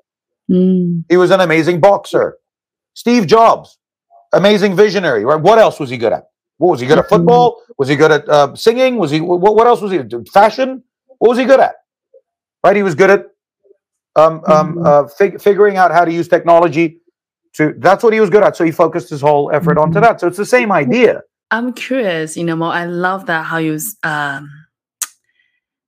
Mm. 0.51 1.05
he 1.09 1.17
was 1.17 1.31
an 1.31 1.41
amazing 1.41 1.79
boxer. 1.79 2.37
Steve 2.93 3.25
Jobs 3.25 3.79
amazing 4.31 4.75
visionary 4.75 5.25
right? 5.25 5.41
What 5.41 5.57
else 5.57 5.79
was 5.79 5.89
he 5.89 5.97
good 5.97 6.13
at? 6.13 6.25
What 6.57 6.69
was 6.71 6.79
he 6.81 6.85
good 6.87 6.99
at 6.99 7.05
Mhm. 7.05 7.09
football? 7.09 7.61
Was 7.79 7.87
he 7.87 7.95
good 7.95 8.11
at 8.11 8.29
uh, 8.29 8.53
singing? 8.55 8.97
Was 8.97 9.09
he 9.09 9.21
what, 9.21 9.39
what 9.55 9.65
else 9.65 9.81
was 9.81 9.91
he 9.91 9.99
fashion? 10.31 10.83
What 11.17 11.29
was 11.29 11.37
he 11.39 11.45
good 11.45 11.59
at? 11.59 11.75
Right? 12.63 12.75
He 12.75 12.83
was 12.83 12.93
good 12.93 13.09
at 13.09 13.25
um, 14.15 14.41
um, 14.47 14.77
uh, 14.85 15.07
fig- 15.07 15.41
figuring 15.41 15.77
out 15.77 15.91
how 15.91 16.05
to 16.05 16.11
use 16.13 16.27
technology 16.27 16.99
to 17.55 17.73
that's 17.79 18.03
what 18.03 18.13
he 18.13 18.19
was 18.19 18.29
good 18.29 18.43
at 18.43 18.55
so 18.55 18.63
he 18.63 18.71
focused 18.71 19.09
his 19.09 19.21
whole 19.21 19.51
effort 19.51 19.77
onto 19.77 19.99
Mhm. 19.99 20.03
that 20.03 20.19
so 20.19 20.27
it's 20.27 20.37
the 20.37 20.45
same 20.45 20.71
idea 20.71 21.21
I'm 21.51 21.73
curious, 21.73 22.35
you 22.35 22.43
know, 22.43 22.55
Mo, 22.55 22.69
I 22.69 22.85
love 22.85 23.27
that 23.27 23.43
how 23.45 23.57
you 23.57 23.79
um 24.03 24.49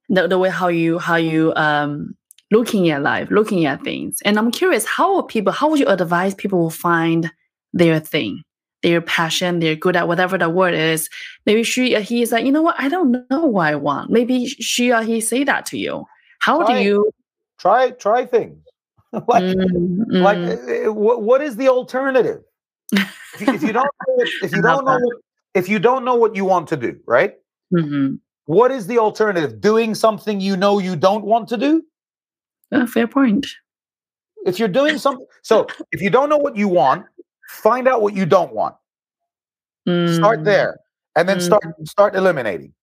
the, 0.09 0.27
the 0.27 0.37
way 0.37 0.49
how 0.49 0.67
you 0.67 0.99
how 0.99 1.15
you 1.15 1.53
um 1.55 2.15
looking 2.51 2.89
at 2.89 3.01
life, 3.01 3.29
looking 3.29 3.65
at 3.65 3.83
things. 3.83 4.19
And 4.23 4.37
I'm 4.39 4.51
curious, 4.51 4.85
how 4.85 5.13
will 5.13 5.23
people 5.23 5.51
how 5.51 5.69
would 5.69 5.79
you 5.79 5.87
advise 5.87 6.33
people 6.35 6.59
will 6.59 6.69
find 6.69 7.31
their 7.73 7.99
thing, 7.99 8.43
their 8.83 9.01
passion, 9.01 9.59
they're 9.59 9.75
good 9.75 9.95
at 9.97 10.07
whatever 10.07 10.37
the 10.37 10.47
word 10.49 10.73
is. 10.75 11.09
Maybe 11.45 11.63
she 11.63 11.95
or 11.95 11.99
he 12.01 12.21
is 12.21 12.31
like, 12.31 12.45
you 12.45 12.51
know 12.51 12.61
what, 12.61 12.75
I 12.79 12.87
don't 12.87 13.11
know 13.29 13.45
what 13.45 13.67
I 13.67 13.75
want. 13.75 14.11
Maybe 14.11 14.45
she 14.47 14.93
or 14.93 15.01
he 15.01 15.19
say 15.19 15.43
that 15.43 15.65
to 15.67 15.77
you. 15.77 16.05
How 16.39 16.59
do 16.59 16.65
Try 16.67 16.79
it. 16.79 16.83
you 16.85 17.11
try 17.59 17.89
try 17.91 18.25
things 18.25 18.63
like 19.27 19.43
Mm, 19.43 20.05
like 20.19 20.39
mm, 20.39 20.87
uh, 20.87 20.93
what, 20.93 21.21
what 21.21 21.41
is 21.41 21.55
the 21.55 21.69
alternative? 21.69 22.41
If 23.33 23.41
you, 23.41 23.47
if 23.53 23.63
you 23.63 23.73
don't 23.73 23.85
know 23.85 24.13
what, 24.15 24.27
if 24.41 24.53
you 24.55 24.61
don't 24.61 24.85
know 24.85 24.97
what, 24.99 25.17
if 25.53 25.69
you 25.69 25.79
don't 25.79 26.05
know 26.05 26.15
what 26.15 26.35
you 26.35 26.45
want 26.45 26.67
to 26.69 26.77
do 26.77 26.99
right? 27.07 27.33
Mhm. 27.73 28.19
what 28.45 28.71
is 28.71 28.87
the 28.87 28.97
alternative? 28.99 29.59
Doing 29.61 29.95
something 29.95 30.39
you 30.41 30.55
know 30.57 30.79
you 30.79 30.95
don't 30.95 31.25
want 31.25 31.47
to 31.49 31.57
do? 31.57 31.83
Uh, 32.71 32.85
fair 32.85 33.07
point. 33.07 33.47
if 34.45 34.59
you're 34.59 34.67
doing 34.69 34.97
something 34.97 35.25
so 35.43 35.67
if 35.91 36.01
you 36.01 36.09
don't 36.09 36.29
know 36.29 36.37
what 36.37 36.55
you 36.55 36.67
want 36.67 37.05
find 37.49 37.87
out 37.87 38.01
what 38.01 38.13
you 38.13 38.25
don't 38.25 38.53
want. 38.53 38.75
Start 40.05 40.39
Mm, 40.41 40.45
there 40.45 40.79
and 41.15 41.27
then 41.27 41.39
start 41.39 41.63
start 41.85 42.15
eliminating 42.15 42.73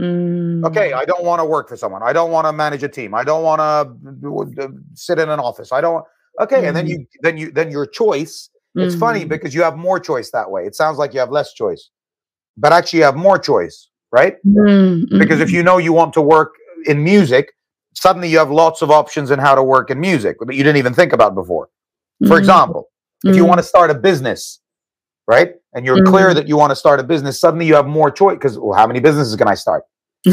mm, 0.00 0.64
okay 0.66 0.92
i 0.92 1.04
don't 1.04 1.24
want 1.24 1.40
to 1.40 1.44
work 1.44 1.68
for 1.68 1.76
someone. 1.76 2.02
I 2.02 2.12
don't 2.12 2.30
want 2.30 2.46
to 2.46 2.52
manage 2.52 2.82
a 2.82 2.88
team. 2.88 3.14
I 3.14 3.24
don't 3.24 3.42
want 3.42 3.60
to 3.60 4.72
sit 4.94 5.18
in 5.18 5.28
an 5.28 5.40
office. 5.40 5.72
I 5.72 5.80
don't 5.80 6.04
okay 6.40 6.66
and 6.66 6.76
then 6.76 6.86
Mhm. 6.86 6.90
you 6.90 7.06
then 7.22 7.36
you 7.38 7.50
then 7.52 7.70
your 7.70 7.86
choice 7.86 8.50
it's 8.76 8.94
funny 8.94 9.24
mhm, 9.24 9.28
because 9.28 9.54
you 9.54 9.62
have 9.62 9.76
more 9.76 9.98
choice 9.98 10.30
that 10.32 10.50
way. 10.50 10.66
It 10.66 10.74
sounds 10.74 10.98
like 10.98 11.14
you 11.14 11.20
have 11.20 11.30
less 11.30 11.52
choice 11.54 11.90
but 12.56 12.72
actually 12.72 12.98
you 13.00 13.04
have 13.04 13.16
more 13.16 13.38
choice 13.38 13.88
right? 14.12 14.36
Mm, 14.46 15.18
because 15.18 15.40
if 15.40 15.50
you 15.52 15.62
know 15.62 15.78
you 15.78 15.92
want 15.92 16.12
to 16.14 16.20
work 16.22 16.52
in 16.86 17.02
music 17.02 17.52
suddenly 17.94 18.28
you 18.28 18.38
have 18.38 18.50
lots 18.50 18.82
of 18.82 18.90
options 18.90 19.30
in 19.30 19.38
how 19.38 19.54
to 19.54 19.62
work 19.62 19.90
in 19.90 19.98
music 19.98 20.36
that 20.40 20.54
you 20.54 20.62
didn't 20.62 20.76
even 20.76 20.92
think 20.94 21.12
about 21.12 21.34
before. 21.34 21.68
For 22.26 22.36
example 22.38 22.88
if 23.24 23.34
you 23.36 23.44
want 23.44 23.58
to 23.58 23.62
start 23.64 23.90
a 23.90 23.94
business 23.94 24.60
right? 25.26 25.50
And 25.74 25.84
you're 25.86 26.04
clear 26.04 26.30
Mhm. 26.30 26.34
that 26.34 26.48
you 26.48 26.56
want 26.56 26.70
to 26.70 26.76
start 26.76 27.00
a 27.00 27.04
business 27.04 27.38
suddenly 27.40 27.66
you 27.66 27.74
have 27.74 27.86
more 27.86 28.10
choice 28.10 28.34
because 28.36 28.58
well, 28.58 28.74
how 28.78 28.86
many 28.86 29.00
businesses 29.00 29.34
can 29.36 29.48
i 29.48 29.54
start? 29.54 29.82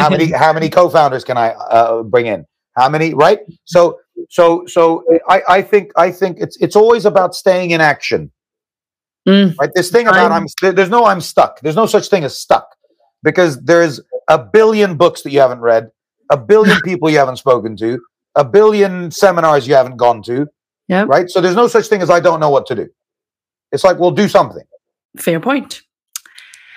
How 0.00 0.08
many 0.08 0.30
how 0.30 0.52
many 0.52 0.68
co-founders 0.70 1.24
can 1.24 1.36
i 1.36 1.48
uh, 1.50 2.02
bring 2.02 2.26
in? 2.26 2.46
How 2.76 2.88
many 2.88 3.12
right? 3.14 3.40
So 3.64 3.98
so 4.30 4.64
so 4.66 5.04
i 5.28 5.42
i 5.48 5.62
think 5.62 5.92
i 5.96 6.10
think 6.10 6.38
it's 6.40 6.56
it's 6.60 6.76
always 6.76 7.04
about 7.04 7.34
staying 7.34 7.70
in 7.72 7.80
action. 7.80 8.30
Mm, 9.28 9.54
right? 9.60 9.70
This 9.74 9.90
thing 9.90 10.06
about 10.08 10.32
i'm 10.32 10.46
there- 10.62 10.72
there's 10.72 10.88
no 10.90 11.04
i'm 11.04 11.20
stuck. 11.20 11.60
There's 11.60 11.76
no 11.76 11.86
such 11.86 12.08
thing 12.08 12.24
as 12.24 12.38
stuck 12.38 12.66
because 13.22 13.60
there's 13.62 14.00
a 14.28 14.38
billion 14.38 14.96
books 14.96 15.20
that 15.22 15.32
you 15.32 15.40
haven't 15.40 15.60
read 15.60 15.90
a 16.30 16.36
billion 16.38 16.78
people 16.88 17.10
you 17.10 17.18
haven't 17.18 17.36
spoken 17.36 17.76
to 17.76 17.98
a 18.36 18.44
billion 18.44 19.10
seminars 19.10 19.66
you 19.68 19.74
haven't 19.74 19.96
gone 19.98 20.22
to 20.22 20.46
Yep. 20.88 21.08
right? 21.08 21.28
So 21.30 21.40
there's 21.42 21.56
no 21.56 21.68
such 21.68 21.86
thing 21.88 22.00
as 22.00 22.10
i 22.10 22.20
don't 22.20 22.40
know 22.40 22.50
what 22.50 22.64
to 22.66 22.74
do 22.74 22.88
it's 23.72 23.84
like 23.84 23.98
we'll 23.98 24.10
do 24.10 24.28
something 24.28 24.64
Fair 25.16 25.40
point. 25.40 25.82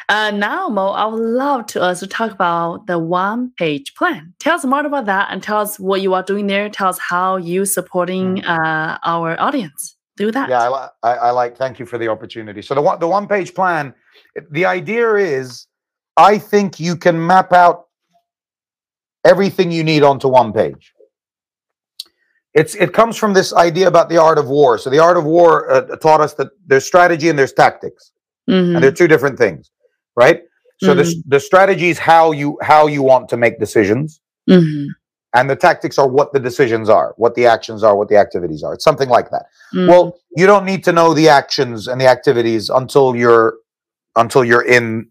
Uh, 0.10 0.32
now, 0.32 0.68
Mo, 0.68 0.88
I 0.90 1.06
would 1.06 1.22
love 1.22 1.66
to 1.68 1.82
us 1.82 2.02
to 2.02 2.08
talk 2.08 2.32
about 2.32 2.88
the 2.88 3.00
one 3.00 3.52
page 3.58 3.96
plan. 3.96 4.34
Tell 4.40 4.56
us 4.56 4.66
more 4.66 4.86
about 4.86 5.06
that 5.06 5.30
and 5.32 5.42
tell 5.42 5.60
us 5.60 5.80
what 5.80 6.02
you 6.02 6.14
are 6.14 6.24
doing 6.24 6.48
there. 6.48 6.70
Tell 6.70 6.90
us 6.90 7.00
how 7.00 7.38
you 7.38 7.66
supporting 7.66 8.44
uh, 8.44 8.98
our 9.04 9.40
audience. 9.40 9.96
Do 10.18 10.32
that. 10.32 10.50
Yeah, 10.50 10.70
I, 10.70 10.90
I, 11.02 11.14
I 11.14 11.30
like. 11.32 11.58
Thank 11.58 11.80
you 11.80 11.86
for 11.86 11.98
the 11.98 12.10
opportunity. 12.10 12.62
So 12.62 12.76
the 12.76 12.82
one 12.82 13.00
the 13.00 13.08
one 13.08 13.28
page 13.28 13.56
plan, 13.56 13.96
the 14.52 14.66
idea 14.66 15.16
is, 15.16 15.68
I 16.18 16.38
think 16.38 16.80
you 16.80 16.96
can 16.96 17.26
map 17.26 17.52
out 17.54 17.86
everything 19.26 19.72
you 19.72 19.84
need 19.84 20.04
onto 20.04 20.28
one 20.28 20.54
page. 20.54 20.94
It's 22.54 22.76
it 22.76 22.94
comes 22.94 23.18
from 23.18 23.34
this 23.34 23.54
idea 23.54 23.88
about 23.88 24.10
the 24.10 24.18
art 24.18 24.38
of 24.38 24.48
war. 24.48 24.78
So 24.78 24.90
the 24.90 25.00
art 25.00 25.18
of 25.18 25.24
war 25.26 25.70
uh, 25.72 25.96
taught 25.98 26.22
us 26.22 26.34
that 26.36 26.50
there's 26.68 26.86
strategy 26.86 27.30
and 27.30 27.38
there's 27.38 27.54
tactics, 27.54 28.12
Mhm, 28.50 28.76
and 28.76 28.84
they're 28.84 28.92
two 28.92 29.08
different 29.08 29.38
things, 29.38 29.72
right? 30.16 30.42
So 30.80 30.94
the 30.94 31.02
s- 31.04 31.16
the 31.28 31.40
strategy 31.40 31.90
is 31.90 32.00
how 32.00 32.32
you 32.32 32.58
how 32.62 32.88
you 32.88 33.02
want 33.02 33.30
to 33.30 33.38
make 33.38 33.60
decisions, 33.60 34.22
mhm, 34.50 34.88
and 35.34 35.50
the 35.50 35.56
tactics 35.56 35.98
are 35.98 36.08
what 36.08 36.32
the 36.34 36.40
decisions 36.40 36.90
are, 36.90 37.14
what 37.18 37.34
the 37.36 37.46
actions 37.48 37.84
are, 37.84 37.96
what 37.96 38.10
the 38.10 38.18
activities 38.18 38.62
are. 38.64 38.74
It's 38.76 38.84
something 38.84 39.10
like 39.10 39.30
that. 39.32 39.46
Well, 39.90 40.20
you 40.38 40.46
don't 40.46 40.66
need 40.66 40.84
to 40.84 40.92
know 40.92 41.14
the 41.16 41.30
actions 41.30 41.88
and 41.88 42.00
the 42.00 42.08
activities 42.08 42.70
until 42.70 43.16
you're 43.16 43.56
until 44.16 44.44
you're 44.46 44.66
in 44.78 45.08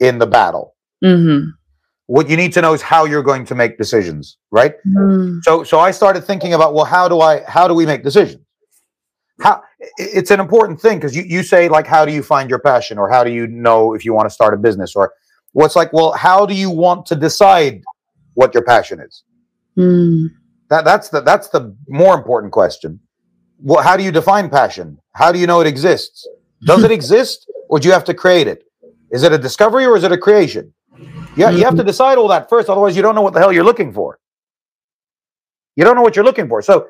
in 0.00 0.18
the 0.18 0.26
battle. 0.26 0.74
What 2.14 2.28
you 2.28 2.36
need 2.36 2.52
to 2.56 2.60
know 2.60 2.74
is 2.74 2.82
how 2.82 3.02
you're 3.10 3.22
going 3.32 3.44
to 3.46 3.54
make 3.54 3.72
decisions, 3.84 4.36
right? 4.50 4.74
mhm, 4.86 5.40
So 5.46 5.64
so 5.70 5.76
I 5.88 5.90
started 6.00 6.22
thinking 6.30 6.52
about 6.58 6.74
well, 6.74 6.84
how 6.96 7.04
do 7.12 7.16
I 7.30 7.32
how 7.56 7.64
do 7.70 7.74
we 7.80 7.86
make 7.92 8.02
decisions? 8.10 8.42
How 9.40 9.54
it's 9.96 10.30
an 10.36 10.40
important 10.46 10.78
thing 10.84 10.98
because 10.98 11.16
you, 11.18 11.24
you 11.36 11.42
say 11.42 11.62
like 11.76 11.86
how 11.94 12.02
do 12.08 12.12
you 12.12 12.22
find 12.22 12.50
your 12.50 12.58
passion 12.70 12.98
or 12.98 13.06
how 13.14 13.22
do 13.24 13.30
you 13.38 13.46
know 13.46 13.94
if 13.96 14.04
you 14.04 14.12
want 14.18 14.26
to 14.28 14.34
start 14.38 14.52
a 14.52 14.58
business 14.68 14.90
or 14.94 15.04
what's 15.52 15.74
like 15.80 15.90
well 15.98 16.12
how 16.26 16.40
do 16.50 16.54
you 16.54 16.70
want 16.84 17.06
to 17.06 17.16
decide 17.28 17.74
what 18.34 18.52
your 18.54 18.64
passion 18.74 19.00
is? 19.00 19.14
mhm, 19.76 20.28
That 20.68 20.84
that's 20.84 21.08
the 21.14 21.20
that's 21.30 21.48
the 21.48 21.62
more 22.02 22.14
important 22.20 22.52
question. 22.60 23.00
Well, 23.58 23.82
how 23.88 23.96
do 23.96 24.02
you 24.04 24.12
define 24.20 24.46
passion? 24.50 24.86
How 25.22 25.32
do 25.32 25.38
you 25.38 25.46
know 25.50 25.60
it 25.64 25.68
exists? 25.74 26.28
Does 26.70 26.82
it 26.84 26.90
exist, 27.00 27.38
or 27.70 27.76
do 27.80 27.84
you 27.88 27.94
have 27.98 28.08
to 28.12 28.14
create 28.24 28.48
it? 28.54 28.60
Is 29.16 29.22
it 29.26 29.32
a 29.32 29.38
discovery 29.48 29.84
or 29.88 29.96
is 29.96 30.04
it 30.04 30.12
a 30.12 30.18
creation? 30.28 30.64
Yeah, 31.36 31.50
you 31.50 31.64
have 31.64 31.74
to 31.74 31.78
mm-hmm. 31.78 31.86
decide 31.86 32.18
all 32.18 32.28
that 32.28 32.48
first. 32.48 32.68
Otherwise, 32.68 32.94
you 32.94 33.02
don't 33.02 33.14
know 33.14 33.22
what 33.22 33.32
the 33.32 33.40
hell 33.40 33.52
you're 33.52 33.64
looking 33.64 33.92
for. 33.92 34.18
You 35.76 35.84
don't 35.84 35.96
know 35.96 36.02
what 36.02 36.14
you're 36.14 36.24
looking 36.24 36.48
for. 36.48 36.60
So, 36.60 36.88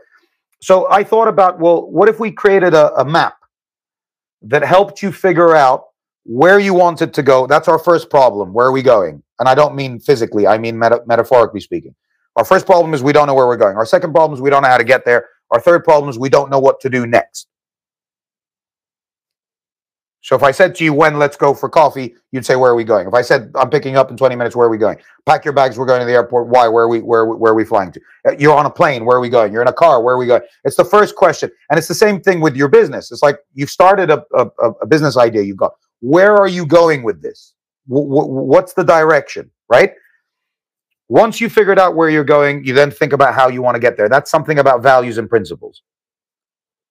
so 0.61 0.91
I 0.91 1.05
thought 1.05 1.29
about 1.29 1.61
well, 1.61 1.91
what 1.91 2.09
if 2.09 2.19
we 2.19 2.33
created 2.33 2.75
a, 2.75 2.93
a 2.95 3.05
map 3.05 3.37
that 4.43 4.63
helped 4.63 5.03
you 5.03 5.13
figure 5.13 5.55
out 5.55 5.85
where 6.25 6.59
you 6.59 6.75
wanted 6.75 7.15
to 7.15 7.23
go? 7.23 7.47
That's 7.47 7.69
our 7.69 7.79
first 7.79 8.11
problem. 8.11 8.53
Where 8.53 8.67
are 8.67 8.73
we 8.73 8.83
going? 8.83 9.23
And 9.39 9.49
I 9.49 9.55
don't 9.55 9.75
mean 9.75 10.01
physically. 10.01 10.47
I 10.47 10.59
mean 10.59 10.79
meta- 10.79 11.03
metaphorically 11.07 11.61
speaking. 11.61 11.95
Our 12.37 12.45
first 12.45 12.67
problem 12.67 12.95
is 12.95 13.03
we 13.03 13.13
don't 13.13 13.27
know 13.27 13.35
where 13.35 13.47
we're 13.47 13.57
going. 13.57 13.77
Our 13.77 13.87
second 13.87 14.13
problem 14.13 14.35
is 14.37 14.41
we 14.41 14.51
don't 14.51 14.63
know 14.63 14.69
how 14.69 14.79
to 14.79 14.85
get 14.85 15.05
there. 15.05 15.29
Our 15.51 15.61
third 15.61 15.85
problem 15.85 16.09
is 16.09 16.19
we 16.19 16.31
don't 16.31 16.51
know 16.51 16.59
what 16.59 16.81
to 16.81 16.89
do 16.89 17.07
next. 17.07 17.47
So 20.23 20.37
if 20.37 20.43
I 20.45 20.53
said 20.53 20.75
to 20.77 20.85
you, 20.85 20.95
when 20.95 21.19
let's 21.19 21.37
go 21.37 21.53
for 21.53 21.69
coffee, 21.69 22.15
you'd 22.31 22.47
say, 22.47 22.55
where 22.57 22.71
are 22.71 22.77
we 22.77 22.85
going? 22.85 23.09
If 23.09 23.15
I 23.15 23.23
said, 23.23 23.51
I'm 23.57 23.71
picking 23.71 23.97
up 23.97 24.11
in 24.11 24.17
20 24.17 24.37
minutes, 24.37 24.55
where 24.55 24.69
are 24.69 24.71
we 24.71 24.79
going? 24.79 24.99
Pack 25.27 25.45
your 25.45 25.53
bags, 25.53 25.77
we're 25.79 25.87
going 25.87 25.99
to 26.01 26.07
the 26.07 26.13
airport. 26.13 26.47
Why? 26.49 26.69
Where 26.69 26.85
are 26.85 26.89
we, 26.89 27.01
where, 27.01 27.27
where 27.27 27.53
are 27.53 27.57
we 27.57 27.65
flying 27.65 27.91
to? 27.93 28.01
Uh, 28.29 28.33
You're 28.39 28.55
on 28.55 28.67
a 28.67 28.71
plane, 28.71 29.05
where 29.05 29.17
are 29.17 29.21
we 29.21 29.29
going? 29.29 29.53
You're 29.53 29.63
in 29.63 29.69
a 29.69 29.73
car, 29.73 30.01
where 30.01 30.15
are 30.15 30.19
we 30.19 30.27
going? 30.27 30.43
It's 30.65 30.77
the 30.77 30.85
first 30.85 31.17
question. 31.17 31.51
And 31.71 31.79
it's 31.79 31.89
the 31.89 31.95
same 31.95 32.21
thing 32.21 32.41
with 32.41 32.57
your 32.57 32.69
business. 32.69 33.11
It's 33.11 33.23
like 33.23 33.39
you've 33.55 33.71
started 33.71 34.11
a, 34.11 34.25
a, 34.35 34.47
a- 34.63 34.87
business 34.87 35.17
idea. 35.17 35.43
You've 35.43 35.57
got, 35.57 35.73
where 36.01 36.37
are 36.37 36.49
you 36.49 36.67
going 36.67 37.03
with 37.03 37.21
this? 37.21 37.55
Wh- 37.87 38.07
what's 38.07 38.75
the 38.75 38.85
direction, 38.85 39.51
right? 39.69 39.93
Once 41.09 41.41
you 41.41 41.49
figured 41.51 41.79
out 41.81 41.97
where 41.97 42.09
you're 42.09 42.25
going, 42.25 42.65
you 42.65 42.75
then 42.75 42.91
think 42.93 43.13
about 43.13 43.35
how 43.35 43.49
you 43.49 43.61
want 43.61 43.75
to 43.75 43.81
get 43.81 43.97
there. 43.97 44.09
That's 44.09 44.31
something 44.31 44.61
about 44.61 44.83
values 44.83 45.19
and 45.19 45.29
principles, 45.29 45.83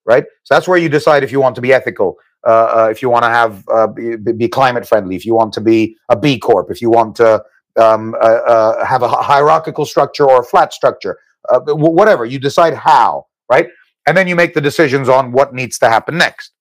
right? 0.05 0.25
So 0.43 0.53
that's 0.53 0.67
where 0.67 0.77
you 0.77 0.89
decide 0.89 1.23
if 1.23 1.31
you 1.31 1.39
want 1.39 1.55
to 1.55 1.61
be 1.61 1.73
ethical, 1.73 2.17
uh, 2.45 2.49
uh, 2.49 2.87
if 2.91 3.01
you 3.01 3.09
want 3.09 3.23
to 3.23 3.29
have 3.29 3.63
uh, 3.71 3.87
be, 3.87 4.15
be 4.15 4.47
climate 4.47 4.87
friendly, 4.87 5.15
if 5.15 5.25
you 5.25 5.35
want 5.35 5.53
to 5.53 5.61
be 5.61 5.95
a 6.09 6.15
B 6.15 6.39
Corp, 6.39 6.71
if 6.71 6.81
you 6.81 6.89
want 6.89 7.15
to 7.17 7.43
um, 7.79 8.15
uh, 8.15 8.17
uh, 8.17 8.85
have 8.85 9.03
a 9.03 9.07
hierarchical 9.07 9.85
structure 9.85 10.25
or 10.29 10.41
a 10.41 10.43
flat 10.43 10.73
structure, 10.73 11.17
uh, 11.49 11.59
whatever. 11.67 12.25
You 12.25 12.39
decide 12.39 12.73
how, 12.73 13.27
right? 13.49 13.67
And 14.07 14.17
then 14.17 14.27
you 14.27 14.35
make 14.35 14.53
the 14.53 14.61
decisions 14.61 15.09
on 15.09 15.31
what 15.31 15.53
needs 15.53 15.77
to 15.79 15.89
happen 15.89 16.17
next. 16.17 16.51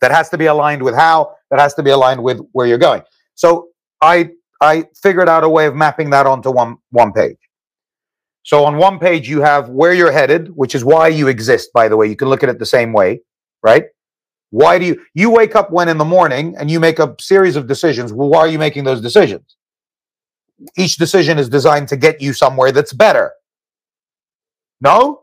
That 0.00 0.10
has 0.10 0.28
to 0.30 0.38
be 0.38 0.46
aligned 0.46 0.82
with 0.82 0.94
how. 0.94 1.36
That 1.50 1.60
has 1.60 1.74
to 1.74 1.82
be 1.82 1.90
aligned 1.90 2.22
with 2.22 2.40
where 2.52 2.66
you're 2.66 2.78
going. 2.78 3.02
So 3.34 3.68
I 4.00 4.30
I 4.60 4.84
figured 5.00 5.28
out 5.28 5.44
a 5.44 5.48
way 5.48 5.66
of 5.66 5.74
mapping 5.74 6.10
that 6.10 6.26
onto 6.26 6.50
one 6.50 6.78
one 6.90 7.12
page. 7.12 7.36
So 8.42 8.64
on 8.64 8.76
one 8.76 8.98
page 8.98 9.28
you 9.28 9.40
have 9.42 9.68
where 9.68 9.92
you're 9.92 10.10
headed, 10.10 10.48
which 10.56 10.74
is 10.74 10.84
why 10.84 11.08
you 11.08 11.28
exist. 11.28 11.70
By 11.72 11.88
the 11.88 11.96
way, 11.96 12.08
you 12.08 12.16
can 12.16 12.28
look 12.28 12.42
at 12.42 12.48
it 12.48 12.58
the 12.58 12.66
same 12.66 12.92
way, 12.92 13.20
right? 13.62 13.84
Why 14.52 14.78
do 14.78 14.84
you 14.84 15.02
you 15.14 15.30
wake 15.30 15.56
up 15.56 15.70
when 15.70 15.88
in 15.88 15.96
the 15.96 16.04
morning 16.04 16.54
and 16.58 16.70
you 16.70 16.78
make 16.78 16.98
a 16.98 17.16
series 17.18 17.56
of 17.56 17.66
decisions? 17.66 18.12
Well, 18.12 18.28
why 18.28 18.40
are 18.40 18.48
you 18.48 18.58
making 18.58 18.84
those 18.84 19.00
decisions? 19.00 19.56
Each 20.76 20.96
decision 20.96 21.38
is 21.38 21.48
designed 21.48 21.88
to 21.88 21.96
get 21.96 22.20
you 22.20 22.34
somewhere 22.34 22.70
that's 22.70 22.92
better. 22.92 23.32
No? 24.82 25.22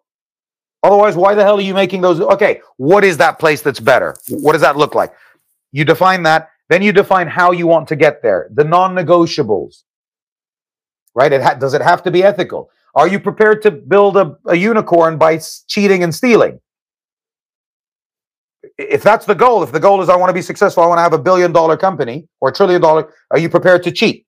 Otherwise, 0.82 1.16
why 1.16 1.36
the 1.36 1.44
hell 1.44 1.58
are 1.60 1.62
you 1.62 1.76
making 1.76 2.02
those? 2.02 2.20
Okay, 2.20 2.62
what 2.78 3.04
is 3.04 3.18
that 3.18 3.38
place 3.38 3.62
that's 3.62 3.80
better? 3.80 4.16
What 4.30 4.54
does 4.54 4.62
that 4.62 4.78
look 4.78 4.96
like? 4.96 5.14
You 5.72 5.86
define 5.86 6.24
that, 6.24 6.50
then 6.70 6.82
you 6.82 6.92
define 6.92 7.28
how 7.28 7.52
you 7.52 7.68
want 7.68 7.88
to 7.90 7.96
get 7.96 8.24
there, 8.24 8.50
the 8.52 8.64
non 8.64 8.96
negotiables. 8.96 9.84
Right? 11.14 11.32
It 11.32 11.44
ha- 11.44 11.54
does 11.54 11.76
it 11.76 11.82
have 11.84 12.02
to 12.04 12.12
be 12.12 12.24
ethical? 12.24 12.72
Are 12.96 13.08
you 13.08 13.20
prepared 13.20 13.62
to 13.62 13.70
build 13.70 14.18
a, 14.18 14.38
a 14.48 14.56
unicorn 14.56 15.20
by 15.20 15.36
s- 15.36 15.64
cheating 15.68 16.02
and 16.02 16.16
stealing? 16.16 16.60
If 18.80 19.04
that's 19.04 19.26
the 19.26 19.36
goal, 19.36 19.62
if 19.62 19.74
the 19.74 19.80
goal 19.80 20.02
is 20.02 20.08
I 20.08 20.16
want 20.16 20.30
to 20.30 20.34
be 20.34 20.42
successful, 20.42 20.82
I 20.84 20.88
want 20.88 21.00
to 21.00 21.04
have 21.04 21.12
a 21.12 21.20
billion 21.20 21.52
dollar 21.52 21.76
company 21.76 22.28
or 22.40 22.50
a 22.50 22.54
trillion 22.54 22.82
dollar, 22.82 23.14
are 23.30 23.38
you 23.38 23.50
prepared 23.50 23.84
to 23.84 23.92
cheat? 23.92 24.26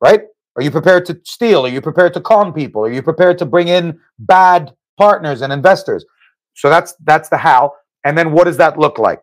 Right? 0.00 0.22
Are 0.56 0.62
you 0.62 0.70
prepared 0.70 1.04
to 1.06 1.20
steal? 1.24 1.66
Are 1.66 1.68
you 1.68 1.82
prepared 1.82 2.14
to 2.14 2.20
con 2.22 2.54
people? 2.54 2.82
Are 2.82 2.90
you 2.90 3.02
prepared 3.02 3.36
to 3.38 3.44
bring 3.44 3.68
in 3.68 4.00
bad 4.18 4.74
partners 4.96 5.42
and 5.42 5.52
investors? 5.52 6.06
So 6.54 6.70
that's 6.70 6.94
that's 7.04 7.28
the 7.28 7.36
how. 7.36 7.72
And 8.04 8.16
then 8.16 8.32
what 8.32 8.44
does 8.44 8.56
that 8.56 8.78
look 8.78 8.98
like? 8.98 9.20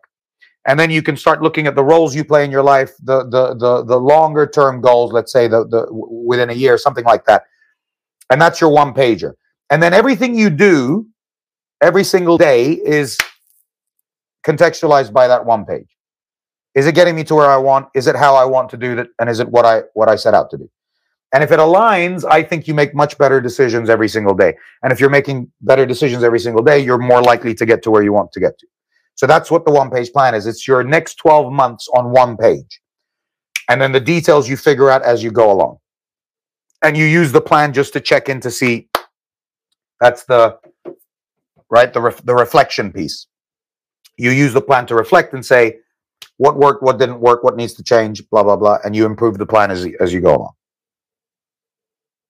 And 0.66 0.78
then 0.78 0.90
you 0.90 1.02
can 1.02 1.16
start 1.16 1.42
looking 1.42 1.66
at 1.66 1.74
the 1.74 1.82
roles 1.82 2.14
you 2.14 2.24
play 2.24 2.44
in 2.44 2.52
your 2.52 2.62
life, 2.62 2.92
the 3.02 3.24
the 3.24 3.54
the 3.54 3.84
the 3.84 3.96
longer 3.96 4.46
term 4.46 4.80
goals, 4.80 5.12
let's 5.12 5.32
say 5.32 5.48
the 5.48 5.66
the 5.66 5.88
within 5.90 6.48
a 6.48 6.54
year, 6.54 6.78
something 6.78 7.04
like 7.04 7.24
that. 7.26 7.42
And 8.30 8.40
that's 8.40 8.60
your 8.60 8.70
one 8.70 8.94
pager. 8.94 9.32
And 9.70 9.82
then 9.82 9.92
everything 9.92 10.36
you 10.36 10.48
do 10.48 11.08
every 11.80 12.04
single 12.04 12.38
day 12.38 12.72
is 12.72 13.18
contextualized 14.46 15.12
by 15.12 15.28
that 15.28 15.44
one 15.44 15.64
page. 15.64 15.88
Is 16.74 16.86
it 16.86 16.94
getting 16.94 17.14
me 17.14 17.24
to 17.24 17.34
where 17.34 17.50
I 17.50 17.56
want? 17.56 17.88
Is 17.94 18.06
it 18.06 18.16
how 18.16 18.34
I 18.34 18.44
want 18.44 18.68
to 18.70 18.76
do 18.76 18.96
that? 18.96 19.08
And 19.18 19.30
is 19.30 19.40
it 19.40 19.48
what 19.48 19.64
I 19.64 19.82
what 19.94 20.08
I 20.08 20.16
set 20.16 20.34
out 20.34 20.50
to 20.50 20.58
do? 20.58 20.70
And 21.32 21.42
if 21.42 21.50
it 21.50 21.58
aligns, 21.58 22.24
I 22.24 22.44
think 22.44 22.68
you 22.68 22.74
make 22.74 22.94
much 22.94 23.18
better 23.18 23.40
decisions 23.40 23.90
every 23.90 24.08
single 24.08 24.34
day. 24.34 24.54
And 24.82 24.92
if 24.92 25.00
you're 25.00 25.10
making 25.10 25.50
better 25.62 25.84
decisions 25.84 26.22
every 26.22 26.38
single 26.38 26.62
day, 26.62 26.78
you're 26.78 26.98
more 26.98 27.22
likely 27.22 27.54
to 27.54 27.66
get 27.66 27.82
to 27.82 27.90
where 27.90 28.04
you 28.04 28.12
want 28.12 28.30
to 28.32 28.40
get 28.40 28.56
to. 28.60 28.66
So 29.16 29.26
that's 29.26 29.50
what 29.50 29.64
the 29.64 29.72
one 29.72 29.90
page 29.90 30.12
plan 30.12 30.34
is. 30.36 30.46
It's 30.46 30.68
your 30.68 30.84
next 30.84 31.16
12 31.16 31.52
months 31.52 31.88
on 31.92 32.12
one 32.12 32.36
page. 32.36 32.80
And 33.68 33.80
then 33.80 33.90
the 33.90 34.00
details 34.00 34.48
you 34.48 34.56
figure 34.56 34.90
out 34.90 35.02
as 35.02 35.24
you 35.24 35.32
go 35.32 35.50
along. 35.50 35.78
And 36.82 36.96
you 36.96 37.04
use 37.04 37.32
the 37.32 37.40
plan 37.40 37.72
just 37.72 37.92
to 37.94 38.00
check 38.00 38.28
in 38.28 38.40
to 38.40 38.50
see 38.50 38.88
that's 40.00 40.24
the 40.24 40.58
right 41.70 41.92
the 41.92 42.00
ref, 42.00 42.22
the 42.24 42.34
reflection 42.34 42.92
piece. 42.92 43.26
You 44.16 44.30
use 44.30 44.52
the 44.52 44.60
plan 44.60 44.86
to 44.86 44.94
reflect 44.94 45.34
and 45.34 45.44
say 45.44 45.78
what 46.36 46.56
worked, 46.56 46.82
what 46.82 46.98
didn't 46.98 47.20
work, 47.20 47.42
what 47.44 47.56
needs 47.56 47.74
to 47.74 47.82
change, 47.82 48.28
blah 48.30 48.42
blah 48.42 48.56
blah, 48.56 48.78
and 48.84 48.94
you 48.94 49.06
improve 49.06 49.38
the 49.38 49.46
plan 49.46 49.70
as 49.70 49.86
as 50.00 50.12
you 50.12 50.20
go 50.20 50.36
along. 50.36 50.52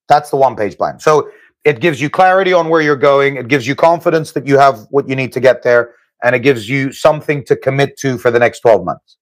That's 0.07 0.29
the 0.29 0.37
one 0.37 0.55
page 0.55 0.77
plan. 0.77 0.99
So 0.99 1.31
it 1.65 1.79
gives 1.79 1.99
you 1.99 2.09
clarity 2.09 2.53
on 2.53 2.69
where 2.69 2.81
you're 2.81 2.95
going. 2.95 3.37
It 3.37 3.47
gives 3.47 3.65
you 3.65 3.75
confidence 3.75 4.31
that 4.33 4.45
you 4.45 4.57
have 4.57 4.85
what 4.91 5.09
you 5.09 5.15
need 5.15 5.33
to 5.33 5.39
get 5.39 5.63
there. 5.63 5.95
And 6.23 6.35
it 6.35 6.39
gives 6.39 6.69
you 6.69 6.91
something 6.91 7.43
to 7.45 7.55
commit 7.55 7.97
to 7.97 8.17
for 8.17 8.31
the 8.31 8.39
next 8.39 8.59
12 8.61 8.85
months. 8.85 9.17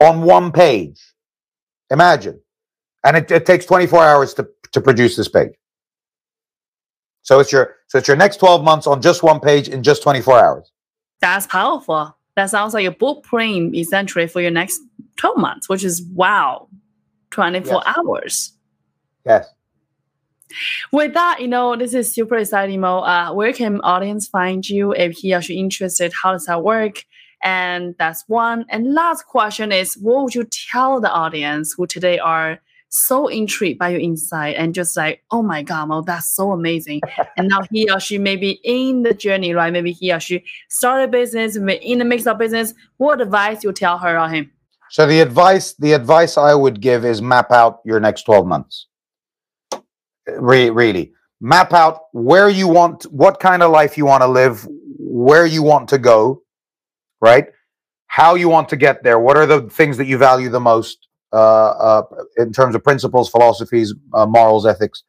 On 0.00 0.22
one 0.22 0.52
page. 0.52 1.00
Imagine. 1.90 2.40
And 3.04 3.16
it, 3.16 3.30
it 3.30 3.46
takes 3.46 3.64
24 3.64 4.04
hours 4.04 4.34
to, 4.34 4.48
to 4.72 4.80
produce 4.80 5.16
this 5.16 5.28
page. 5.28 5.52
So 7.28 7.40
it's 7.40 7.52
your 7.52 7.76
so 7.88 7.98
it's 7.98 8.08
your 8.08 8.16
next 8.16 8.38
12 8.38 8.64
months 8.64 8.86
on 8.86 9.02
just 9.02 9.22
one 9.22 9.38
page 9.38 9.68
in 9.68 9.82
just 9.82 10.02
24 10.02 10.42
hours. 10.42 10.72
That's 11.20 11.46
powerful. 11.46 12.16
That 12.36 12.48
sounds 12.48 12.72
like 12.72 12.86
a 12.86 12.90
blueprint 12.90 13.76
essentially 13.76 14.26
for 14.26 14.40
your 14.40 14.50
next 14.50 14.80
12 15.16 15.36
months, 15.36 15.68
which 15.68 15.84
is 15.84 16.00
wow, 16.14 16.68
24 17.30 17.82
Yes. 17.84 17.96
hours. 17.98 18.52
Yes. 19.26 19.46
With 20.90 21.12
that, 21.12 21.42
you 21.42 21.48
know, 21.48 21.76
this 21.76 21.92
is 21.92 22.10
super 22.10 22.38
exciting, 22.38 22.80
Mo. 22.80 23.00
Uh, 23.00 23.34
where 23.34 23.52
can 23.52 23.82
audience 23.82 24.26
find 24.26 24.66
you 24.66 24.94
if 24.94 25.18
he 25.18 25.34
or 25.34 25.42
she 25.42 25.58
interested? 25.58 26.14
How 26.14 26.32
does 26.32 26.46
that 26.46 26.62
work? 26.62 27.04
And 27.42 27.94
that's 27.98 28.24
one. 28.28 28.64
And 28.70 28.94
last 28.94 29.26
question 29.26 29.70
is, 29.70 29.98
what 29.98 30.24
would 30.24 30.34
you 30.34 30.44
tell 30.44 30.98
the 30.98 31.10
audience 31.10 31.74
who 31.76 31.86
today 31.86 32.18
are 32.18 32.58
so 32.90 33.28
intrigued 33.28 33.78
by 33.78 33.90
your 33.90 34.00
insight 34.00 34.56
and 34.56 34.74
just 34.74 34.96
like, 34.96 35.22
oh 35.30 35.42
my 35.42 35.62
God, 35.62 35.88
Mo, 35.88 36.02
that's 36.02 36.34
so 36.34 36.52
amazing. 36.52 37.00
and 37.36 37.48
now 37.48 37.60
he 37.70 37.90
or 37.90 38.00
she 38.00 38.18
may 38.18 38.36
be 38.36 38.60
in 38.64 39.02
the 39.02 39.14
journey, 39.14 39.52
right? 39.52 39.72
Maybe 39.72 39.92
he 39.92 40.12
or 40.12 40.20
she 40.20 40.44
started 40.68 41.04
a 41.04 41.08
business, 41.08 41.56
in 41.56 41.98
the 41.98 42.04
mix 42.04 42.26
of 42.26 42.38
business. 42.38 42.74
What 42.96 43.20
advice 43.20 43.62
you 43.62 43.72
tell 43.72 43.98
her 43.98 44.18
or 44.18 44.28
him? 44.28 44.50
So 44.90 45.06
the 45.06 45.20
advice 45.20 45.74
the 45.74 45.92
advice 45.92 46.38
I 46.38 46.54
would 46.54 46.80
give 46.80 47.04
is 47.04 47.20
map 47.20 47.52
out 47.52 47.80
your 47.84 48.00
next 48.00 48.22
12 48.22 48.46
months. 48.46 48.86
Re- 50.26 50.70
really. 50.70 51.12
Map 51.40 51.72
out 51.72 52.00
where 52.12 52.48
you 52.48 52.68
want 52.68 53.04
what 53.04 53.38
kind 53.38 53.62
of 53.62 53.70
life 53.70 53.96
you 53.98 54.06
want 54.06 54.22
to 54.22 54.28
live, 54.28 54.66
where 54.98 55.46
you 55.46 55.62
want 55.62 55.88
to 55.90 55.98
go, 55.98 56.42
right? 57.20 57.46
How 58.06 58.34
you 58.34 58.48
want 58.48 58.70
to 58.70 58.76
get 58.76 59.04
there. 59.04 59.18
What 59.18 59.36
are 59.36 59.46
the 59.46 59.62
things 59.62 59.98
that 59.98 60.06
you 60.06 60.16
value 60.16 60.48
the 60.48 60.58
most 60.60 61.07
in 61.32 62.52
terms 62.52 62.74
of 62.74 62.82
principles, 62.84 63.28
philosophies, 63.28 63.94
uh, 64.14 64.26
morals, 64.26 64.66
ethics? 64.66 65.02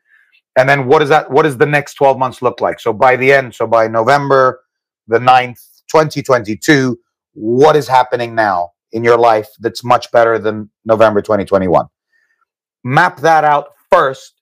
And 0.57 0.67
then 0.67 0.87
what 0.87 1.01
is 1.01 1.09
that 1.09 1.31
what 1.31 1.43
does 1.43 1.57
the 1.57 1.65
next 1.65 1.93
12 1.95 2.17
months 2.19 2.41
look 2.41 2.59
like? 2.61 2.79
So 2.79 2.91
by 2.93 3.15
the 3.15 3.31
end, 3.31 3.55
so 3.55 3.67
by 3.67 3.87
November 3.87 4.61
the 5.07 5.19
9th, 5.19 5.59
2022, 5.91 6.99
what 7.33 7.75
is 7.75 7.87
happening 7.87 8.35
now 8.35 8.71
in 8.91 9.03
your 9.03 9.17
life 9.17 9.47
that's 9.59 9.83
much 9.83 10.11
better 10.11 10.37
than 10.39 10.69
November 10.85 11.21
2021. 11.21 11.85
Map 12.83 13.17
that 13.21 13.43
out 13.43 13.69
first, 13.91 14.33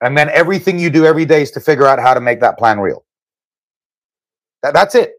and 0.00 0.16
then 0.16 0.28
everything 0.30 0.78
you 0.78 0.90
do 0.90 1.06
every 1.06 1.24
day 1.24 1.42
is 1.42 1.50
to 1.52 1.60
figure 1.60 1.86
out 1.86 1.98
how 1.98 2.14
to 2.14 2.20
make 2.20 2.40
that 2.40 2.58
plan 2.58 2.80
real. 2.80 3.04
That- 4.62 4.74
that's 4.74 4.94
it. 4.94 5.14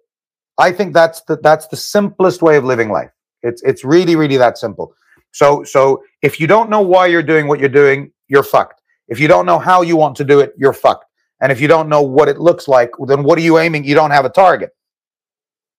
I 0.58 0.72
think 0.72 0.94
that's 0.94 1.22
the 1.22 1.38
that's 1.38 1.68
the 1.68 1.78
simplest 1.78 2.42
way 2.42 2.58
of 2.58 2.64
living 2.66 2.90
life. 2.90 3.12
It's 3.44 3.62
it's 3.64 3.84
really 3.84 4.16
really 4.16 4.38
that 4.38 4.58
simple. 4.58 4.94
So 5.38 5.64
so 5.64 6.02
if 6.24 6.40
you 6.40 6.48
don't 6.48 6.68
know 6.68 6.82
why 6.82 7.06
you're 7.06 7.30
doing 7.34 7.48
what 7.48 7.60
you're 7.60 7.78
doing, 7.84 8.12
you're 8.28 8.48
fucked. 8.56 8.82
If 9.08 9.20
you 9.20 9.28
don't 9.28 9.46
know 9.46 9.60
how 9.60 9.84
you 9.84 9.96
want 9.96 10.16
to 10.18 10.24
do 10.24 10.40
it, 10.40 10.52
you're 10.58 10.74
fucked. 10.74 11.06
And 11.42 11.52
if 11.52 11.62
you 11.62 11.68
don't 11.68 11.90
know 11.90 12.02
what 12.02 12.28
it 12.28 12.40
looks 12.40 12.68
like, 12.68 12.90
then 13.06 13.22
what 13.22 13.38
are 13.38 13.46
you 13.50 13.60
aiming? 13.60 13.84
You 13.84 13.94
don't 13.94 14.10
have 14.10 14.26
a 14.26 14.30
target. 14.30 14.72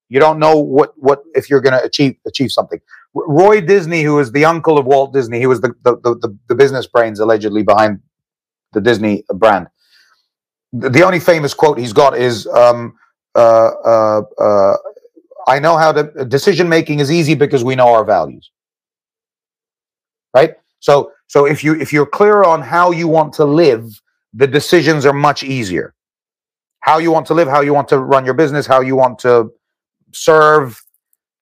You 0.09 0.21
don't 0.21 0.39
know 0.39 0.57
what 0.57 0.93
what 0.97 1.23
if 1.35 1.51
you're 1.51 1.61
going 1.61 1.77
to 1.79 1.83
achieve 1.83 2.15
achieve 2.25 2.53
something. 2.53 2.79
Roy 3.15 3.61
Disney, 3.61 4.03
who 4.05 4.21
is 4.21 4.31
the 4.31 4.45
uncle 4.45 4.79
of 4.79 4.87
Walt 4.87 5.13
Disney, 5.13 5.41
he 5.41 5.47
was 5.47 5.61
the 5.61 5.73
the, 5.83 5.97
the, 6.05 6.39
the, 6.49 6.55
business 6.55 6.87
brains 6.87 7.19
allegedly 7.19 7.65
behind 7.65 7.99
the 8.75 8.81
Disney 8.81 9.25
brand. 9.35 9.67
The, 10.73 10.89
the 10.89 11.03
only 11.03 11.19
famous 11.19 11.53
quote 11.53 11.79
he's 11.79 11.93
got 11.93 12.17
is, 12.17 12.47
um, 12.47 12.95
uh, 13.35 13.71
uh, 13.93 14.23
uh, 14.39 14.77
"I 15.49 15.59
know 15.59 15.77
how 15.77 15.91
to 15.93 16.25
decision 16.25 16.69
making 16.69 17.01
is 17.01 17.11
easy 17.11 17.35
because 17.35 17.65
we 17.65 17.75
know 17.75 17.89
our 17.93 18.05
values." 18.05 18.53
Right. 20.35 20.55
So 20.81 21.13
so 21.27 21.47
if 21.47 21.63
you 21.65 21.75
if 21.75 21.93
you're 21.93 22.07
clear 22.07 22.45
on 22.45 22.63
how 22.63 22.91
you 22.91 23.09
want 23.09 23.33
to 23.35 23.45
live, 23.45 24.01
the 24.33 24.47
decisions 24.47 25.07
are 25.07 25.13
much 25.13 25.43
easier. 25.43 25.95
How 26.81 26.99
you 26.99 27.11
want 27.11 27.27
to 27.27 27.35
live, 27.35 27.49
how 27.49 27.61
you 27.61 27.75
want 27.75 27.89
to 27.89 27.99
run 27.99 28.25
your 28.25 28.35
business, 28.35 28.67
how 28.67 28.81
you 28.81 28.97
want 28.97 29.19
to 29.21 29.51
serve, 30.13 30.81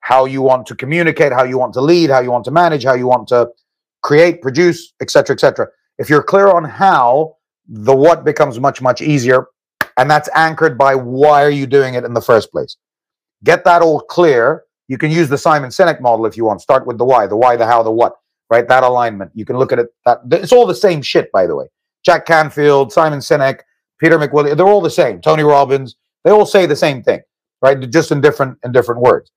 how 0.00 0.24
you 0.24 0.42
want 0.42 0.66
to 0.66 0.74
communicate, 0.74 1.32
how 1.32 1.44
you 1.44 1.58
want 1.58 1.74
to 1.74 1.80
lead, 1.80 2.10
how 2.10 2.20
you 2.20 2.30
want 2.30 2.44
to 2.46 2.50
manage, 2.50 2.84
how 2.84 2.94
you 2.94 3.06
want 3.06 3.28
to 3.28 3.48
create, 4.02 4.40
produce, 4.40 4.92
etc., 5.00 5.34
etc. 5.34 5.68
If 5.98 6.08
you're 6.08 6.22
clear 6.22 6.48
on 6.48 6.64
how, 6.64 7.36
the 7.68 7.94
what 7.94 8.24
becomes 8.24 8.60
much 8.60 8.80
much 8.80 9.00
easier, 9.02 9.46
and 9.96 10.10
that's 10.10 10.28
anchored 10.34 10.78
by 10.78 10.94
why 10.94 11.42
are 11.42 11.50
you 11.50 11.66
doing 11.66 11.94
it 11.94 12.04
in 12.04 12.14
the 12.14 12.20
first 12.20 12.50
place. 12.52 12.76
Get 13.44 13.64
that 13.64 13.82
all 13.82 14.00
clear. 14.00 14.64
You 14.88 14.98
can 14.98 15.10
use 15.10 15.28
the 15.28 15.38
Simon 15.38 15.70
Sinek 15.70 16.00
model 16.00 16.26
if 16.26 16.36
you 16.36 16.44
want. 16.44 16.60
Start 16.60 16.86
with 16.86 16.98
the 16.98 17.04
why, 17.04 17.26
the 17.26 17.36
why, 17.36 17.56
the 17.56 17.66
how, 17.66 17.82
the 17.82 17.90
what. 17.90 18.16
Right, 18.48 18.68
that 18.68 18.84
alignment. 18.84 19.32
You 19.34 19.44
can 19.44 19.56
look 19.58 19.72
at 19.72 19.80
it. 19.80 19.88
That 20.04 20.20
it's 20.30 20.52
all 20.52 20.66
the 20.66 20.74
same 20.74 21.02
shit, 21.02 21.32
by 21.32 21.46
the 21.46 21.56
way. 21.56 21.66
Jack 22.04 22.26
Canfield, 22.26 22.92
Simon 22.92 23.18
Sinek, 23.18 23.60
Peter 23.98 24.18
McWilliams, 24.18 24.56
they're 24.56 24.68
all 24.68 24.80
the 24.80 24.90
same. 24.90 25.20
Tony 25.20 25.42
Robbins, 25.42 25.96
they 26.24 26.30
all 26.30 26.46
say 26.46 26.66
the 26.66 26.76
same 26.76 27.02
thing 27.02 27.20
right? 27.62 27.90
Just 27.90 28.12
in 28.12 28.20
different 28.20 28.58
in 28.64 28.72
different 28.72 29.00
words. 29.00 29.30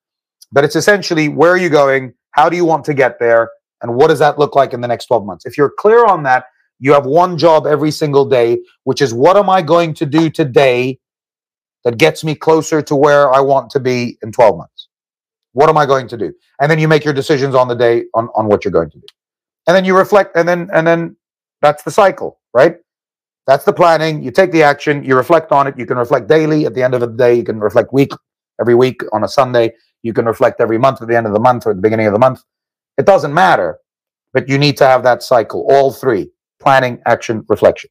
But 0.51 0.63
it's 0.63 0.75
essentially 0.75 1.29
where 1.29 1.51
are 1.51 1.57
you 1.57 1.69
going? 1.69 2.13
How 2.31 2.49
do 2.49 2.55
you 2.55 2.65
want 2.65 2.85
to 2.85 2.93
get 2.93 3.19
there? 3.19 3.49
And 3.81 3.95
what 3.95 4.07
does 4.07 4.19
that 4.19 4.37
look 4.37 4.55
like 4.55 4.73
in 4.73 4.81
the 4.81 4.87
next 4.87 5.05
12 5.05 5.25
months? 5.25 5.45
If 5.45 5.57
you're 5.57 5.71
clear 5.77 6.05
on 6.05 6.23
that, 6.23 6.45
you 6.79 6.93
have 6.93 7.05
one 7.05 7.37
job 7.37 7.65
every 7.65 7.91
single 7.91 8.25
day, 8.25 8.59
which 8.83 9.01
is 9.01 9.13
what 9.13 9.37
am 9.37 9.49
I 9.49 9.61
going 9.61 9.93
to 9.95 10.05
do 10.05 10.29
today 10.29 10.99
that 11.83 11.97
gets 11.97 12.23
me 12.23 12.35
closer 12.35 12.81
to 12.81 12.95
where 12.95 13.31
I 13.33 13.39
want 13.39 13.69
to 13.71 13.79
be 13.79 14.17
in 14.21 14.31
12 14.31 14.57
months? 14.57 14.78
What 15.53 15.69
am 15.69 15.77
I 15.77 15.85
going 15.85 16.07
to 16.09 16.17
do? 16.17 16.33
And 16.61 16.71
then 16.71 16.79
you 16.79 16.87
make 16.87 17.05
your 17.05 17.13
decisions 17.13 17.55
on 17.55 17.67
the 17.67 17.75
day 17.75 18.05
on, 18.13 18.29
on 18.35 18.47
what 18.47 18.65
you're 18.65 18.71
going 18.71 18.89
to 18.91 18.99
do. 18.99 19.07
and 19.67 19.75
then 19.75 19.85
you 19.85 19.97
reflect, 19.97 20.35
and 20.35 20.47
then 20.47 20.69
and 20.73 20.85
then 20.87 21.15
that's 21.61 21.83
the 21.83 21.91
cycle, 21.91 22.39
right? 22.53 22.77
That's 23.47 23.65
the 23.65 23.73
planning. 23.73 24.23
You 24.23 24.31
take 24.31 24.51
the 24.51 24.63
action, 24.63 25.03
you 25.03 25.15
reflect 25.15 25.51
on 25.51 25.67
it. 25.67 25.77
You 25.77 25.85
can 25.85 25.97
reflect 25.97 26.27
daily. 26.27 26.65
At 26.65 26.75
the 26.75 26.83
end 26.83 26.93
of 26.93 27.01
the 27.01 27.07
day, 27.07 27.33
you 27.35 27.43
can 27.43 27.59
reflect 27.59 27.93
week 27.93 28.11
every 28.61 28.75
week 28.75 29.01
on 29.13 29.23
a 29.23 29.27
Sunday. 29.27 29.73
You 30.03 30.13
can 30.13 30.25
reflect 30.25 30.61
every 30.61 30.77
month 30.77 31.01
at 31.01 31.07
the 31.07 31.17
end 31.17 31.27
of 31.27 31.33
the 31.33 31.39
month 31.39 31.65
or 31.65 31.71
at 31.71 31.77
the 31.77 31.81
beginning 31.81 32.07
of 32.07 32.13
the 32.13 32.19
month. 32.19 32.43
It 32.97 33.05
doesn't 33.05 33.33
matter, 33.33 33.79
but 34.33 34.49
you 34.49 34.57
need 34.57 34.77
to 34.77 34.85
have 34.85 35.03
that 35.03 35.23
cycle, 35.23 35.65
all 35.69 35.91
three 35.91 36.31
planning, 36.61 37.01
action, 37.07 37.45
reflection. 37.49 37.89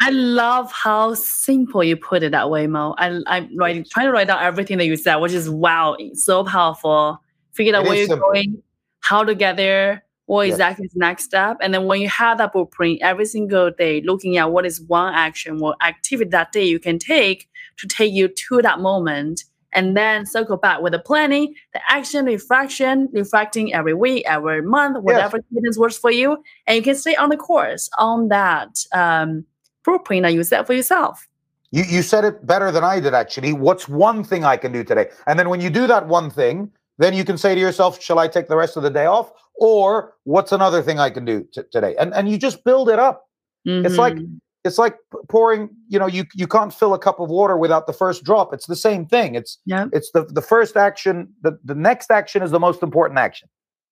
I 0.00 0.10
love 0.10 0.70
how 0.72 1.14
simple 1.14 1.82
you 1.82 1.96
put 1.96 2.22
it 2.22 2.30
that 2.32 2.50
way, 2.50 2.66
Mo. 2.66 2.94
I, 2.98 3.20
I'm 3.26 3.56
writing, 3.56 3.84
trying 3.90 4.06
to 4.06 4.12
write 4.12 4.28
down 4.28 4.40
everything 4.42 4.78
that 4.78 4.86
you 4.86 4.96
said, 4.96 5.16
which 5.16 5.32
is 5.32 5.50
wow, 5.50 5.96
so 6.14 6.44
powerful. 6.44 7.20
Figure 7.52 7.74
out 7.74 7.84
It 7.84 7.88
where 7.88 7.96
you're 7.96 8.06
simple. 8.06 8.28
going, 8.28 8.62
how 9.00 9.24
to 9.24 9.34
get 9.34 9.56
there, 9.56 10.04
what 10.26 10.46
Yeah. 10.46 10.52
exactly 10.52 10.86
is 10.86 10.92
the 10.92 11.00
next 11.00 11.24
step. 11.24 11.56
And 11.60 11.74
then 11.74 11.86
when 11.86 12.00
you 12.00 12.08
have 12.08 12.38
that 12.38 12.52
blueprint 12.52 13.00
every 13.02 13.26
single 13.26 13.70
day, 13.72 14.00
looking 14.02 14.36
at 14.36 14.52
what 14.52 14.64
is 14.64 14.80
one 14.82 15.14
action 15.14 15.60
or 15.60 15.74
activity 15.82 16.30
that 16.30 16.52
day 16.52 16.64
you 16.64 16.78
can 16.78 16.98
take 16.98 17.48
to 17.78 17.88
take 17.88 18.12
you 18.12 18.28
to 18.28 18.62
that 18.62 18.78
moment, 18.80 19.44
and 19.72 19.96
then 19.96 20.24
circle 20.24 20.56
back 20.56 20.80
with 20.80 20.92
the 20.92 20.98
planning, 20.98 21.54
the 21.74 21.80
action, 21.90 22.24
reflection, 22.24 23.08
reflecting 23.12 23.74
every 23.74 23.92
week, 23.94 24.24
every 24.26 24.62
month, 24.62 24.96
whatever 25.02 25.40
cadence 25.52 25.76
works 25.76 25.98
for 25.98 26.10
you, 26.10 26.42
and 26.66 26.76
you 26.76 26.82
can 26.82 26.94
stay 26.94 27.14
on 27.16 27.28
the 27.28 27.36
course 27.36 27.90
on 27.98 28.28
that 28.28 28.70
um, 28.94 29.44
blueprint 29.84 30.24
that 30.24 30.32
you 30.32 30.42
set 30.42 30.66
for 30.66 30.74
yourself. 30.74 31.26
You 31.70 31.84
you 31.84 32.02
said 32.02 32.24
it 32.24 32.46
better 32.46 32.70
than 32.70 32.84
I 32.84 33.00
did 33.00 33.14
actually. 33.14 33.52
What's 33.52 33.88
one 33.88 34.24
thing 34.24 34.44
I 34.44 34.56
can 34.56 34.72
do 34.72 34.82
today? 34.84 35.08
And 35.26 35.38
then 35.38 35.48
when 35.48 35.60
you 35.60 35.70
do 35.70 35.86
that 35.86 36.08
one 36.08 36.30
thing, 36.30 36.70
then 36.98 37.14
you 37.14 37.24
can 37.24 37.36
say 37.36 37.54
to 37.54 37.60
yourself, 37.60 38.00
"Shall 38.00 38.18
I 38.18 38.28
take 38.28 38.48
the 38.48 38.56
rest 38.56 38.76
of 38.76 38.82
the 38.82 38.90
day 38.90 39.06
off?" 39.06 39.30
Or 39.56 40.14
what's 40.24 40.52
another 40.52 40.82
thing 40.82 40.98
I 40.98 41.10
can 41.10 41.24
do 41.24 41.46
t- 41.52 41.62
today? 41.70 41.94
And 41.98 42.14
and 42.14 42.28
you 42.28 42.38
just 42.38 42.64
build 42.64 42.88
it 42.88 42.98
up. 42.98 43.26
It's 43.64 43.96
like 43.96 44.16
it's 44.64 44.78
like 44.78 44.96
pouring. 45.28 45.68
You 45.88 45.98
know, 45.98 46.06
you 46.06 46.24
you 46.34 46.46
can't 46.46 46.72
fill 46.72 46.94
a 46.94 46.98
cup 46.98 47.20
of 47.20 47.28
water 47.28 47.56
without 47.56 47.86
the 47.86 47.92
first 47.92 48.24
drop. 48.24 48.54
It's 48.54 48.66
the 48.66 48.76
same 48.76 49.04
thing. 49.04 49.34
It's 49.34 49.58
yeah. 49.66 49.86
it's 49.92 50.10
the 50.12 50.24
the 50.24 50.42
first 50.42 50.76
action. 50.76 51.28
The 51.42 51.58
the 51.64 51.74
next 51.74 52.10
action 52.10 52.42
is 52.42 52.50
the 52.50 52.60
most 52.60 52.82
important 52.82 53.18
action. 53.18 53.48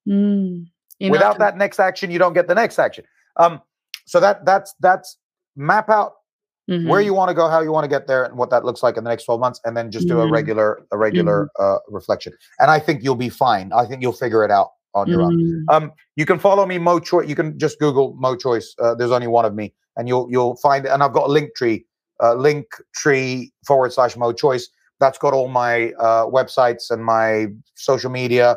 Mm. 0.09 0.67
Without 1.01 1.39
that 1.39 1.59
next 1.59 1.79
action, 1.79 2.11
you 2.11 2.19
don't 2.19 2.33
get 2.33 2.49
the 2.49 2.55
next 2.55 2.79
action. 2.79 3.05
Um, 3.37 3.61
so 4.07 4.19
that 4.21 4.45
that's 4.47 4.75
that's 4.81 5.19
map 5.57 5.89
out 5.91 6.13
where 6.69 7.01
Mhm. 7.01 7.05
you 7.05 7.15
want 7.15 7.29
to 7.29 7.35
go, 7.35 7.49
how 7.49 7.61
you 7.61 7.71
want 7.71 7.85
to 7.85 7.89
get 7.89 8.09
there, 8.09 8.25
and 8.25 8.37
what 8.37 8.51
that 8.51 8.65
looks 8.65 8.83
like 8.83 8.97
in 8.97 9.05
the 9.05 9.11
next 9.11 9.25
12 9.25 9.41
months, 9.41 9.61
and 9.65 9.77
then 9.77 9.91
just 9.91 10.09
do 10.09 10.21
a 10.21 10.27
Mhm. 10.27 10.33
regular 10.33 10.81
a 10.91 10.99
regular 10.99 11.49
uh, 11.61 11.79
reflection. 11.89 12.33
And 12.59 12.71
I 12.73 12.81
think 12.81 13.05
you'll 13.05 13.15
be 13.15 13.29
fine. 13.29 13.73
I 13.73 13.87
think 13.87 14.03
you'll 14.03 14.13
figure 14.13 14.45
it 14.45 14.51
out 14.51 14.71
on 14.95 15.07
your 15.09 15.23
own. 15.23 15.37
Mm. 15.37 15.65
Um, 15.69 15.93
you 16.17 16.27
can 16.27 16.39
follow 16.41 16.67
me, 16.67 16.79
Mo 16.79 16.99
Choice. 16.99 17.29
You 17.29 17.37
can 17.37 17.57
just 17.59 17.79
Google 17.79 18.15
Mo 18.19 18.35
Choice. 18.35 18.75
Uh, 18.81 18.95
there's 18.97 19.13
only 19.13 19.27
one 19.29 19.45
of 19.45 19.55
me, 19.55 19.75
and 19.97 20.09
you'll 20.09 20.27
you'll 20.31 20.57
find. 20.57 20.87
It. 20.87 20.91
And 20.91 21.03
I've 21.05 21.13
got 21.13 21.29
a 21.29 21.33
link 21.33 21.55
tree, 21.55 21.87
uh, 22.21 22.35
link 22.35 22.67
tree 22.95 23.53
forward 23.67 23.93
slash 23.93 24.17
Mo 24.17 24.33
Choice. 24.33 24.69
That's 24.99 25.19
got 25.19 25.35
all 25.35 25.49
my 25.49 25.93
uh, 26.01 26.27
websites 26.27 26.91
and 26.91 27.05
my 27.05 27.47
social 27.75 28.11
media. 28.11 28.57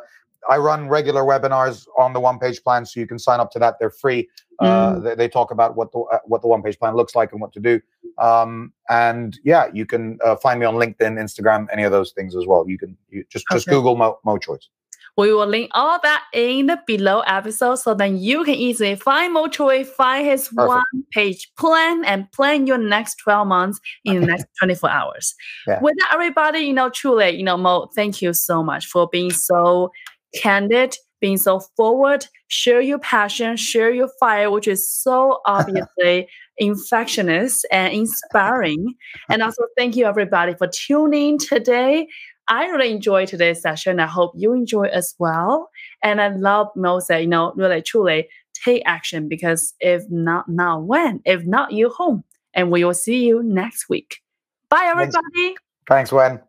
I 0.49 0.57
run 0.57 0.87
regular 0.87 1.23
webinars 1.23 1.85
on 1.97 2.13
the 2.13 2.19
one 2.19 2.39
page 2.39 2.63
plan, 2.63 2.85
so 2.85 2.99
you 2.99 3.07
can 3.07 3.19
sign 3.19 3.39
up 3.39 3.51
to 3.51 3.59
that. 3.59 3.75
They're 3.79 3.89
free. 3.89 4.29
Uh, 4.59 4.95
Mm. 4.95 5.03
they, 5.03 5.15
they 5.15 5.29
talk 5.29 5.51
about 5.51 5.75
what 5.77 5.91
the 5.93 5.99
uh, 5.99 6.19
what 6.25 6.41
the 6.41 6.47
one 6.47 6.61
page 6.61 6.77
plan 6.77 6.93
looks 6.95 7.15
like 7.15 7.31
and 7.31 7.39
what 7.39 7.53
to 7.53 7.59
do. 7.61 7.79
Um, 8.17 8.73
and 8.89 9.39
yeah, 9.45 9.67
you 9.73 9.85
can 9.85 10.17
uh, 10.23 10.35
find 10.35 10.59
me 10.59 10.65
on 10.65 10.75
LinkedIn, 10.75 11.17
Instagram, 11.17 11.67
any 11.71 11.83
of 11.83 11.91
those 11.93 12.11
things 12.11 12.35
as 12.35 12.45
well. 12.45 12.67
You 12.67 12.77
can 12.77 12.97
you 13.09 13.23
just 13.29 13.45
just 13.51 13.67
Google 13.67 13.95
Mo, 13.95 14.19
Mo 14.25 14.37
Choice. 14.37 14.69
We 15.17 15.33
will 15.33 15.47
link 15.47 15.69
all 15.73 15.99
that 16.03 16.23
in 16.33 16.67
the 16.67 16.79
below 16.87 17.21
episode 17.21 17.75
so 17.75 17.93
then 17.93 18.17
you 18.17 18.43
can 18.45 18.53
easily 18.53 18.95
find 18.95 19.33
Mo 19.33 19.47
Choi, 19.47 19.83
find 19.83 20.25
his 20.25 20.47
Perfect. 20.47 20.67
one 20.67 21.03
page 21.11 21.51
plan 21.57 22.05
and 22.05 22.31
plan 22.31 22.67
your 22.67 22.77
next 22.77 23.15
12 23.15 23.45
months 23.47 23.79
in 24.05 24.21
the 24.21 24.27
next 24.27 24.45
24 24.61 24.89
hours. 24.89 25.35
Yeah. 25.67 25.79
With 25.81 25.95
that, 25.99 26.11
everybody, 26.13 26.59
you 26.59 26.73
know, 26.73 26.89
truly, 26.89 27.31
you 27.31 27.43
know, 27.43 27.57
Mo, 27.57 27.89
thank 27.95 28.21
you 28.21 28.33
so 28.33 28.63
much 28.63 28.85
for 28.85 29.09
being 29.11 29.31
so 29.31 29.91
candid, 30.35 30.95
being 31.19 31.37
so 31.37 31.59
forward, 31.75 32.25
share 32.47 32.81
your 32.81 32.99
passion, 32.99 33.57
share 33.57 33.91
your 33.91 34.09
fire, 34.19 34.49
which 34.51 34.67
is 34.67 34.89
so 34.89 35.39
obviously 35.45 36.27
infectious 36.57 37.63
and 37.71 37.93
inspiring. 37.93 38.95
And 39.29 39.41
also 39.41 39.63
thank 39.77 39.95
you 39.95 40.05
everybody 40.05 40.53
for 40.55 40.67
tuning 40.67 41.37
today. 41.37 42.07
I 42.47 42.65
really 42.65 42.91
enjoyed 42.91 43.27
today's 43.27 43.61
session. 43.61 43.99
I 43.99 44.07
hope 44.07 44.33
you 44.35 44.53
enjoy 44.53 44.85
as 44.85 45.13
well. 45.19 45.69
And 46.01 46.19
I 46.19 46.29
love 46.29 46.67
Mo 46.75 46.99
said, 46.99 47.19
you 47.19 47.27
know, 47.27 47.53
really 47.55 47.81
truly 47.81 48.27
take 48.63 48.81
action 48.85 49.29
because 49.29 49.73
if 49.79 50.03
not 50.09 50.49
now, 50.49 50.79
when? 50.79 51.21
If 51.25 51.45
not, 51.45 51.71
you 51.71 51.89
home. 51.89 52.23
And 52.53 52.71
we 52.71 52.83
will 52.83 52.95
see 52.95 53.25
you 53.25 53.43
next 53.43 53.87
week. 53.87 54.21
Bye, 54.69 54.91
Thanks. 54.95 55.15
everybody. 55.15 55.55
Thanks, 55.87 56.11
Wen. 56.11 56.41